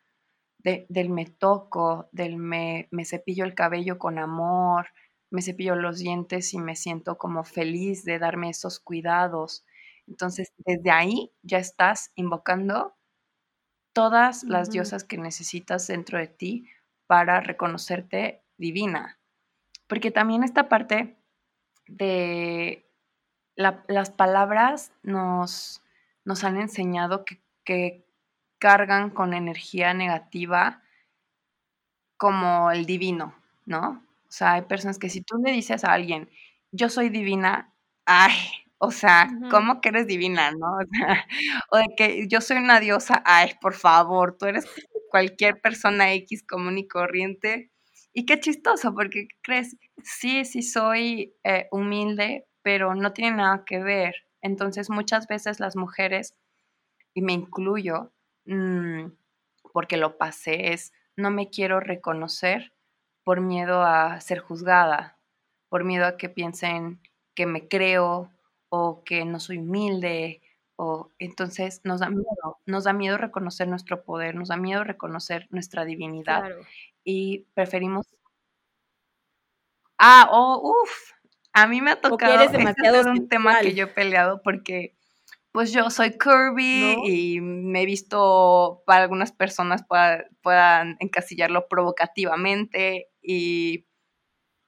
del 0.58 1.10
me 1.10 1.26
toco, 1.26 2.08
del 2.12 2.36
me, 2.36 2.88
me 2.90 3.04
cepillo 3.04 3.44
el 3.44 3.54
cabello 3.54 3.98
con 3.98 4.18
amor, 4.18 4.88
me 5.30 5.42
cepillo 5.42 5.74
los 5.76 5.98
dientes 5.98 6.52
y 6.54 6.58
me 6.58 6.76
siento 6.76 7.18
como 7.18 7.44
feliz 7.44 8.04
de 8.04 8.18
darme 8.18 8.50
esos 8.50 8.80
cuidados. 8.80 9.64
Entonces, 10.06 10.52
desde 10.58 10.90
ahí 10.90 11.32
ya 11.42 11.58
estás 11.58 12.12
invocando 12.16 12.94
todas 14.00 14.44
las 14.44 14.70
diosas 14.70 15.04
que 15.04 15.18
necesitas 15.18 15.86
dentro 15.86 16.16
de 16.16 16.26
ti 16.26 16.66
para 17.06 17.42
reconocerte 17.42 18.42
divina. 18.56 19.18
Porque 19.88 20.10
también 20.10 20.42
esta 20.42 20.70
parte 20.70 21.18
de 21.86 22.88
las 23.56 24.08
palabras 24.08 24.90
nos, 25.02 25.82
nos 26.24 26.44
han 26.44 26.58
enseñado 26.58 27.26
que, 27.26 27.42
que 27.62 28.06
cargan 28.58 29.10
con 29.10 29.34
energía 29.34 29.92
negativa 29.92 30.82
como 32.16 32.70
el 32.70 32.86
divino, 32.86 33.34
¿no? 33.66 34.02
O 34.22 34.32
sea, 34.32 34.54
hay 34.54 34.62
personas 34.62 34.98
que 34.98 35.10
si 35.10 35.20
tú 35.20 35.36
le 35.44 35.52
dices 35.52 35.84
a 35.84 35.92
alguien, 35.92 36.30
yo 36.72 36.88
soy 36.88 37.10
divina, 37.10 37.74
ay, 38.06 38.32
O 38.82 38.90
sea, 38.92 39.28
¿cómo 39.50 39.82
que 39.82 39.90
eres 39.90 40.06
divina, 40.06 40.52
no? 40.52 40.78
O, 41.70 41.76
de 41.76 41.94
que 41.96 42.28
yo 42.28 42.40
soy 42.40 42.56
una 42.56 42.80
diosa, 42.80 43.22
ay, 43.26 43.52
por 43.60 43.74
favor, 43.74 44.38
tú 44.38 44.46
eres 44.46 44.66
cualquier 45.10 45.60
persona 45.60 46.14
X 46.14 46.42
común 46.48 46.78
y 46.78 46.88
corriente. 46.88 47.70
Y 48.14 48.24
qué 48.24 48.40
chistoso, 48.40 48.94
porque 48.94 49.28
crees, 49.42 49.76
sí, 50.02 50.46
sí 50.46 50.62
soy 50.62 51.34
eh, 51.44 51.68
humilde, 51.70 52.46
pero 52.62 52.94
no 52.94 53.12
tiene 53.12 53.36
nada 53.36 53.64
que 53.66 53.80
ver. 53.80 54.14
Entonces, 54.40 54.88
muchas 54.88 55.26
veces 55.26 55.60
las 55.60 55.76
mujeres, 55.76 56.34
y 57.12 57.20
me 57.20 57.34
incluyo, 57.34 58.12
mm, 58.46 59.08
porque 59.74 59.98
lo 59.98 60.16
pasé, 60.16 60.72
es 60.72 60.92
no 61.16 61.30
me 61.30 61.50
quiero 61.50 61.80
reconocer 61.80 62.72
por 63.24 63.42
miedo 63.42 63.82
a 63.82 64.18
ser 64.22 64.38
juzgada, 64.38 65.18
por 65.68 65.84
miedo 65.84 66.06
a 66.06 66.16
que 66.16 66.30
piensen 66.30 67.02
que 67.34 67.44
me 67.44 67.68
creo 67.68 68.30
o 68.70 69.04
que 69.04 69.24
no 69.24 69.38
soy 69.40 69.58
humilde, 69.58 70.40
o 70.76 71.10
entonces 71.18 71.82
nos 71.84 72.00
da 72.00 72.08
miedo, 72.08 72.58
nos 72.64 72.84
da 72.84 72.94
miedo 72.94 73.18
reconocer 73.18 73.68
nuestro 73.68 74.02
poder, 74.02 74.34
nos 74.34 74.48
da 74.48 74.56
miedo 74.56 74.82
reconocer 74.82 75.46
nuestra 75.50 75.84
divinidad 75.84 76.44
y 77.04 77.46
preferimos 77.52 78.06
Ah, 80.02 80.30
oh, 80.32 80.80
uff, 80.82 81.12
a 81.52 81.66
mí 81.66 81.82
me 81.82 81.90
ha 81.90 82.00
tocado 82.00 82.32
este 82.42 82.56
demasiado 82.56 83.10
un 83.10 83.28
tema 83.28 83.60
que 83.60 83.74
yo 83.74 83.84
he 83.84 83.88
peleado 83.88 84.40
porque 84.42 84.96
pues 85.52 85.72
yo 85.72 85.90
soy 85.90 86.16
curvy 86.16 86.96
y 87.04 87.40
me 87.42 87.82
he 87.82 87.86
visto 87.86 88.82
para 88.86 89.02
algunas 89.02 89.32
personas 89.32 89.84
puedan 90.42 90.96
encasillarlo 91.00 91.68
provocativamente 91.68 93.08
y 93.20 93.86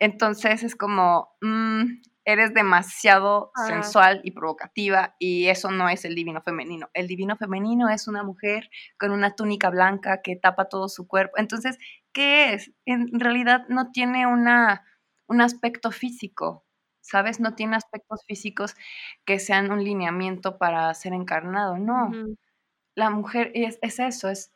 entonces 0.00 0.64
es 0.64 0.74
como, 0.74 1.36
mm, 1.40 2.02
eres 2.24 2.54
demasiado 2.54 3.50
sensual 3.66 4.20
y 4.24 4.30
provocativa 4.30 5.16
y 5.18 5.48
eso 5.48 5.70
no 5.70 5.88
es 5.88 6.04
el 6.04 6.14
divino 6.14 6.40
femenino. 6.42 6.88
El 6.94 7.08
divino 7.08 7.36
femenino 7.36 7.88
es 7.88 8.06
una 8.08 8.22
mujer 8.22 8.70
con 8.98 9.10
una 9.10 9.34
túnica 9.34 9.70
blanca 9.70 10.22
que 10.22 10.36
tapa 10.36 10.68
todo 10.68 10.88
su 10.88 11.08
cuerpo. 11.08 11.38
Entonces, 11.38 11.78
¿qué 12.12 12.54
es? 12.54 12.72
En 12.86 13.18
realidad 13.18 13.66
no 13.68 13.90
tiene 13.90 14.26
una, 14.26 14.84
un 15.26 15.40
aspecto 15.40 15.90
físico, 15.90 16.64
¿sabes? 17.00 17.40
No 17.40 17.54
tiene 17.54 17.76
aspectos 17.76 18.20
físicos 18.26 18.74
que 19.24 19.38
sean 19.38 19.72
un 19.72 19.82
lineamiento 19.82 20.58
para 20.58 20.92
ser 20.94 21.12
encarnado, 21.14 21.78
no. 21.78 22.12
La 22.94 23.10
mujer 23.10 23.50
es, 23.54 23.78
es 23.82 23.98
eso, 23.98 24.28
es 24.28 24.52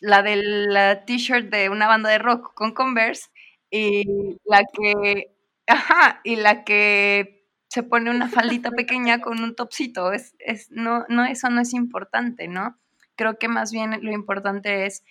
la 0.00 0.22
del 0.22 0.68
t-shirt 1.06 1.50
de 1.50 1.68
una 1.70 1.86
banda 1.86 2.10
de 2.10 2.18
rock 2.18 2.52
con 2.54 2.72
Converse 2.74 3.28
y 3.70 4.38
la 4.44 4.62
que 4.72 5.32
Ajá, 5.70 6.20
y 6.24 6.34
la 6.34 6.64
que 6.64 7.46
se 7.68 7.84
pone 7.84 8.10
una 8.10 8.28
faldita 8.28 8.72
pequeña 8.72 9.20
con 9.20 9.40
un 9.42 9.54
topsito, 9.54 10.12
es, 10.12 10.34
es, 10.40 10.68
no, 10.70 11.04
no, 11.08 11.24
eso 11.24 11.48
no 11.48 11.60
es 11.60 11.72
importante, 11.74 12.48
¿no? 12.48 12.76
Creo 13.14 13.38
que 13.38 13.46
más 13.46 13.70
bien 13.70 14.00
lo 14.02 14.10
importante 14.10 14.86
es 14.86 15.04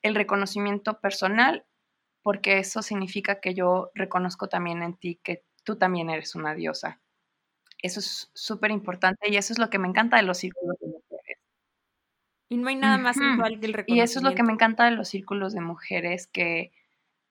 el 0.00 0.14
reconocimiento 0.14 1.00
personal, 1.00 1.66
porque 2.22 2.58
eso 2.58 2.80
significa 2.80 3.40
que 3.40 3.52
yo 3.52 3.90
reconozco 3.94 4.48
también 4.48 4.82
en 4.82 4.94
ti 4.94 5.20
que 5.22 5.44
tú 5.64 5.76
también 5.76 6.08
eres 6.08 6.34
una 6.34 6.54
diosa. 6.54 7.00
Eso 7.82 8.00
es 8.00 8.30
súper 8.32 8.70
importante 8.70 9.28
y 9.28 9.36
eso 9.36 9.52
es 9.52 9.58
lo 9.58 9.68
que 9.68 9.78
me 9.78 9.88
encanta 9.88 10.16
de 10.16 10.22
los 10.22 10.38
círculos 10.38 10.78
de 10.80 10.86
mujeres. 10.86 11.38
Y 12.48 12.56
no 12.56 12.68
hay 12.68 12.76
nada 12.76 12.96
más 12.96 13.16
sensual 13.16 13.60
que 13.60 13.66
el 13.66 13.74
reconocimiento. 13.74 13.94
Y 13.94 14.00
eso 14.00 14.18
es 14.20 14.24
lo 14.24 14.34
que 14.34 14.42
me 14.42 14.52
encanta 14.54 14.86
de 14.86 14.92
los 14.92 15.08
círculos 15.08 15.52
de 15.52 15.60
mujeres, 15.60 16.26
que 16.26 16.72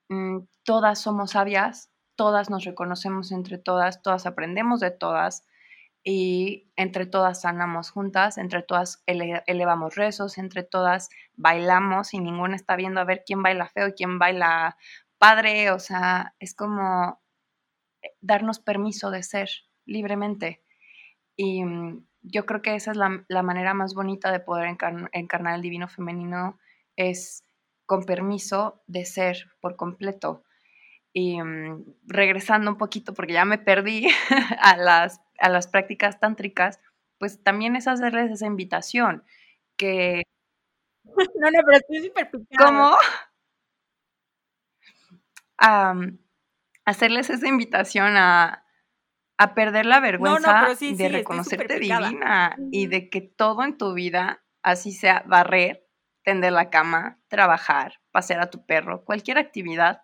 mm, 0.09 0.41
todas 0.63 1.01
somos 1.01 1.31
sabias, 1.31 1.89
todas 2.15 2.49
nos 2.49 2.63
reconocemos 2.63 3.31
entre 3.31 3.57
todas, 3.57 4.01
todas 4.01 4.25
aprendemos 4.25 4.79
de 4.79 4.91
todas 4.91 5.45
y 6.03 6.71
entre 6.75 7.07
todas 7.07 7.41
sanamos 7.41 7.89
juntas, 7.89 8.37
entre 8.37 8.61
todas 8.61 9.03
elevamos 9.07 9.95
rezos, 9.95 10.37
entre 10.37 10.63
todas 10.63 11.09
bailamos 11.33 12.13
y 12.13 12.19
ninguna 12.19 12.55
está 12.55 12.75
viendo 12.75 13.01
a 13.01 13.05
ver 13.05 13.23
quién 13.25 13.41
baila 13.41 13.67
feo 13.69 13.87
y 13.87 13.93
quién 13.93 14.19
baila 14.19 14.77
padre, 15.17 15.71
o 15.71 15.79
sea, 15.79 16.35
es 16.39 16.53
como 16.53 17.19
eh, 18.03 18.11
darnos 18.21 18.59
permiso 18.59 19.09
de 19.09 19.23
ser 19.23 19.49
libremente. 19.85 20.61
Y 21.35 21.63
mm, 21.63 22.05
yo 22.21 22.45
creo 22.45 22.61
que 22.61 22.75
esa 22.75 22.91
es 22.91 22.97
la, 22.97 23.43
manera 23.43 23.73
más 23.73 23.93
bonita 23.93 24.31
de 24.31 24.39
poder 24.39 24.67
encarnar 24.67 25.55
el 25.55 25.61
divino 25.61 25.87
femenino, 25.87 26.59
es 26.95 27.43
con 27.85 28.03
permiso 28.03 28.83
de 28.87 29.05
ser 29.05 29.51
por 29.59 29.75
completo. 29.75 30.43
Y 31.17 31.41
mm, 31.41 31.85
regresando 32.07 32.69
un 32.69 32.77
poquito, 32.77 33.13
porque 33.13 33.31
ya 33.31 33.45
me 33.45 33.57
perdí 33.57 34.07
a 34.59 34.75
las, 34.75 35.21
a 35.39 35.47
las 35.47 35.67
prácticas 35.67 36.19
tántricas, 36.19 36.81
pues 37.17 37.41
también 37.41 37.77
es 37.77 37.87
hacerles 37.87 38.31
esa 38.31 38.45
invitación, 38.45 39.23
que... 39.77 40.23
No, 41.39 41.49
no, 41.51 41.59
pero 41.65 41.77
estoy 41.77 42.03
súper 42.03 42.29
¿Cómo? 42.57 42.97
hacerles 46.85 47.29
esa 47.29 47.47
invitación 47.47 48.17
a, 48.17 48.65
a 49.37 49.53
perder 49.53 49.85
la 49.85 50.01
vergüenza 50.01 50.75
de 50.79 51.09
reconocerte 51.09 51.79
divina 51.79 52.57
y 52.71 52.87
de 52.87 53.09
que 53.09 53.21
todo 53.21 53.63
en 53.63 53.77
tu 53.77 53.93
vida, 53.93 54.43
así 54.63 54.91
sea 54.91 55.23
barrer, 55.25 55.87
tender 56.23 56.51
la 56.51 56.69
cama, 56.69 57.19
trabajar, 57.27 58.01
pasear 58.11 58.41
a 58.41 58.49
tu 58.49 58.65
perro, 58.65 59.05
cualquier 59.05 59.37
actividad, 59.37 60.01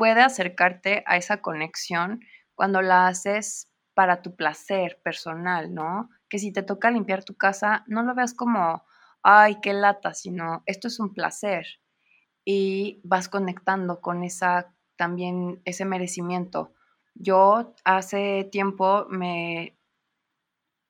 puede 0.00 0.22
acercarte 0.22 1.04
a 1.06 1.18
esa 1.18 1.42
conexión 1.42 2.20
cuando 2.54 2.80
la 2.80 3.06
haces 3.06 3.70
para 3.92 4.22
tu 4.22 4.34
placer 4.34 4.98
personal, 5.04 5.74
¿no? 5.74 6.08
Que 6.30 6.38
si 6.38 6.54
te 6.54 6.62
toca 6.62 6.90
limpiar 6.90 7.22
tu 7.22 7.36
casa, 7.36 7.84
no 7.86 8.02
lo 8.02 8.14
veas 8.14 8.32
como, 8.32 8.82
ay, 9.22 9.58
qué 9.60 9.74
lata, 9.74 10.14
sino 10.14 10.62
esto 10.64 10.88
es 10.88 11.00
un 11.00 11.12
placer 11.12 11.66
y 12.46 13.02
vas 13.04 13.28
conectando 13.28 14.00
con 14.00 14.24
esa 14.24 14.74
también 14.96 15.60
ese 15.66 15.84
merecimiento. 15.84 16.72
Yo 17.14 17.74
hace 17.84 18.48
tiempo 18.50 19.04
me, 19.10 19.76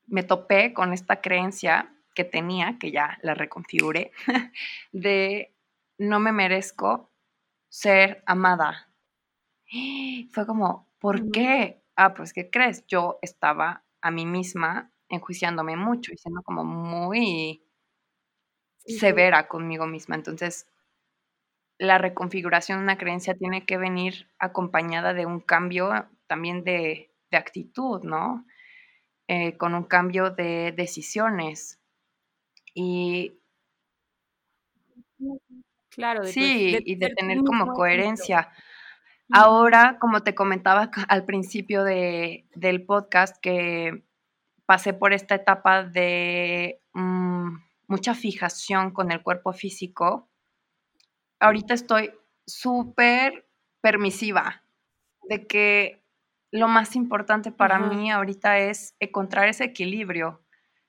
me 0.06 0.22
topé 0.22 0.72
con 0.72 0.92
esta 0.92 1.20
creencia 1.20 1.92
que 2.14 2.22
tenía, 2.22 2.78
que 2.78 2.92
ya 2.92 3.18
la 3.22 3.34
reconfiguré, 3.34 4.12
de 4.92 5.52
no 5.98 6.20
me 6.20 6.30
merezco 6.30 7.10
ser 7.68 8.22
amada, 8.24 8.89
Fue 10.32 10.46
como, 10.46 10.88
¿por 10.98 11.30
qué? 11.30 11.82
Ah, 11.96 12.14
pues, 12.14 12.32
¿qué 12.32 12.50
crees? 12.50 12.84
Yo 12.86 13.18
estaba 13.22 13.84
a 14.00 14.10
mí 14.10 14.26
misma 14.26 14.90
enjuiciándome 15.08 15.76
mucho 15.76 16.12
y 16.12 16.16
siendo 16.16 16.42
como 16.42 16.64
muy 16.64 17.62
severa 18.84 19.48
conmigo 19.48 19.86
misma. 19.86 20.16
Entonces, 20.16 20.66
la 21.78 21.98
reconfiguración 21.98 22.78
de 22.78 22.84
una 22.84 22.98
creencia 22.98 23.34
tiene 23.34 23.64
que 23.64 23.78
venir 23.78 24.28
acompañada 24.38 25.14
de 25.14 25.26
un 25.26 25.40
cambio 25.40 26.08
también 26.26 26.64
de, 26.64 27.06
actitud, 27.32 28.02
¿no? 28.02 28.44
Eh, 29.28 29.56
con 29.56 29.74
un 29.74 29.84
cambio 29.84 30.30
de 30.30 30.72
decisiones. 30.76 31.80
Y 32.74 33.36
Claro, 35.90 36.24
sí, 36.24 36.78
y 36.84 36.94
de 36.96 37.10
tener 37.10 37.38
como 37.38 37.72
coherencia. 37.72 38.50
Ahora, 39.32 39.98
como 40.00 40.22
te 40.22 40.34
comentaba 40.34 40.90
al 41.08 41.24
principio 41.24 41.84
de, 41.84 42.46
del 42.54 42.84
podcast, 42.84 43.36
que 43.40 44.04
pasé 44.66 44.92
por 44.92 45.12
esta 45.12 45.34
etapa 45.34 45.84
de 45.84 46.80
mm, 46.94 47.56
mucha 47.88 48.14
fijación 48.14 48.92
con 48.92 49.12
el 49.12 49.22
cuerpo 49.22 49.52
físico, 49.52 50.28
ahorita 51.40 51.74
estoy 51.74 52.12
súper 52.46 53.48
permisiva 53.80 54.62
de 55.28 55.46
que 55.46 56.04
lo 56.52 56.68
más 56.68 56.96
importante 56.96 57.52
para 57.52 57.78
mí 57.78 58.10
ahorita 58.10 58.58
es 58.58 58.94
encontrar 58.98 59.48
ese 59.48 59.64
equilibrio. 59.64 60.42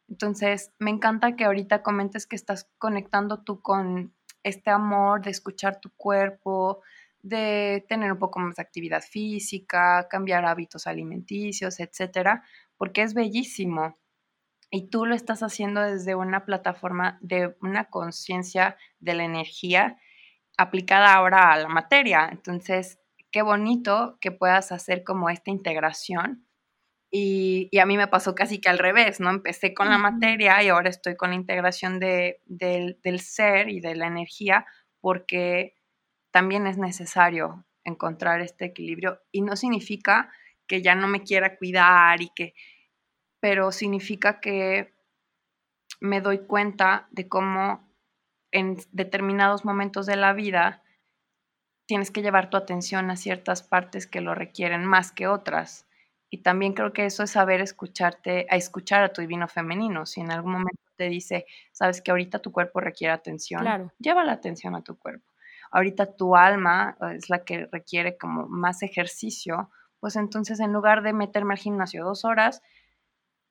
Entonces, 0.08 0.74
me 0.80 0.90
encanta 0.90 1.36
que 1.36 1.46
ahorita 1.46 1.84
comentes 1.84 2.26
que 2.26 2.36
estás 2.36 2.70
conectando 2.80 3.44
tú 3.44 3.62
con 3.62 4.14
este 4.44 4.72
amor 4.72 5.22
de 5.22 5.30
escuchar 5.30 5.80
tu 5.80 5.92
cuerpo, 5.96 6.82
de 7.24 7.86
tener 7.88 8.12
un 8.12 8.20
poco 8.20 8.40
más 8.40 8.56
de 8.56 8.62
actividad 8.62 9.02
física, 9.02 10.08
cambiar 10.10 10.46
hábitos 10.46 10.88
alimenticios, 10.88 11.80
etcétera, 11.80 12.44
porque 12.78 13.02
es 13.02 13.14
bellísimo. 13.14 13.98
Y 14.70 14.90
tú 14.90 15.06
lo 15.06 15.16
estás 15.16 15.44
haciendo 15.44 15.82
desde 15.82 16.16
una 16.16 16.46
plataforma 16.46 17.18
de 17.22 17.56
una 17.62 17.90
conciencia 17.90 18.78
de 19.00 19.14
la 19.14 19.26
energía 19.26 19.98
aplicada 20.58 21.14
ahora 21.14 21.52
a 21.52 21.58
la 21.58 21.68
materia. 21.68 22.30
Entonces, 22.32 23.00
qué 23.32 23.42
bonito 23.42 24.18
que 24.22 24.32
puedas 24.32 24.72
hacer 24.72 25.04
como 25.04 25.30
esta 25.30 25.52
integración. 25.52 26.48
Y, 27.12 27.70
a 27.78 27.86
mí 27.86 27.98
me 27.98 28.08
pasó 28.08 28.36
casi 28.36 28.62
que 28.62 28.70
al 28.70 28.80
revés, 28.80 29.20
¿no? 29.20 29.30
Empecé 29.30 29.74
con 29.74 29.90
la 29.90 29.98
materia 29.98 30.64
y 30.64 30.70
ahora 30.70 30.90
estoy 30.90 31.18
con 31.18 31.32
la 31.32 31.36
integración 31.36 32.00
de, 32.00 32.42
del 32.46 33.20
ser 33.20 33.70
y 33.70 33.82
de 33.82 33.96
la 33.96 34.08
energía 34.08 34.66
porque 35.02 35.76
también 36.32 36.68
es 36.68 36.78
necesario 36.78 37.66
encontrar 37.84 38.42
este 38.42 38.66
equilibrio 38.66 39.22
y 39.32 39.42
no 39.42 39.56
significa 39.56 40.32
que 40.68 40.82
ya 40.82 40.96
no 40.96 41.08
me 41.08 41.24
quiera 41.24 41.58
cuidar 41.58 42.22
y 42.22 42.30
que 42.36 42.54
pero 43.40 43.72
significa 43.72 44.40
que 44.40 44.94
me 46.00 46.22
doy 46.22 46.46
cuenta 46.46 47.08
de 47.12 47.28
cómo 47.28 47.90
en 48.52 48.78
determinados 48.92 49.66
momentos 49.66 50.06
de 50.06 50.16
la 50.16 50.34
vida 50.34 50.84
tienes 51.88 52.12
que 52.12 52.22
llevar 52.22 52.50
tu 52.50 52.58
atención 52.58 53.10
a 53.10 53.18
ciertas 53.18 53.64
partes 53.64 54.08
que 54.08 54.22
lo 54.22 54.36
requieren 54.36 54.86
más 54.86 55.12
que 55.12 55.28
otras. 55.28 55.88
Y 56.30 56.44
también 56.44 56.74
creo 56.74 56.94
que 56.94 57.06
eso 57.06 57.24
es 57.24 57.32
saber 57.32 57.60
escucharte, 57.60 58.48
a 58.50 58.56
escuchar 58.56 59.04
a 59.04 59.12
tu 59.12 59.22
divino 59.22 59.48
femenino. 59.48 60.06
Si 60.06 60.22
en 60.22 60.32
algún 60.32 60.54
momento 60.54 60.82
te 60.96 61.10
dice, 61.10 61.46
sabes 61.74 62.02
que 62.02 62.12
ahorita 62.12 62.40
tu 62.40 62.52
cuerpo 62.52 62.80
requiere 62.80 63.14
atención, 63.14 63.92
lleva 64.00 64.24
la 64.24 64.34
atención 64.34 64.76
a 64.76 64.84
tu 64.84 64.98
cuerpo. 64.98 65.31
Ahorita 65.72 66.16
tu 66.16 66.36
alma 66.36 66.98
es 67.16 67.30
la 67.30 67.44
que 67.44 67.68
requiere 67.72 68.18
como 68.18 68.48
más 68.48 68.84
ejercicio, 68.84 69.70
pues 70.00 70.16
entonces 70.16 70.60
en 70.60 70.74
lugar 70.74 71.02
de 71.04 71.14
meterme 71.14 71.54
al 71.54 71.60
gimnasio 71.60 72.04
dos 72.04 72.26
horas, 72.26 72.62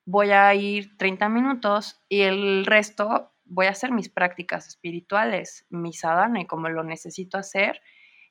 voy 0.04 0.30
a 0.32 0.54
ir 0.54 0.96
30 0.98 1.28
minutos 1.28 2.02
y 2.08 2.22
el 2.22 2.66
resto 2.66 3.32
voy 3.44 3.66
a 3.66 3.70
hacer 3.70 3.92
mis 3.92 4.08
prácticas 4.08 4.68
espirituales, 4.68 5.66
mi 5.70 5.92
sadhana 5.92 6.40
y 6.40 6.46
como 6.46 6.68
lo 6.68 6.84
necesito 6.84 7.38
hacer, 7.38 7.80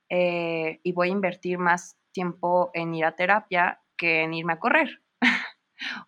eh, 0.09 0.79
y 0.83 0.91
voy 0.93 1.09
a 1.09 1.11
invertir 1.11 1.57
más 1.57 1.97
tiempo 2.11 2.71
en 2.73 2.95
ir 2.95 3.05
a 3.05 3.15
terapia 3.15 3.81
que 3.97 4.23
en 4.23 4.33
irme 4.33 4.53
a 4.53 4.59
correr. 4.59 5.01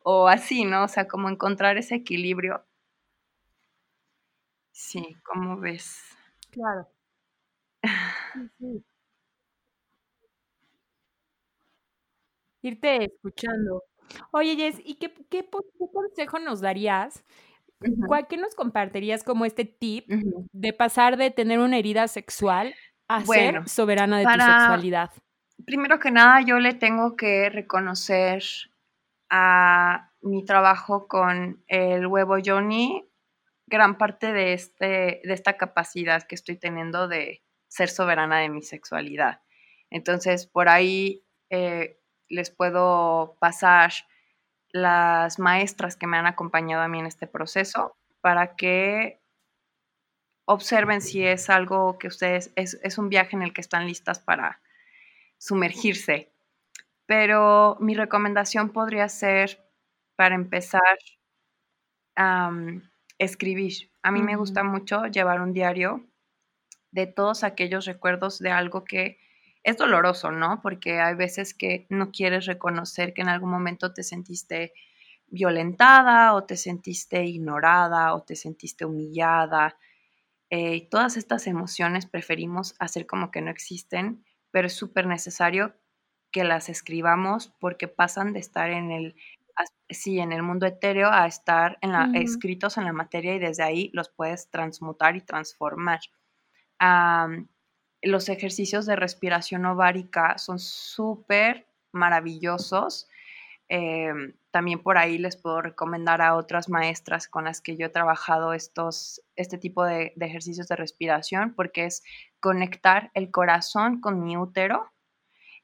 o 0.03 0.27
así, 0.27 0.65
¿no? 0.65 0.83
O 0.85 0.87
sea, 0.87 1.07
como 1.07 1.29
encontrar 1.29 1.77
ese 1.77 1.95
equilibrio. 1.95 2.65
Sí, 4.71 5.15
¿cómo 5.23 5.57
ves? 5.57 6.01
Claro. 6.49 6.87
Irte 12.61 13.05
escuchando. 13.05 13.83
Oye, 14.31 14.55
Jess, 14.55 14.79
¿y 14.83 14.95
qué, 14.95 15.13
qué, 15.29 15.49
consejo 15.49 16.39
nos 16.39 16.61
darías? 16.61 17.23
¿Cuál 18.07 18.27
que 18.27 18.37
nos 18.37 18.53
compartirías 18.53 19.23
como 19.23 19.45
este 19.45 19.65
tip 19.65 20.07
de 20.07 20.73
pasar 20.73 21.17
de 21.17 21.31
tener 21.31 21.59
una 21.59 21.77
herida 21.77 22.07
sexual 22.07 22.75
a 23.07 23.25
ser 23.25 23.67
soberana 23.67 24.19
de 24.19 24.25
tu 24.25 24.31
sexualidad? 24.31 25.09
Primero 25.65 25.99
que 25.99 26.11
nada, 26.11 26.41
yo 26.41 26.59
le 26.59 26.75
tengo 26.75 27.15
que 27.15 27.49
reconocer 27.49 28.43
a 29.29 30.11
mi 30.21 30.45
trabajo 30.45 31.07
con 31.07 31.63
el 31.67 32.05
huevo 32.05 32.37
Johnny 32.43 33.07
gran 33.65 33.97
parte 33.97 34.33
de, 34.33 34.53
este, 34.53 35.21
de 35.23 35.33
esta 35.33 35.57
capacidad 35.57 36.23
que 36.23 36.35
estoy 36.35 36.57
teniendo 36.57 37.07
de 37.07 37.41
ser 37.71 37.89
soberana 37.89 38.39
de 38.39 38.49
mi 38.49 38.61
sexualidad. 38.61 39.41
Entonces, 39.89 40.45
por 40.45 40.67
ahí 40.67 41.23
eh, 41.49 41.97
les 42.27 42.51
puedo 42.51 43.37
pasar 43.39 43.93
las 44.73 45.39
maestras 45.39 45.95
que 45.95 46.05
me 46.05 46.17
han 46.17 46.27
acompañado 46.27 46.83
a 46.83 46.89
mí 46.89 46.99
en 46.99 47.05
este 47.05 47.27
proceso 47.27 47.95
para 48.19 48.57
que 48.57 49.21
observen 50.45 50.99
si 50.99 51.25
es 51.25 51.49
algo 51.49 51.97
que 51.97 52.09
ustedes, 52.09 52.51
es, 52.57 52.97
un 52.97 53.07
viaje 53.07 53.37
en 53.37 53.41
el 53.41 53.53
que 53.53 53.61
están 53.61 53.87
listas 53.87 54.19
para 54.19 54.61
sumergirse. 55.37 56.29
Pero 57.05 57.77
mi 57.79 57.95
recomendación 57.95 58.71
podría 58.71 59.07
ser, 59.07 59.65
para 60.17 60.35
empezar, 60.35 60.81
escribir. 63.17 63.91
A 64.03 64.11
mí 64.11 64.21
me 64.21 64.35
gusta 64.35 64.63
mucho 64.63 65.05
llevar 65.07 65.39
un 65.39 65.53
diario 65.53 66.10
de 66.91 67.07
todos 67.07 67.43
aquellos 67.43 67.85
recuerdos 67.85 68.39
de 68.39 68.51
algo 68.51 68.83
que 68.83 69.17
es 69.63 69.77
doloroso, 69.77 70.31
¿no? 70.31 70.61
Porque 70.61 70.99
hay 70.99 71.15
veces 71.15 71.53
que 71.53 71.85
no 71.89 72.11
quieres 72.11 72.45
reconocer 72.45 73.13
que 73.13 73.21
en 73.21 73.29
algún 73.29 73.51
momento 73.51 73.93
te 73.93 74.03
sentiste 74.03 74.73
violentada 75.27 76.33
o 76.33 76.43
te 76.43 76.57
sentiste 76.57 77.23
ignorada 77.25 78.13
o 78.13 78.23
te 78.23 78.35
sentiste 78.35 78.85
humillada. 78.85 79.77
Eh, 80.49 80.89
todas 80.89 81.15
estas 81.15 81.47
emociones 81.47 82.05
preferimos 82.05 82.75
hacer 82.79 83.05
como 83.05 83.31
que 83.31 83.41
no 83.41 83.51
existen, 83.51 84.25
pero 84.51 84.67
es 84.67 84.73
súper 84.73 85.07
necesario 85.07 85.75
que 86.31 86.43
las 86.43 86.69
escribamos 86.69 87.53
porque 87.59 87.87
pasan 87.87 88.33
de 88.33 88.39
estar 88.39 88.69
en 88.71 88.91
el, 88.91 89.15
sí, 89.89 90.19
en 90.19 90.31
el 90.31 90.43
mundo 90.43 90.65
etéreo 90.65 91.09
a 91.09 91.27
estar 91.27 91.77
en 91.81 91.91
la, 91.91 92.09
escritos 92.15 92.77
en 92.77 92.85
la 92.85 92.93
materia 92.93 93.35
y 93.35 93.39
desde 93.39 93.63
ahí 93.63 93.89
los 93.93 94.09
puedes 94.09 94.49
transmutar 94.49 95.15
y 95.15 95.21
transformar 95.21 95.99
los 98.01 98.29
ejercicios 98.29 98.85
de 98.85 98.95
respiración 98.95 99.65
ovárica 99.65 100.37
son 100.37 100.59
súper 100.59 101.67
maravillosos. 101.91 103.07
Em, 103.67 104.33
también 104.51 104.79
por 104.83 104.97
ahí 104.97 105.17
les 105.17 105.37
puedo 105.37 105.61
recomendar 105.61 106.21
a 106.21 106.35
otras 106.35 106.67
maestras 106.67 107.27
con 107.27 107.45
las 107.45 107.61
que 107.61 107.77
yo 107.77 107.85
he 107.85 107.89
trabajado 107.89 108.53
estos, 108.53 109.21
este 109.37 109.57
tipo 109.57 109.85
de, 109.85 110.11
de 110.15 110.25
ejercicios 110.25 110.67
de 110.67 110.75
respiración 110.75 111.53
porque 111.53 111.85
es 111.85 112.03
conectar 112.41 113.11
el 113.13 113.31
corazón 113.31 114.01
con 114.01 114.23
mi 114.23 114.35
útero 114.35 114.91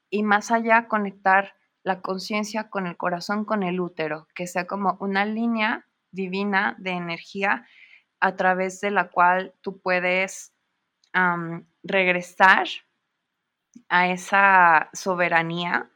y 0.08 0.22
más 0.22 0.50
allá 0.50 0.88
conectar 0.88 1.54
la 1.82 2.00
conciencia 2.00 2.70
con 2.70 2.86
el 2.86 2.96
corazón, 2.96 3.44
con 3.44 3.62
el 3.62 3.80
útero, 3.80 4.26
que 4.34 4.46
sea 4.46 4.66
como 4.66 4.96
una 5.00 5.24
línea 5.24 5.86
divina 6.10 6.76
de 6.78 6.92
energía 6.92 7.66
a 8.20 8.36
través 8.36 8.80
de 8.80 8.90
la 8.90 9.10
cual 9.10 9.54
tú 9.60 9.80
puedes 9.80 10.52
regresar 11.82 12.66
a 13.88 14.08
esa 14.08 14.88
soberanía, 14.92 15.90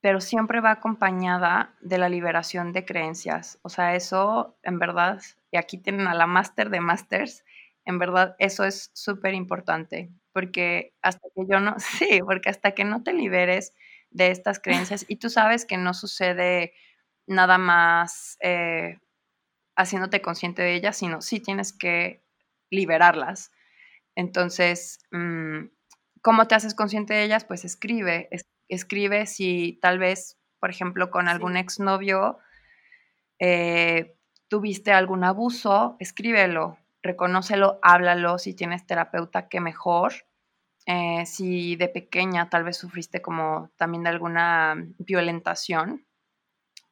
pero 0.00 0.20
siempre 0.20 0.60
va 0.60 0.70
acompañada 0.72 1.74
de 1.80 1.98
la 1.98 2.08
liberación 2.08 2.72
de 2.72 2.84
creencias. 2.84 3.58
O 3.62 3.68
sea, 3.68 3.94
eso 3.96 4.56
en 4.62 4.78
verdad, 4.78 5.20
y 5.50 5.56
aquí 5.56 5.78
tienen 5.78 6.06
a 6.06 6.14
la 6.14 6.26
máster 6.26 6.70
de 6.70 6.80
masters, 6.80 7.44
en 7.84 7.98
verdad 7.98 8.36
eso 8.38 8.64
es 8.64 8.90
súper 8.94 9.34
importante, 9.34 10.10
porque 10.32 10.94
hasta 11.02 11.26
que 11.34 11.42
yo 11.50 11.58
no, 11.60 11.74
sí, 11.78 12.20
porque 12.24 12.50
hasta 12.50 12.72
que 12.72 12.84
no 12.84 13.02
te 13.02 13.12
liberes 13.12 13.74
de 14.10 14.30
estas 14.30 14.60
creencias, 14.60 15.04
y 15.08 15.16
tú 15.16 15.30
sabes 15.30 15.64
que 15.66 15.76
no 15.76 15.94
sucede 15.94 16.72
nada 17.26 17.58
más 17.58 18.38
eh, 18.40 18.98
haciéndote 19.76 20.22
consciente 20.22 20.62
de 20.62 20.74
ellas, 20.74 20.96
sino 20.96 21.20
sí 21.22 21.40
tienes 21.40 21.72
que 21.72 22.22
liberarlas. 22.70 23.52
Entonces, 24.18 24.98
mm, 25.12 25.66
¿cómo 26.22 26.48
te 26.48 26.56
haces 26.56 26.74
consciente 26.74 27.14
de 27.14 27.22
ellas? 27.22 27.44
Pues 27.44 27.64
escribe, 27.64 28.28
escribe 28.66 29.26
si 29.26 29.78
tal 29.80 30.00
vez, 30.00 30.36
por 30.58 30.70
ejemplo, 30.70 31.08
con 31.12 31.28
algún 31.28 31.56
exnovio 31.56 32.40
eh, 33.38 34.16
tuviste 34.48 34.90
algún 34.90 35.22
abuso, 35.22 35.96
escríbelo, 36.00 36.78
reconócelo, 37.00 37.78
háblalo, 37.80 38.40
si 38.40 38.54
tienes 38.54 38.84
terapeuta, 38.88 39.48
que 39.48 39.60
mejor. 39.60 40.12
Eh, 40.86 41.24
si 41.24 41.76
de 41.76 41.88
pequeña 41.88 42.50
tal 42.50 42.64
vez 42.64 42.76
sufriste 42.76 43.22
como 43.22 43.70
también 43.76 44.02
de 44.02 44.08
alguna 44.08 44.84
violentación, 44.98 46.08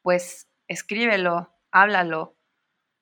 pues 0.03 0.47
escríbelo, 0.69 1.53
háblalo, 1.73 2.37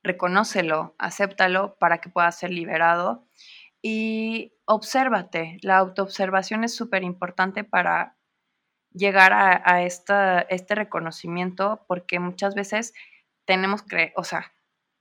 reconócelo, 0.03 0.95
acéptalo 0.99 1.77
para 1.77 1.99
que 1.99 2.09
pueda 2.09 2.33
ser 2.33 2.53
liberado 2.53 3.27
y 3.87 4.55
obsérvate. 4.65 5.59
La 5.61 5.77
autoobservación 5.77 6.65
es 6.65 6.75
súper 6.75 7.03
importante 7.03 7.65
para 7.65 8.17
llegar 8.91 9.35
a, 9.35 9.83
este 9.83 10.75
reconocimiento 10.75 11.85
porque 11.87 12.19
muchas 12.19 12.55
veces 12.55 12.95
tenemos, 13.45 13.83
cre 13.83 14.15
o 14.17 14.25
sea, 14.25 14.55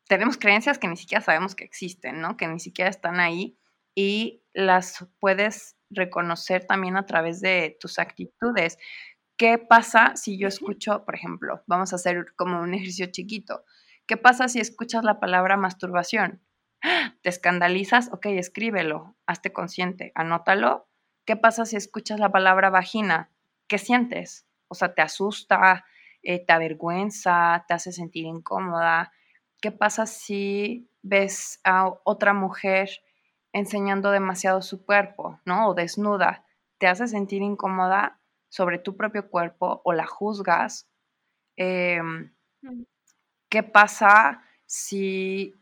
tenemos 0.09 0.37
creencias 0.37 0.79
que 0.79 0.89
ni 0.89 0.97
siquiera 0.97 1.23
sabemos 1.23 1.55
que 1.55 1.63
existen, 1.63 2.19
¿no? 2.19 2.35
Que 2.35 2.49
ni 2.49 2.59
siquiera 2.59 2.89
están 2.89 3.21
ahí 3.21 3.57
y 3.95 4.43
las 4.53 5.07
puedes 5.21 5.77
reconocer 5.89 6.65
también 6.65 6.97
a 6.97 7.05
través 7.05 7.39
de 7.39 7.77
tus 7.79 7.99
actitudes. 7.99 8.77
¿Qué 9.37 9.59
pasa 9.59 10.17
si 10.17 10.37
yo 10.37 10.49
escucho, 10.49 11.05
por 11.05 11.15
ejemplo, 11.15 11.63
vamos 11.67 11.93
a 11.93 11.95
hacer 11.95 12.33
como 12.35 12.59
un 12.61 12.73
ejercicio 12.73 13.05
chiquito? 13.05 13.63
¿Qué 14.07 14.17
pasa 14.17 14.49
si 14.49 14.59
escuchas 14.59 15.05
la 15.05 15.21
palabra 15.21 15.55
masturbación? 15.55 16.41
¿Te 17.21 17.29
escandalizas? 17.29 18.09
Ok, 18.11 18.25
escríbelo, 18.27 19.15
hazte 19.25 19.53
consciente, 19.53 20.11
anótalo. 20.15 20.87
¿Qué 21.25 21.37
pasa 21.37 21.65
si 21.65 21.77
escuchas 21.77 22.19
la 22.19 22.31
palabra 22.31 22.69
vagina? 22.69 23.29
¿Qué 23.67 23.77
sientes? 23.77 24.45
O 24.67 24.75
sea, 24.75 24.93
te 24.93 25.01
asusta, 25.01 25.85
eh, 26.21 26.45
te 26.45 26.53
avergüenza, 26.53 27.63
te 27.67 27.73
hace 27.73 27.91
sentir 27.93 28.25
incómoda. 28.25 29.13
¿Qué 29.61 29.71
pasa 29.71 30.05
si 30.05 30.89
ves 31.01 31.61
a 31.63 31.89
otra 32.03 32.33
mujer 32.33 32.89
enseñando 33.53 34.11
demasiado 34.11 34.61
su 34.61 34.85
cuerpo, 34.85 35.39
¿no? 35.45 35.69
O 35.69 35.73
desnuda. 35.73 36.45
¿Te 36.79 36.87
hace 36.87 37.07
sentir 37.07 37.41
incómoda 37.41 38.19
sobre 38.49 38.79
tu 38.79 38.97
propio 38.97 39.29
cuerpo 39.29 39.81
o 39.85 39.93
la 39.93 40.05
juzgas? 40.05 40.89
Em, 41.55 42.33
mm. 42.61 42.83
¿Qué 43.49 43.63
pasa 43.63 44.43
si 44.65 45.55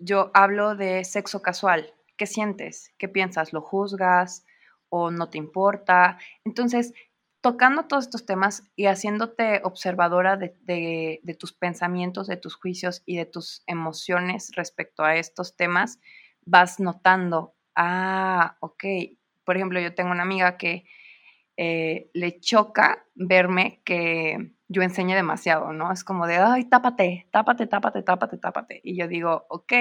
yo 0.00 0.30
hablo 0.34 0.74
de 0.74 1.04
sexo 1.04 1.42
casual. 1.42 1.94
¿Qué 2.16 2.26
sientes? 2.26 2.92
¿Qué 2.98 3.08
piensas? 3.08 3.52
¿Lo 3.52 3.60
juzgas 3.60 4.44
o 4.88 5.10
no 5.10 5.30
te 5.30 5.38
importa? 5.38 6.18
Entonces, 6.44 6.92
tocando 7.40 7.84
todos 7.84 8.04
estos 8.04 8.26
temas 8.26 8.64
y 8.76 8.86
haciéndote 8.86 9.60
observadora 9.62 10.36
de, 10.36 11.20
tus 11.38 11.52
pensamientos, 11.52 12.26
de 12.26 12.36
tus 12.36 12.56
juicios 12.56 13.02
y 13.06 13.16
de 13.16 13.26
tus 13.26 13.62
emociones 13.66 14.50
respecto 14.56 15.04
a 15.04 15.16
estos 15.16 15.56
temas, 15.56 16.00
vas 16.44 16.80
notando, 16.80 17.54
ah, 17.76 18.56
ok, 18.60 18.84
por 19.44 19.56
ejemplo, 19.56 19.80
yo 19.80 19.94
tengo 19.94 20.10
una 20.10 20.22
amiga 20.22 20.56
que 20.56 20.84
eh, 21.56 22.10
le 22.14 22.40
choca 22.40 23.06
verme 23.14 23.82
que 23.84 24.52
yo 24.72 24.82
enseñe 24.82 25.16
demasiado, 25.16 25.72
¿no? 25.72 25.92
Es 25.92 26.04
como 26.04 26.28
de, 26.28 26.36
ay, 26.36 26.64
tápate, 26.64 27.26
tápate, 27.32 27.66
tápate, 27.66 28.02
tápate, 28.04 28.38
tápate. 28.38 28.80
Y 28.84 28.96
yo 28.96 29.08
digo, 29.08 29.44
ok, 29.48 29.72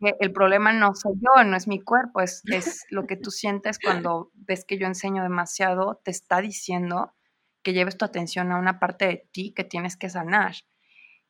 el 0.00 0.32
problema 0.32 0.72
no 0.72 0.96
soy 0.96 1.12
yo, 1.14 1.44
no 1.44 1.56
es 1.56 1.68
mi 1.68 1.80
cuerpo, 1.80 2.20
es, 2.20 2.42
es 2.46 2.84
lo 2.90 3.06
que 3.06 3.16
tú 3.16 3.30
sientes 3.30 3.78
cuando 3.78 4.32
ves 4.34 4.64
que 4.64 4.78
yo 4.78 4.88
enseño 4.88 5.22
demasiado, 5.22 6.00
te 6.04 6.10
está 6.10 6.40
diciendo 6.40 7.14
que 7.62 7.72
lleves 7.72 7.96
tu 7.96 8.04
atención 8.04 8.50
a 8.50 8.58
una 8.58 8.80
parte 8.80 9.06
de 9.06 9.28
ti 9.32 9.54
que 9.54 9.62
tienes 9.62 9.96
que 9.96 10.10
sanar, 10.10 10.56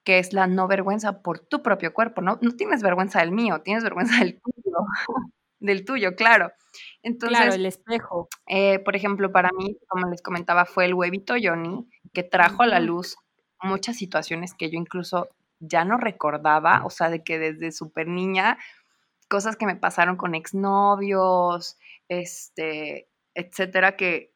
que 0.03 0.19
es 0.19 0.33
la 0.33 0.47
no 0.47 0.67
vergüenza 0.67 1.21
por 1.21 1.41
tu 1.41 1.63
propio 1.63 1.93
cuerpo, 1.93 2.23
¿no? 2.23 2.39
No 2.41 2.53
tienes 2.53 2.83
vergüenza 2.83 3.21
del 3.21 3.31
mío, 3.31 3.61
tienes 3.61 3.85
vergüenza 3.85 4.21
del 4.21 4.41
tuyo, 4.41 4.77
del 5.61 5.85
tuyo, 5.85 6.17
claro. 6.17 6.51
Entonces, 7.03 7.39
claro, 7.39 7.55
el 7.55 7.67
espejo. 7.67 8.29
Eh, 8.47 8.79
por 8.79 8.97
ejemplo, 8.97 9.31
para 9.33 9.51
mí, 9.53 9.77
como 9.87 10.09
les 10.09 10.23
comentaba, 10.23 10.65
fue 10.65 10.87
el 10.87 10.95
huevito 10.95 11.35
Johnny 11.41 11.87
que 12.15 12.23
trajo 12.23 12.63
a 12.63 12.67
la 12.67 12.81
luz 12.81 13.17
muchas 13.63 13.97
situaciones 13.97 14.55
que 14.55 14.71
yo 14.71 14.79
incluso 14.79 15.29
ya 15.61 15.85
no 15.85 15.97
recordaba, 15.97 16.85
o 16.85 16.91
sea, 16.91 17.11
de 17.11 17.23
que 17.23 17.39
desde 17.39 17.73
súper 17.73 18.09
niña, 18.09 18.59
cosas 19.29 19.57
que 19.57 19.67
me 19.67 19.77
pasaron 19.77 20.17
con 20.17 20.35
exnovios, 20.35 21.79
este, 22.09 23.09
etcétera, 23.35 23.97
que 23.97 24.35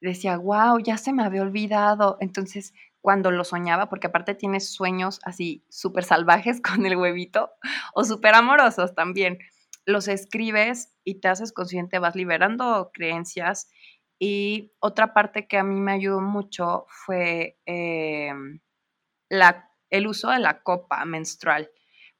decía, 0.00 0.36
wow, 0.36 0.78
ya 0.78 0.98
se 0.98 1.12
me 1.12 1.22
había 1.22 1.42
olvidado. 1.42 2.16
Entonces, 2.20 2.72
cuando 3.00 3.30
lo 3.30 3.44
soñaba, 3.44 3.88
porque 3.88 4.08
aparte 4.08 4.34
tienes 4.34 4.68
sueños 4.68 5.20
así 5.24 5.64
súper 5.68 6.04
salvajes 6.04 6.60
con 6.62 6.86
el 6.86 6.96
huevito 6.96 7.50
o 7.94 8.04
súper 8.04 8.34
amorosos 8.34 8.94
también, 8.94 9.38
los 9.84 10.06
escribes 10.08 10.94
y 11.04 11.16
te 11.16 11.28
haces 11.28 11.52
consciente, 11.52 11.98
vas 11.98 12.14
liberando 12.14 12.90
creencias. 12.94 13.68
Y 14.24 14.72
otra 14.78 15.14
parte 15.14 15.48
que 15.48 15.58
a 15.58 15.64
mí 15.64 15.80
me 15.80 15.90
ayudó 15.90 16.20
mucho 16.20 16.86
fue 16.86 17.58
em, 17.66 18.60
la 19.28 19.68
el 19.90 20.06
uso 20.06 20.30
de 20.30 20.38
la 20.38 20.62
copa 20.62 21.04
menstrual, 21.04 21.68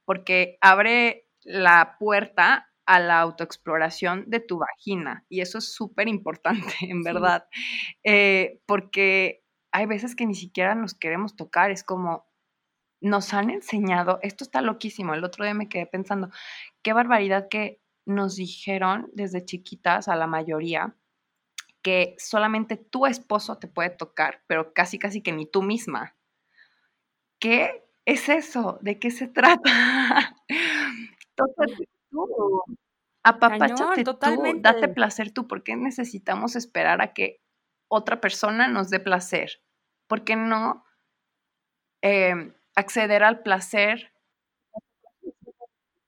porque 0.03 0.57
abre 0.59 1.29
la 1.45 1.95
puerta 1.99 2.69
a 2.85 2.99
la 2.99 3.21
autoexploración 3.21 4.25
de 4.27 4.41
tu 4.41 4.57
vagina. 4.57 5.25
Y 5.29 5.39
eso 5.39 5.59
es 5.59 5.73
súper 5.73 6.09
importante, 6.09 6.73
en 6.81 7.03
verdad, 7.03 7.47
eh, 8.03 8.61
porque 8.65 9.45
hay 9.71 9.85
veces 9.85 10.13
que 10.17 10.25
ni 10.25 10.35
siquiera 10.35 10.75
nos 10.75 10.95
queremos 10.95 11.37
tocar, 11.37 11.71
es 11.71 11.85
como 11.85 12.27
nos 13.01 13.33
han 13.33 13.49
enseñado, 13.49 14.19
esto 14.23 14.43
está 14.43 14.59
loquísimo, 14.59 15.13
el 15.13 15.23
otro 15.23 15.45
día 15.45 15.53
me 15.53 15.69
quedé 15.69 15.85
pensando, 15.87 16.31
qué 16.83 16.91
barbaridad 16.91 17.47
que 17.49 17.81
nos 18.05 18.35
dijeron 18.35 19.09
desde 19.13 19.45
chiquitas 19.45 20.09
a 20.09 20.17
la 20.17 20.27
mayoría 20.27 20.97
que 21.83 22.15
solamente 22.17 22.77
tu 22.77 23.05
esposo 23.05 23.59
te 23.59 23.67
puede 23.67 23.91
tocar, 23.91 24.41
pero 24.47 24.73
casi 24.73 24.97
casi 24.97 25.21
que 25.21 25.31
ni 25.33 25.45
tú 25.45 25.61
misma. 25.61 26.15
¿qué 27.43 27.83
es 28.05 28.29
eso? 28.29 28.79
¿De 28.81 28.99
qué 28.99 29.11
se 29.11 29.27
trata? 29.67 30.33
Tócate 31.35 31.89
tú. 32.09 32.63
Apapáchate 33.21 34.03
tú, 34.05 34.17
date 34.61 34.87
placer 34.87 35.31
tú. 35.31 35.45
¿Por 35.45 35.61
qué 35.63 35.75
necesitamos 35.75 36.55
esperar 36.55 37.01
a 37.01 37.13
que 37.13 37.41
otra 37.89 38.21
persona 38.21 38.69
nos 38.69 38.89
dé 38.89 39.01
placer? 39.01 39.61
¿Por 40.07 40.23
qué 40.23 40.37
no 40.37 40.85
em, 42.01 42.53
acceder 42.75 43.23
al 43.23 43.41
placer? 43.43 44.13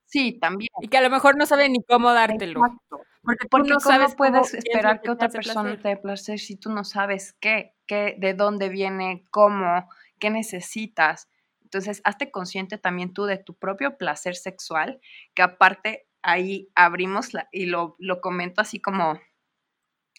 Sí, 0.06 0.38
también. 0.40 0.70
Y 0.80 0.88
que 0.88 0.96
a 0.96 1.02
lo 1.02 1.10
mejor 1.10 1.36
no 1.36 1.44
sabe 1.44 1.68
ni 1.68 1.82
cómo 1.82 2.14
dártelo. 2.14 2.60
Exacto. 2.60 3.00
Porque, 3.26 3.48
tú 3.48 3.58
no 3.58 3.80
sabes 3.80 4.14
puedes 4.14 4.54
esperar 4.54 5.00
que, 5.02 5.10
otra 5.10 5.28
persona 5.28 5.76
te 5.78 5.88
dé 5.88 5.96
placer 5.96 6.38
si 6.38 6.56
tú 6.56 6.70
no 6.70 6.84
sabes 6.84 7.34
qué, 7.40 7.74
qué, 7.86 8.14
de 8.18 8.34
dónde 8.34 8.68
viene, 8.68 9.24
cómo, 9.30 9.88
qué 10.18 10.30
necesitas. 10.30 11.28
Entonces, 11.60 12.00
hazte 12.04 12.30
consciente 12.30 12.78
también 12.78 13.12
tú 13.12 13.24
de 13.24 13.38
tu 13.38 13.54
propio 13.54 13.98
placer 13.98 14.36
sexual, 14.36 15.00
que 15.34 15.42
aparte 15.42 16.06
ahí 16.22 16.70
abrimos 16.74 17.30
y 17.52 17.66
lo, 17.66 17.96
lo 17.98 18.20
comento 18.20 18.60
así 18.60 18.80
como 18.80 19.20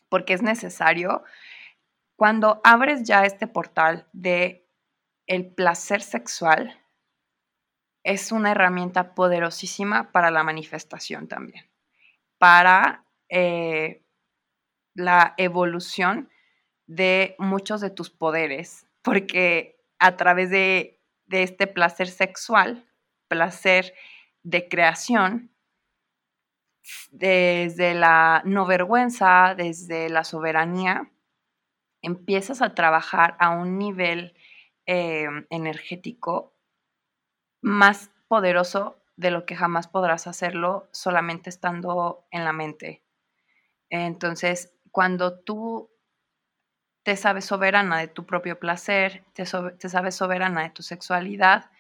porque 0.09 0.33
es 0.33 0.41
necesario. 0.41 1.23
Cuando 2.15 2.61
abres 2.63 3.03
ya 3.03 3.25
este 3.25 3.47
portal 3.47 4.07
de 4.13 4.67
el 5.27 5.53
placer 5.53 6.01
sexual, 6.01 6.81
es 8.03 8.31
una 8.31 8.51
herramienta 8.51 9.13
poderosísima 9.13 10.11
para 10.11 10.31
la 10.31 10.43
manifestación 10.43 11.27
también, 11.27 11.69
para 12.37 13.05
eh, 13.29 14.03
la 14.93 15.33
evolución 15.37 16.29
de 16.87 17.35
muchos 17.37 17.81
de 17.81 17.89
tus 17.89 18.09
poderes, 18.09 18.87
porque 19.01 19.79
a 19.99 20.15
través 20.15 20.49
de, 20.49 20.99
este 21.29 21.67
placer 21.67 22.07
sexual, 22.07 22.89
placer 23.27 23.93
de 24.43 24.69
creación, 24.69 25.51
desde 27.11 27.93
la 27.93 28.41
no 28.45 28.65
vergüenza, 28.65 29.53
desde 29.57 30.09
la 30.09 30.23
soberanía, 30.23 31.11
empiezas 32.01 32.61
a 32.61 32.73
trabajar 32.73 33.35
a 33.39 33.49
un 33.49 33.77
nivel 33.77 34.33
em, 34.85 35.45
energético 35.49 36.55
más 37.61 38.09
poderoso 38.29 39.03
de 39.17 39.31
lo 39.31 39.45
que 39.45 39.55
jamás 39.55 39.87
podrás 39.87 40.27
hacerlo 40.27 40.87
solamente 40.91 41.49
estando 41.49 42.25
en 42.31 42.45
la 42.45 42.53
mente. 42.53 43.03
Entonces, 43.89 44.73
cuando 44.91 45.39
tú 45.39 45.89
te 47.03 47.15
sabes 47.15 47.45
soberana 47.45 47.97
de 47.97 48.07
tu 48.07 48.25
propio 48.25 48.59
placer, 48.59 49.25
te, 49.33 49.45
sabes 49.45 50.15
soberana 50.15 50.61
de 50.63 50.69
tu 50.69 50.83
sexualidad, 50.83 51.71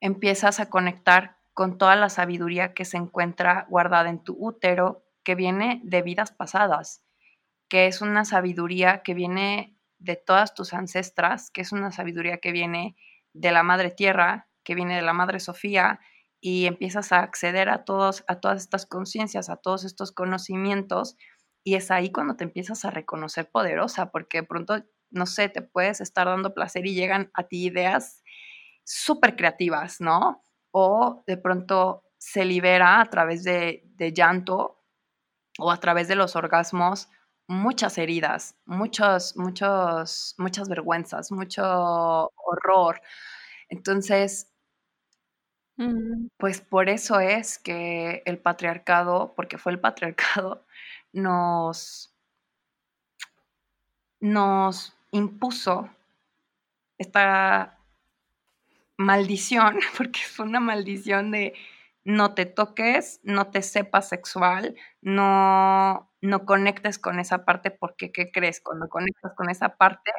empiezas 0.00 0.60
a 0.60 0.70
conectar 0.70 1.38
con 1.54 1.78
toda 1.78 1.96
la 1.96 2.08
sabiduría 2.08 2.74
que 2.74 2.84
se 2.84 2.98
encuentra 2.98 3.66
guardada 3.68 4.10
en 4.10 4.22
tu 4.22 4.36
útero, 4.38 5.04
que 5.22 5.34
viene 5.34 5.80
de 5.84 6.02
vidas 6.02 6.30
pasadas, 6.30 7.02
que 7.68 7.86
es 7.86 8.00
una 8.00 8.24
sabiduría 8.24 9.02
que 9.02 9.14
viene 9.14 9.78
de 9.98 10.16
todas 10.16 10.54
tus 10.54 10.74
ancestras, 10.74 11.50
que 11.50 11.62
es 11.62 11.72
una 11.72 11.90
sabiduría 11.90 12.38
que 12.38 12.52
viene 12.52 12.96
de 13.32 13.50
la 13.50 13.62
Madre 13.62 13.90
Tierra, 13.90 14.48
que 14.62 14.74
viene 14.74 14.96
de 14.96 15.02
la 15.02 15.14
Madre 15.14 15.40
Sofía, 15.40 16.00
y 16.46 16.66
empiezas 16.66 17.10
a 17.10 17.20
acceder 17.20 17.70
a, 17.70 17.86
todos, 17.86 18.22
a 18.28 18.38
todas 18.38 18.60
estas 18.60 18.84
conciencias, 18.84 19.48
a 19.48 19.56
todos 19.56 19.82
estos 19.82 20.12
conocimientos, 20.12 21.16
y 21.64 21.76
es 21.76 21.90
ahí 21.90 22.12
cuando 22.12 22.36
te 22.36 22.44
empiezas 22.44 22.84
a 22.84 22.90
reconocer 22.90 23.50
poderosa, 23.50 24.10
porque 24.10 24.42
de 24.42 24.46
pronto, 24.46 24.84
no 25.08 25.24
sé, 25.24 25.48
te 25.48 25.62
puedes 25.62 26.02
estar 26.02 26.26
dando 26.26 26.52
placer 26.52 26.84
y 26.84 26.94
llegan 26.94 27.30
a 27.32 27.44
ti 27.44 27.64
ideas 27.64 28.22
súper 28.84 29.36
creativas, 29.36 30.02
¿no? 30.02 30.42
O 30.70 31.24
de 31.26 31.38
pronto 31.38 32.04
se 32.18 32.44
libera 32.44 33.00
a 33.00 33.08
través 33.08 33.42
de, 33.42 33.82
de 33.94 34.12
llanto 34.12 34.84
o 35.58 35.70
a 35.70 35.80
través 35.80 36.08
de 36.08 36.16
los 36.16 36.36
orgasmos 36.36 37.08
muchas 37.46 37.96
heridas, 37.96 38.54
muchos, 38.66 39.34
muchos, 39.38 40.34
muchas 40.36 40.68
vergüenzas, 40.68 41.32
mucho 41.32 41.62
horror. 42.36 43.00
Entonces, 43.70 44.53
pues 46.36 46.60
por 46.60 46.88
eso 46.88 47.20
es 47.20 47.58
que 47.58 48.22
el 48.26 48.38
patriarcado, 48.38 49.34
porque 49.34 49.58
fue 49.58 49.72
el 49.72 49.80
patriarcado, 49.80 50.64
nos, 51.12 52.14
nos 54.20 54.96
impuso 55.10 55.88
esta 56.98 57.78
maldición, 58.96 59.78
porque 59.96 60.20
fue 60.20 60.46
una 60.46 60.60
maldición 60.60 61.30
de 61.30 61.54
no 62.04 62.34
te 62.34 62.46
toques, 62.46 63.20
no 63.22 63.50
te 63.50 63.62
sepas 63.62 64.08
sexual, 64.08 64.76
no, 65.00 66.10
no 66.20 66.44
conectes 66.44 66.98
con 66.98 67.18
esa 67.18 67.44
parte, 67.44 67.70
porque 67.70 68.12
¿qué 68.12 68.30
crees? 68.30 68.60
Cuando 68.60 68.88
conectas 68.88 69.32
con 69.36 69.50
esa 69.50 69.76
parte, 69.76 70.12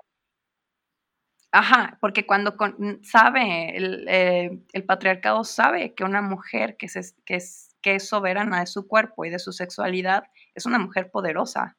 ajá, 1.55 1.97
porque 2.01 2.25
cuando 2.25 2.55
sabe, 3.01 3.77
el, 3.77 4.05
eh, 4.09 4.59
el, 4.73 4.83
patriarcado 4.83 5.43
sabe 5.45 5.93
que 5.93 6.03
una 6.03 6.21
mujer 6.21 6.75
que, 6.75 6.89
se, 6.89 7.01
que, 7.23 7.35
es, 7.35 7.75
que 7.81 7.95
es 7.95 8.07
soberana 8.09 8.59
de 8.59 8.67
su 8.67 8.87
cuerpo 8.87 9.23
y 9.23 9.29
de 9.29 9.39
su 9.39 9.53
sexualidad 9.53 10.25
es 10.53 10.65
una 10.65 10.79
mujer 10.79 11.11
poderosa. 11.11 11.77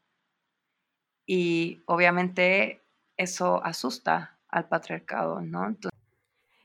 Y 1.27 1.83
obviamente 1.87 2.83
eso 3.19 3.63
asusta 3.65 4.39
al 4.49 4.67
patriarcado, 4.69 5.43
¿no? 5.43 5.77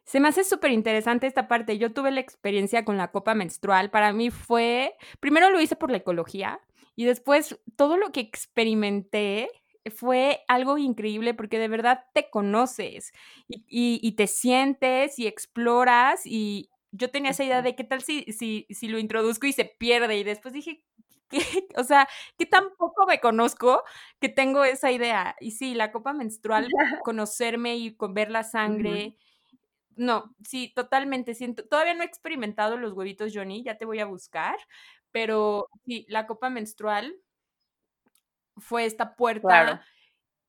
Se 0.05 0.20
me 0.20 0.30
hace 0.30 0.43
súper 0.43 0.72
interesante 0.72 1.28
esta 1.28 1.47
parte. 1.47 1.78
Yo 1.78 1.93
tuve 1.93 2.12
la 2.12 2.22
experiencia 2.22 2.86
con 2.86 2.97
la 2.97 3.12
copa 3.12 3.34
menstrual. 3.34 3.89
Para 3.91 4.14
mí 4.14 4.30
fue, 4.30 4.95
primero 5.20 5.49
lo 5.49 5.59
hice 5.59 5.76
por 5.76 5.91
la 5.91 5.97
ecología 5.97 6.62
y 6.95 7.05
después 7.05 7.59
todo 7.76 7.97
lo 7.97 8.12
que 8.12 8.22
experimenté 8.22 9.49
fue 9.89 10.43
algo 10.47 10.77
increíble 10.77 11.34
porque 11.34 11.57
de 11.57 11.67
verdad 11.67 12.05
te 12.13 12.29
conoces 12.29 13.13
y, 13.47 14.11
te 14.11 14.27
sientes 14.27 15.17
y 15.17 15.27
exploras 15.27 16.21
y 16.25 16.69
yo 16.91 17.09
tenía 17.09 17.32
esa 17.32 17.43
idea 17.43 17.61
de 17.61 17.75
qué 17.75 17.84
tal 17.84 18.01
si, 18.01 18.23
si, 18.34 18.67
si 18.69 18.88
lo 18.88 18.99
introduzco 18.99 19.47
y 19.47 19.53
se 19.53 19.65
pierde 19.65 20.17
y 20.17 20.23
después 20.23 20.53
dije, 20.53 20.84
¿qué? 21.29 21.39
o 21.77 21.84
sea, 21.84 22.07
que 22.38 22.45
tampoco 22.45 23.05
me 23.07 23.19
conozco 23.19 23.84
que 24.19 24.29
tengo 24.29 24.63
esa 24.63 24.91
idea. 24.91 25.36
Y 25.39 25.51
sí, 25.51 25.73
la 25.73 25.91
copa 25.91 26.13
menstrual, 26.13 26.67
conocerme 27.05 27.77
y 27.77 27.95
ver 28.09 28.29
la 28.29 28.43
sangre. 28.43 29.17
No, 29.95 30.36
sí, 30.43 30.71
totalmente. 30.75 31.34
Siento, 31.34 31.65
todavía 31.67 31.93
no 31.93 32.03
he 32.03 32.07
experimentado 32.07 32.77
los 32.77 32.93
huevitos 32.93 33.32
Johnny, 33.34 33.63
ya 33.63 33.77
te 33.77 33.86
voy 33.86 33.99
a 33.99 34.05
buscar, 34.05 34.57
pero 35.11 35.67
sí, 35.86 36.05
la 36.09 36.27
copa 36.27 36.49
menstrual 36.49 37.15
fue 38.57 38.85
esta 38.85 39.15
puerta 39.15 39.83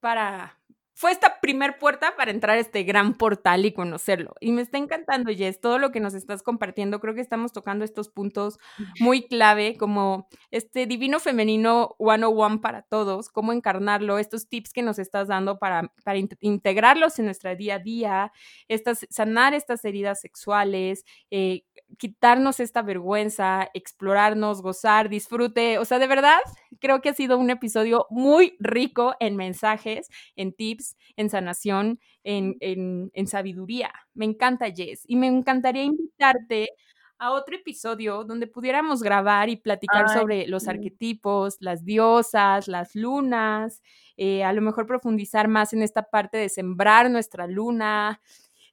para 0.00 0.58
fue 1.02 1.10
esta 1.10 1.40
primer 1.40 1.80
puerta 1.80 2.14
para 2.16 2.30
entrar 2.30 2.56
a 2.56 2.60
este 2.60 2.84
gran 2.84 3.14
portal 3.14 3.66
y 3.66 3.72
conocerlo. 3.72 4.36
Y 4.38 4.52
me 4.52 4.62
está 4.62 4.78
encantando, 4.78 5.32
Jess, 5.32 5.60
todo 5.60 5.78
lo 5.78 5.90
que 5.90 5.98
nos 5.98 6.14
estás 6.14 6.44
compartiendo. 6.44 7.00
Creo 7.00 7.12
que 7.12 7.20
estamos 7.20 7.52
tocando 7.52 7.84
estos 7.84 8.08
puntos 8.08 8.60
muy 9.00 9.26
clave, 9.26 9.76
como 9.76 10.28
este 10.52 10.86
divino 10.86 11.18
femenino 11.18 11.96
101 11.98 12.60
para 12.60 12.82
todos, 12.82 13.30
cómo 13.30 13.52
encarnarlo, 13.52 14.20
estos 14.20 14.48
tips 14.48 14.72
que 14.72 14.82
nos 14.82 15.00
estás 15.00 15.26
dando 15.26 15.58
para, 15.58 15.92
para 16.04 16.20
integrarlos 16.40 17.18
en 17.18 17.24
nuestra 17.24 17.56
día 17.56 17.74
a 17.74 17.78
día, 17.80 18.32
estas, 18.68 19.04
sanar 19.10 19.54
estas 19.54 19.84
heridas 19.84 20.20
sexuales, 20.20 21.04
eh, 21.32 21.64
quitarnos 21.98 22.60
esta 22.60 22.82
vergüenza, 22.82 23.68
explorarnos, 23.74 24.62
gozar, 24.62 25.08
disfrute. 25.08 25.78
O 25.78 25.84
sea, 25.84 25.98
de 25.98 26.06
verdad, 26.06 26.38
creo 26.80 27.00
que 27.00 27.10
ha 27.10 27.14
sido 27.14 27.38
un 27.38 27.50
episodio 27.50 28.06
muy 28.10 28.56
rico 28.60 29.14
en 29.20 29.36
mensajes, 29.36 30.08
en 30.36 30.52
tips, 30.52 30.91
en 31.16 31.30
sanación, 31.30 32.00
en, 32.24 32.56
en, 32.60 33.26
sabiduría. 33.26 33.92
Me 34.14 34.24
encanta, 34.24 34.70
Jess. 34.70 35.04
Y 35.06 35.16
me 35.16 35.26
encantaría 35.26 35.84
invitarte 35.84 36.70
a 37.18 37.30
otro 37.30 37.54
episodio 37.54 38.24
donde 38.24 38.48
pudiéramos 38.48 39.02
grabar 39.02 39.48
y 39.48 39.56
platicar 39.56 40.08
sobre 40.08 40.48
los 40.48 40.66
arquetipos, 40.66 41.56
las 41.60 41.84
diosas, 41.84 42.66
las 42.66 42.96
lunas, 42.96 43.80
eh, 44.16 44.42
a 44.42 44.52
lo 44.52 44.60
mejor 44.60 44.86
profundizar 44.86 45.46
más 45.46 45.72
en 45.72 45.82
esta 45.82 46.02
parte 46.02 46.36
de 46.38 46.48
sembrar 46.48 47.10
nuestra 47.10 47.46
luna. 47.46 48.20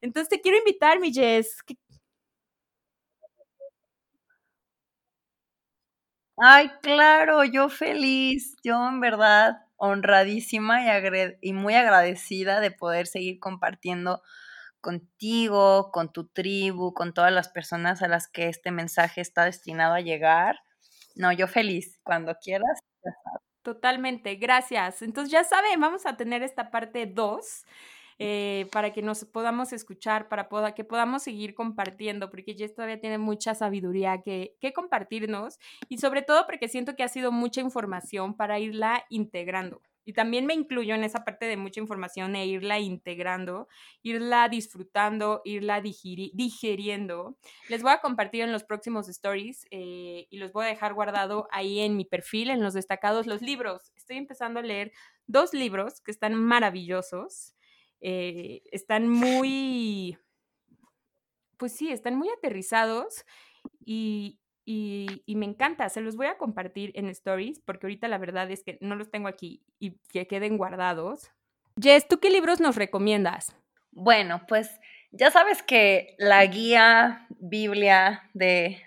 Entonces 0.01 0.29
te 0.29 0.41
quiero 0.41 0.57
invitar, 0.57 0.99
mi 0.99 1.13
Jess. 1.13 1.57
Ay, 6.37 6.71
claro, 6.81 7.43
yo 7.43 7.69
feliz, 7.69 8.55
yo 8.63 8.87
en 8.87 8.99
verdad 9.01 9.68
honradísima 9.79 10.81
y, 11.41 11.53
muy 11.53 11.75
agradecida 11.75 12.59
de 12.59 12.71
poder 12.71 13.07
seguir 13.07 13.39
compartiendo 13.39 14.21
contigo, 14.81 15.91
con 15.91 16.11
tu 16.11 16.27
tribu, 16.27 16.93
con 16.93 17.13
todas 17.13 17.31
las 17.31 17.49
personas 17.49 18.01
a 18.01 18.07
las 18.07 18.27
que 18.27 18.47
este 18.47 18.71
mensaje 18.71 19.21
está 19.21 19.45
destinado 19.45 19.95
a 19.95 20.01
llegar. 20.01 20.59
No, 21.15 21.31
yo 21.31 21.47
feliz, 21.47 21.99
cuando 22.03 22.35
quieras. 22.35 22.79
Totalmente, 23.61 24.35
gracias. 24.35 25.01
Entonces 25.01 25.31
ya 25.31 25.43
saben, 25.43 25.79
vamos 25.79 26.05
a 26.05 26.15
tener 26.15 26.43
esta 26.43 26.71
parte 26.71 27.05
2 27.05 27.65
eh, 28.21 28.67
para 28.73 28.91
que 28.91 29.01
nos 29.01 29.23
podamos 29.23 29.71
escuchar, 29.71 30.27
para 30.27 30.49
que 30.75 30.83
podamos 30.83 31.23
seguir 31.23 31.55
compartiendo, 31.55 32.29
porque 32.29 32.53
Jess 32.53 32.75
todavía 32.75 32.99
tiene 32.99 33.17
mucha 33.17 33.55
sabiduría 33.55 34.21
que, 34.21 34.57
compartirnos 34.75 35.57
y 35.87 35.99
sobre 35.99 36.21
todo 36.21 36.45
porque 36.45 36.67
siento 36.67 36.97
que 36.97 37.03
ha 37.03 37.07
sido 37.07 37.31
mucha 37.31 37.61
información 37.61 38.35
para 38.35 38.59
irla 38.59 39.05
integrando. 39.09 39.81
Y 40.03 40.13
también 40.13 40.45
me 40.45 40.53
incluyo 40.53 40.95
en 40.95 41.03
esa 41.03 41.23
parte 41.23 41.45
de 41.45 41.55
mucha 41.55 41.79
información 41.79 42.35
e 42.35 42.45
irla 42.45 42.79
integrando, 42.79 43.67
irla 44.01 44.49
disfrutando, 44.49 45.41
irla 45.45 45.81
digiriendo. 45.81 47.37
Les 47.69 47.83
voy 47.83 47.91
a 47.91 48.01
compartir 48.01 48.41
en 48.41 48.51
los 48.51 48.63
próximos 48.63 49.07
stories 49.07 49.65
eh, 49.71 50.27
y 50.29 50.37
los 50.39 50.51
voy 50.51 50.65
a 50.65 50.69
dejar 50.69 50.93
guardado 50.93 51.47
ahí 51.51 51.79
en 51.79 51.95
mi 51.95 52.05
perfil, 52.05 52.49
en 52.49 52.61
los 52.61 52.73
destacados, 52.73 53.27
los 53.27 53.41
libros. 53.41 53.93
Estoy 53.95 54.17
empezando 54.17 54.59
a 54.59 54.63
leer 54.63 54.91
dos 55.27 55.53
libros 55.53 56.01
que 56.01 56.11
están 56.11 56.33
maravillosos. 56.33 57.55
Eh, 58.01 58.61
están 58.71 59.09
muy, 59.09 60.17
pues 61.57 61.73
sí, 61.73 61.91
están 61.91 62.15
muy 62.15 62.29
aterrizados 62.29 63.25
y, 63.85 64.39
y, 64.65 65.35
me 65.35 65.45
encanta, 65.45 65.89
se 65.89 66.01
los 66.01 66.15
voy 66.15 66.27
a 66.27 66.37
compartir 66.37 66.91
en 66.95 67.09
stories 67.09 67.59
porque 67.59 67.87
ahorita 67.87 68.07
la 68.07 68.17
verdad 68.17 68.49
es 68.51 68.63
que 68.63 68.77
no 68.81 68.95
los 68.95 69.09
tengo 69.09 69.27
aquí 69.27 69.63
y 69.79 69.97
que 70.11 70.27
queden 70.27 70.57
guardados. 70.57 71.31
Jess, 71.81 72.07
¿tú 72.07 72.19
qué 72.19 72.29
libros 72.29 72.59
nos 72.59 72.75
recomiendas? 72.75 73.55
Bueno, 73.91 74.41
pues 74.47 74.79
ya 75.11 75.31
sabes 75.31 75.63
que 75.63 76.15
la 76.19 76.45
guía 76.45 77.25
Biblia 77.29 78.29
de 78.33 78.81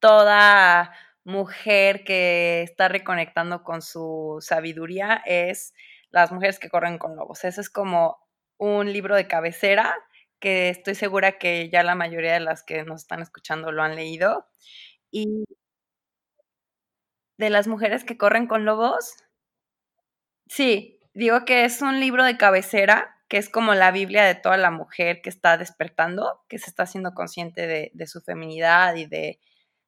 toda 0.00 0.92
mujer 1.24 2.04
que 2.04 2.62
está 2.62 2.88
reconectando 2.88 3.62
con 3.62 3.82
su 3.82 4.38
sabiduría 4.40 5.22
es 5.26 5.74
Las 6.10 6.32
mujeres 6.32 6.58
que 6.58 6.70
corren 6.70 6.96
con 6.96 7.16
lobos. 7.16 7.44
Eso 7.44 7.60
es 7.60 7.68
como 7.68 8.27
un 8.58 8.92
libro 8.92 9.16
de 9.16 9.26
cabecera 9.26 9.94
que 10.40 10.68
estoy 10.68 10.94
segura 10.94 11.38
que 11.38 11.68
ya 11.70 11.82
la 11.82 11.94
mayoría 11.94 12.34
de 12.34 12.40
las 12.40 12.62
que 12.62 12.84
nos 12.84 13.02
están 13.02 13.22
escuchando 13.22 13.72
lo 13.72 13.82
han 13.82 13.96
leído. 13.96 14.46
Y 15.10 15.44
de 17.38 17.50
las 17.50 17.68
mujeres 17.68 18.04
que 18.04 18.18
corren 18.18 18.46
con 18.46 18.64
lobos, 18.64 19.14
sí, 20.48 21.00
digo 21.14 21.44
que 21.44 21.64
es 21.64 21.82
un 21.82 22.00
libro 22.00 22.24
de 22.24 22.36
cabecera, 22.36 23.16
que 23.28 23.38
es 23.38 23.48
como 23.48 23.74
la 23.74 23.90
Biblia 23.90 24.24
de 24.24 24.34
toda 24.34 24.56
la 24.56 24.70
mujer 24.70 25.20
que 25.22 25.28
está 25.28 25.56
despertando, 25.56 26.44
que 26.48 26.58
se 26.58 26.70
está 26.70 26.84
haciendo 26.84 27.14
consciente 27.14 27.66
de, 27.66 28.06
su 28.06 28.20
feminidad 28.20 28.94
y 28.96 29.06
de, 29.06 29.38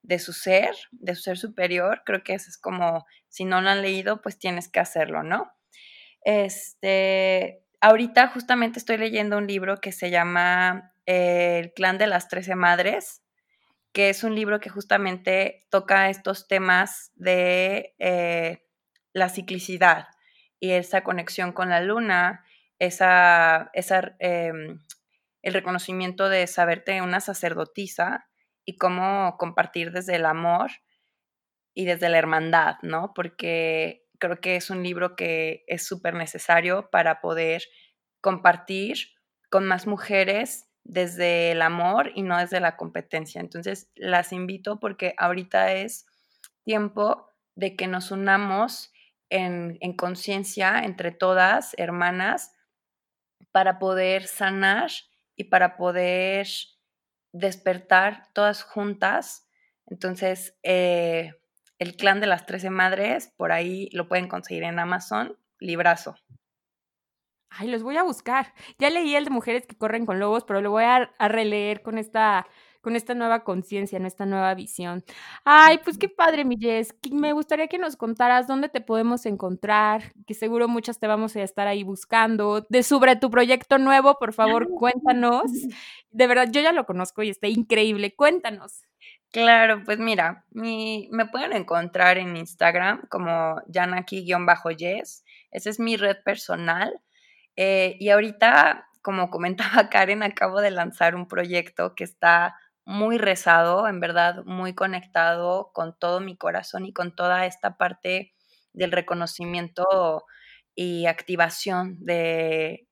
de, 0.03 0.18
su 0.18 0.33
ser, 0.33 0.75
de 0.93 1.14
su 1.14 1.23
ser 1.23 1.39
superior. 1.39 2.03
Creo 2.05 2.23
que 2.23 2.35
eso 2.35 2.51
es 2.51 2.59
como, 2.59 3.07
si 3.29 3.45
no 3.45 3.61
lo 3.61 3.71
han 3.71 3.83
leído, 3.83 4.21
pues 4.21 4.39
tienes 4.39 4.68
que 4.68 4.81
hacerlo, 4.81 5.23
¿no? 5.23 5.53
Este, 6.23 7.64
ahorita 7.81 8.28
justamente 8.28 8.78
estoy 8.78 8.99
leyendo 8.99 9.39
un 9.39 9.47
libro 9.47 9.81
que 9.81 9.93
se 9.93 10.11
llama 10.11 10.93
eh, 11.07 11.61
El 11.61 11.72
clan 11.72 11.99
de 11.99 12.07
las 12.07 12.28
trece 12.28 12.55
madres, 12.55 13.22
que 13.93 14.11
es 14.11 14.22
un 14.22 14.35
libro 14.35 14.61
que 14.61 14.70
justamente 14.70 15.66
toca 15.70 16.11
estos 16.11 16.47
temas 16.47 17.11
de 17.14 17.95
eh, 17.99 18.64
la 19.12 19.28
ciclicidad 19.28 20.09
y 20.61 20.72
esa 20.72 21.03
conexión 21.03 21.53
con 21.53 21.70
la 21.70 21.81
luna, 21.81 22.45
esa, 22.78 23.70
esa 23.72 24.14
em, 24.20 24.78
el 25.43 25.55
reconocimiento 25.55 26.28
de 26.28 26.47
saberte 26.47 27.03
una 27.03 27.20
sacerdotisa 27.20 28.28
y 28.64 28.76
cómo 28.76 29.37
compartir 29.39 29.91
desde 29.91 30.16
el 30.16 30.26
amor 30.26 30.70
y 31.74 31.87
desde 31.87 32.09
la 32.11 32.18
hermandad, 32.18 32.76
¿no? 32.83 33.12
Porque 33.14 34.05
creo 34.21 34.41
que 34.41 34.55
es 34.55 34.71
un 34.71 34.85
libro 34.85 35.16
que 35.16 35.64
es 35.66 35.85
súper 35.85 36.14
necesario 36.14 36.89
para 36.91 37.21
poder 37.21 37.64
compartir 38.21 38.99
con 39.51 39.66
más 39.66 39.89
mujeres 39.89 40.68
desde 40.85 41.53
el 41.53 41.62
amor 41.62 42.12
y 42.14 42.23
no 42.23 42.39
desde 42.39 42.61
la 42.61 42.77
competencia. 42.77 43.41
Entonces, 43.41 43.91
las 43.97 44.33
invito 44.33 44.79
porque 44.79 45.14
ahorita 45.18 45.73
es 45.73 46.07
tiempo 46.64 47.29
de 47.57 47.75
que 47.75 47.89
nos 47.89 48.12
unamos 48.12 48.93
en, 49.29 49.79
en 49.81 49.97
conciencia 49.97 50.81
entre 50.85 51.11
todas, 51.11 51.75
hermanas, 51.77 52.53
para 53.53 53.79
poder 53.79 54.27
sanar 54.27 54.91
y 55.37 55.45
para 55.45 55.77
poder 55.77 56.47
despertar 57.33 58.29
todas 58.33 58.62
juntas. 58.62 59.49
Entonces, 59.87 60.59
eh, 60.62 61.39
el 61.81 61.97
clan 61.97 62.20
de 62.20 62.26
las 62.26 62.47
Trece 62.47 62.70
Madres, 62.70 63.33
por 63.37 63.53
ahí 63.53 63.89
lo 63.93 64.07
pueden 64.07 64.28
conseguir 64.28 64.64
en 64.64 64.78
Amazon, 64.78 65.37
librazo. 65.59 66.14
Ay, 67.49 67.68
los 67.68 67.83
voy 67.83 67.97
a 67.97 68.05
buscar. 68.05 68.55
Ya 68.78 68.91
leí 68.91 69.16
el 69.16 69.24
de 69.24 69.31
Mujeres 69.31 69.66
que 69.66 69.76
corren 69.76 70.07
con 70.07 70.20
lobos, 70.20 70.45
pero 70.45 70.61
lo 70.61 70.70
voy 70.70 70.85
a, 70.85 71.11
releer 71.18 71.83
con 71.83 71.97
esta, 71.97 72.47
con 72.83 72.97
esta 72.97 73.14
nueva 73.14 73.45
conciencia, 73.45 73.97
en 73.97 74.05
esta 74.05 74.26
nueva 74.26 74.55
visión. 74.55 75.03
Ay, 75.45 75.81
pues 75.83 75.97
qué 75.97 76.09
padre, 76.09 76.45
mi 76.45 76.59
Jess. 76.59 76.95
Me 77.11 77.33
gustaría 77.33 77.66
que 77.66 77.78
nos 77.78 77.97
contaras 77.97 78.47
dónde 78.47 78.68
te 78.68 78.83
podemos 78.83 79.24
encontrar, 79.24 80.12
que 80.26 80.35
seguro 80.35 80.68
muchas 80.68 81.01
te 81.01 81.07
vamos 81.07 81.35
a 81.35 81.43
estar 81.43 81.66
ahí 81.66 81.83
buscando. 81.83 82.66
De 82.68 82.83
sobre 82.83 83.16
tu 83.16 83.31
proyecto 83.31 83.78
nuevo, 83.78 84.18
por 84.18 84.35
favor, 84.35 84.68
cuéntanos. 84.68 85.45
De 86.11 86.26
verdad, 86.26 86.49
yo 86.53 86.61
ya 86.61 86.72
lo 86.72 86.85
conozco 86.85 87.22
y 87.22 87.31
está 87.31 87.49
increíble. 87.49 88.14
Cuéntanos. 88.14 88.83
Claro, 89.33 89.83
pues 89.85 89.99
mira, 90.01 90.45
mi, 90.51 91.09
me 91.12 91.24
pueden 91.26 91.53
encontrar 91.53 92.18
en 92.18 92.37
Instagram 92.37 93.07
como 93.09 93.62
Janaki-Yes. 93.72 95.24
Esa 95.53 95.70
es 95.70 95.78
mi 95.78 95.97
red 95.97 96.16
personal. 96.24 97.01
Eh, 97.57 97.97
y 98.01 98.11
ahorita, 98.11 98.89
como 99.03 99.31
comentaba 99.31 99.89
Karen, 99.91 100.22
acabo 100.24 100.61
de 100.61 100.70
lanzar 100.72 101.14
un 101.14 101.28
proyecto 101.28 101.95
que 101.95 102.05
está 102.05 102.57
muy 102.85 103.18
rezado, 103.18 103.87
en 103.89 104.01
verdad, 104.01 104.45
muy 104.47 104.74
conectado 104.74 105.70
con 105.74 105.97
todo 105.99 106.20
mi 106.20 106.37
corazón 106.37 106.87
y 106.87 106.93
con 106.93 107.14
toda 107.14 107.47
esta 107.47 107.76
parte 107.76 108.35
del 108.72 108.91
reconocimiento 108.93 110.24
y 110.74 111.07
activación 111.07 111.99
de, 112.05 112.89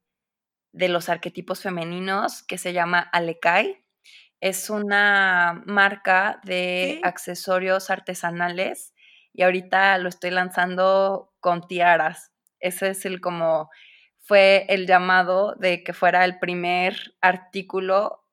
de 0.73 0.89
los 0.89 1.09
arquetipos 1.09 1.63
femeninos 1.63 2.43
que 2.45 2.59
se 2.59 2.73
llama 2.75 3.01
Alekai. 3.01 3.85
Es 4.41 4.71
una 4.71 5.63
marca 5.67 6.41
de 6.45 7.01
accesorios 7.03 7.91
artesanales 7.91 8.95
y 9.33 9.43
ahorita 9.43 9.99
lo 9.99 10.09
estoy 10.09 10.31
lanzando 10.31 11.33
con 11.41 11.67
tiaras. 11.67 12.33
Ese 12.61 12.91
es 12.91 13.05
el 13.05 13.21
como 13.21 13.71
fue 14.21 14.67
el 14.69 14.87
llamado 14.87 15.55
de 15.55 15.83
que 15.83 15.93
fuera 15.93 16.25
el 16.25 16.39
primer 16.39 17.15
artículo 17.21 18.25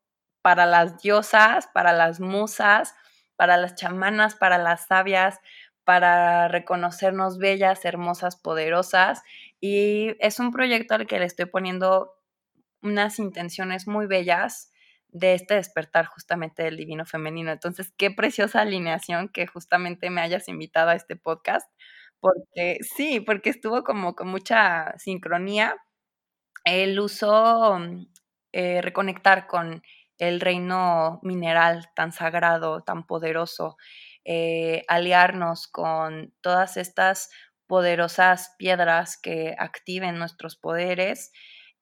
para 0.41 0.65
las 0.65 1.01
diosas, 1.01 1.67
para 1.73 1.93
las 1.93 2.19
musas, 2.19 2.93
para 3.35 3.57
las 3.57 3.75
chamanas, 3.75 4.35
para 4.35 4.57
las 4.57 4.87
sabias, 4.87 5.39
para 5.85 6.47
reconocernos 6.49 7.37
bellas, 7.37 7.85
hermosas, 7.85 8.35
poderosas. 8.35 9.23
Y 9.59 10.15
es 10.19 10.39
un 10.39 10.51
proyecto 10.51 10.95
al 10.95 11.07
que 11.07 11.17
le 11.17 11.25
estoy 11.25 11.45
poniendo 11.45 12.13
unas 12.81 13.17
intenciones 13.17 13.87
muy 13.87 14.05
bellas 14.05 14.71
de 15.09 15.33
este 15.35 15.55
despertar 15.55 16.05
justamente 16.07 16.63
del 16.63 16.77
divino 16.77 17.05
femenino. 17.05 17.51
Entonces, 17.51 17.93
qué 17.97 18.11
preciosa 18.11 18.61
alineación 18.61 19.29
que 19.29 19.47
justamente 19.47 20.09
me 20.09 20.21
hayas 20.21 20.47
invitado 20.49 20.89
a 20.89 20.95
este 20.95 21.15
podcast, 21.15 21.69
porque 22.19 22.77
sí, 22.95 23.19
porque 23.21 23.49
estuvo 23.51 23.83
como 23.83 24.15
con 24.15 24.27
mucha 24.29 24.93
sincronía 24.97 25.75
el 26.65 26.99
uso, 26.99 27.79
eh, 28.53 28.81
reconectar 28.81 29.47
con 29.47 29.83
el 30.17 30.39
reino 30.41 31.19
mineral 31.23 31.89
tan 31.95 32.11
sagrado, 32.11 32.81
tan 32.83 33.05
poderoso, 33.05 33.77
eh, 34.23 34.83
aliarnos 34.87 35.67
con 35.67 36.33
todas 36.41 36.77
estas 36.77 37.29
poderosas 37.67 38.55
piedras 38.57 39.17
que 39.21 39.55
activen 39.59 40.17
nuestros 40.17 40.55
poderes 40.55 41.31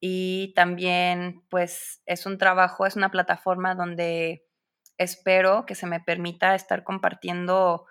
y 0.05 0.51
también 0.53 1.45
pues 1.47 2.01
es 2.05 2.25
un 2.25 2.37
trabajo, 2.37 2.85
es 2.85 2.97
una 2.97 3.09
plataforma 3.09 3.73
donde 3.73 4.45
espero 4.97 5.65
que 5.65 5.75
se 5.75 5.87
me 5.87 6.01
permita 6.01 6.55
estar 6.55 6.83
compartiendo 6.83 7.85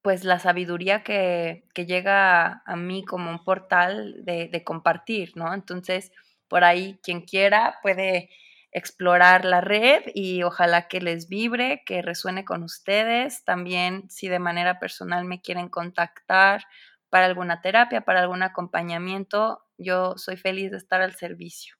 pues 0.00 0.24
la 0.24 0.38
sabiduría 0.38 1.02
que, 1.02 1.68
llega 1.76 2.62
a 2.64 2.76
mí 2.76 3.04
como 3.04 3.30
un 3.30 3.44
portal 3.44 4.24
de, 4.24 4.48
de, 4.48 4.64
compartir, 4.64 5.32
¿no? 5.36 5.52
Entonces, 5.52 6.10
por 6.48 6.64
ahí 6.64 6.98
quien 7.02 7.20
quiera 7.20 7.78
puede 7.82 8.30
explorar 8.70 9.44
la 9.44 9.60
red 9.60 10.04
y 10.14 10.42
ojalá 10.42 10.88
que 10.88 11.02
les 11.02 11.28
vibre, 11.28 11.82
que 11.84 12.00
resuene 12.00 12.46
con 12.46 12.62
ustedes. 12.62 13.44
También 13.44 14.08
si 14.08 14.28
de 14.28 14.38
manera 14.38 14.78
personal 14.78 15.26
me 15.26 15.42
quieren 15.42 15.68
contactar 15.68 16.64
para 17.10 17.26
alguna 17.26 17.60
terapia, 17.60 18.00
para 18.06 18.20
algún 18.20 18.42
acompañamiento, 18.42 19.66
yo 19.82 20.14
soy 20.16 20.36
feliz 20.36 20.70
de 20.70 20.78
estar 20.78 21.02
al 21.02 21.14
servicio. 21.14 21.76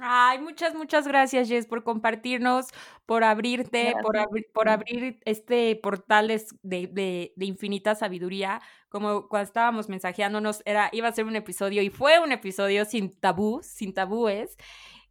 Ay, 0.00 0.38
muchas, 0.38 0.76
muchas 0.76 1.08
gracias, 1.08 1.48
Jess, 1.48 1.66
por 1.66 1.82
compartirnos, 1.82 2.66
por 3.04 3.24
abrirte, 3.24 3.94
por, 4.00 4.16
por 4.52 4.68
abrir 4.68 5.18
este 5.24 5.74
portal 5.74 6.28
de, 6.28 6.40
de, 6.62 7.32
de, 7.34 7.44
infinita 7.44 7.96
sabiduría. 7.96 8.60
Como 8.90 9.28
cuando 9.28 9.46
estábamos 9.46 9.88
mensajeándonos, 9.88 10.62
era, 10.64 10.88
iba 10.92 11.08
a 11.08 11.12
ser 11.12 11.24
un 11.24 11.34
episodio 11.34 11.82
y 11.82 11.90
fue 11.90 12.20
un 12.20 12.30
episodio 12.30 12.84
sin 12.84 13.10
tabú, 13.10 13.60
sin 13.64 13.92
tabúes. 13.92 14.56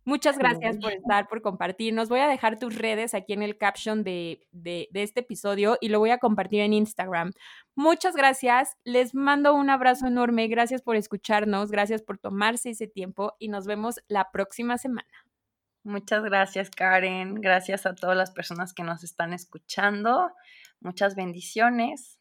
Muchas 0.08 0.38
gracias 0.38 0.78
por 0.78 0.94
estar, 0.94 1.28
por 1.28 1.42
compartirnos. 1.42 2.08
Voy 2.08 2.22
a 2.22 2.30
dejar 2.30 2.58
tus 2.58 2.76
redes 2.76 3.14
aquí 3.14 3.34
en 3.34 3.44
el 3.44 3.58
caption 3.58 4.06
de, 4.06 4.48
de, 4.54 4.88
este 4.94 5.20
episodio 5.20 5.78
y 5.82 5.90
lo 5.90 6.00
voy 6.00 6.12
a 6.12 6.18
compartir 6.18 6.62
en 6.62 6.72
Instagram. 6.72 7.34
Muchas 7.76 8.16
gracias. 8.16 8.78
Les 8.86 9.14
mando 9.14 9.54
un 9.54 9.70
abrazo 9.70 10.08
enorme. 10.08 10.48
Gracias 10.48 10.82
por 10.82 10.96
escucharnos. 10.96 11.72
Gracias 11.72 12.04
por 12.04 12.20
tomarse 12.20 12.70
ese 12.70 12.88
tiempo 12.88 13.34
y 13.38 13.50
nos 13.50 13.68
vemos 13.68 14.00
la 14.08 14.32
próxima 14.32 14.78
semana. 14.78 15.10
Muchas 15.84 16.24
gracias, 16.24 16.70
Karen. 16.70 17.36
Gracias 17.42 17.86
a 17.86 17.94
todas 17.94 18.16
las 18.16 18.32
personas 18.32 18.74
que 18.74 18.84
nos 18.84 19.04
están 19.04 19.34
escuchando. 19.34 20.32
Muchas 20.80 21.18
bendiciones. 21.18 22.18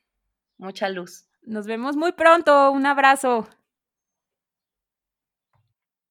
Mucha 0.59 0.89
luz. 0.89 1.29
Nos 1.43 1.69
vemos 1.69 1.97
muy 1.97 2.11
pronto. 2.11 2.73
Un 2.73 2.85
abrazo. 2.85 3.47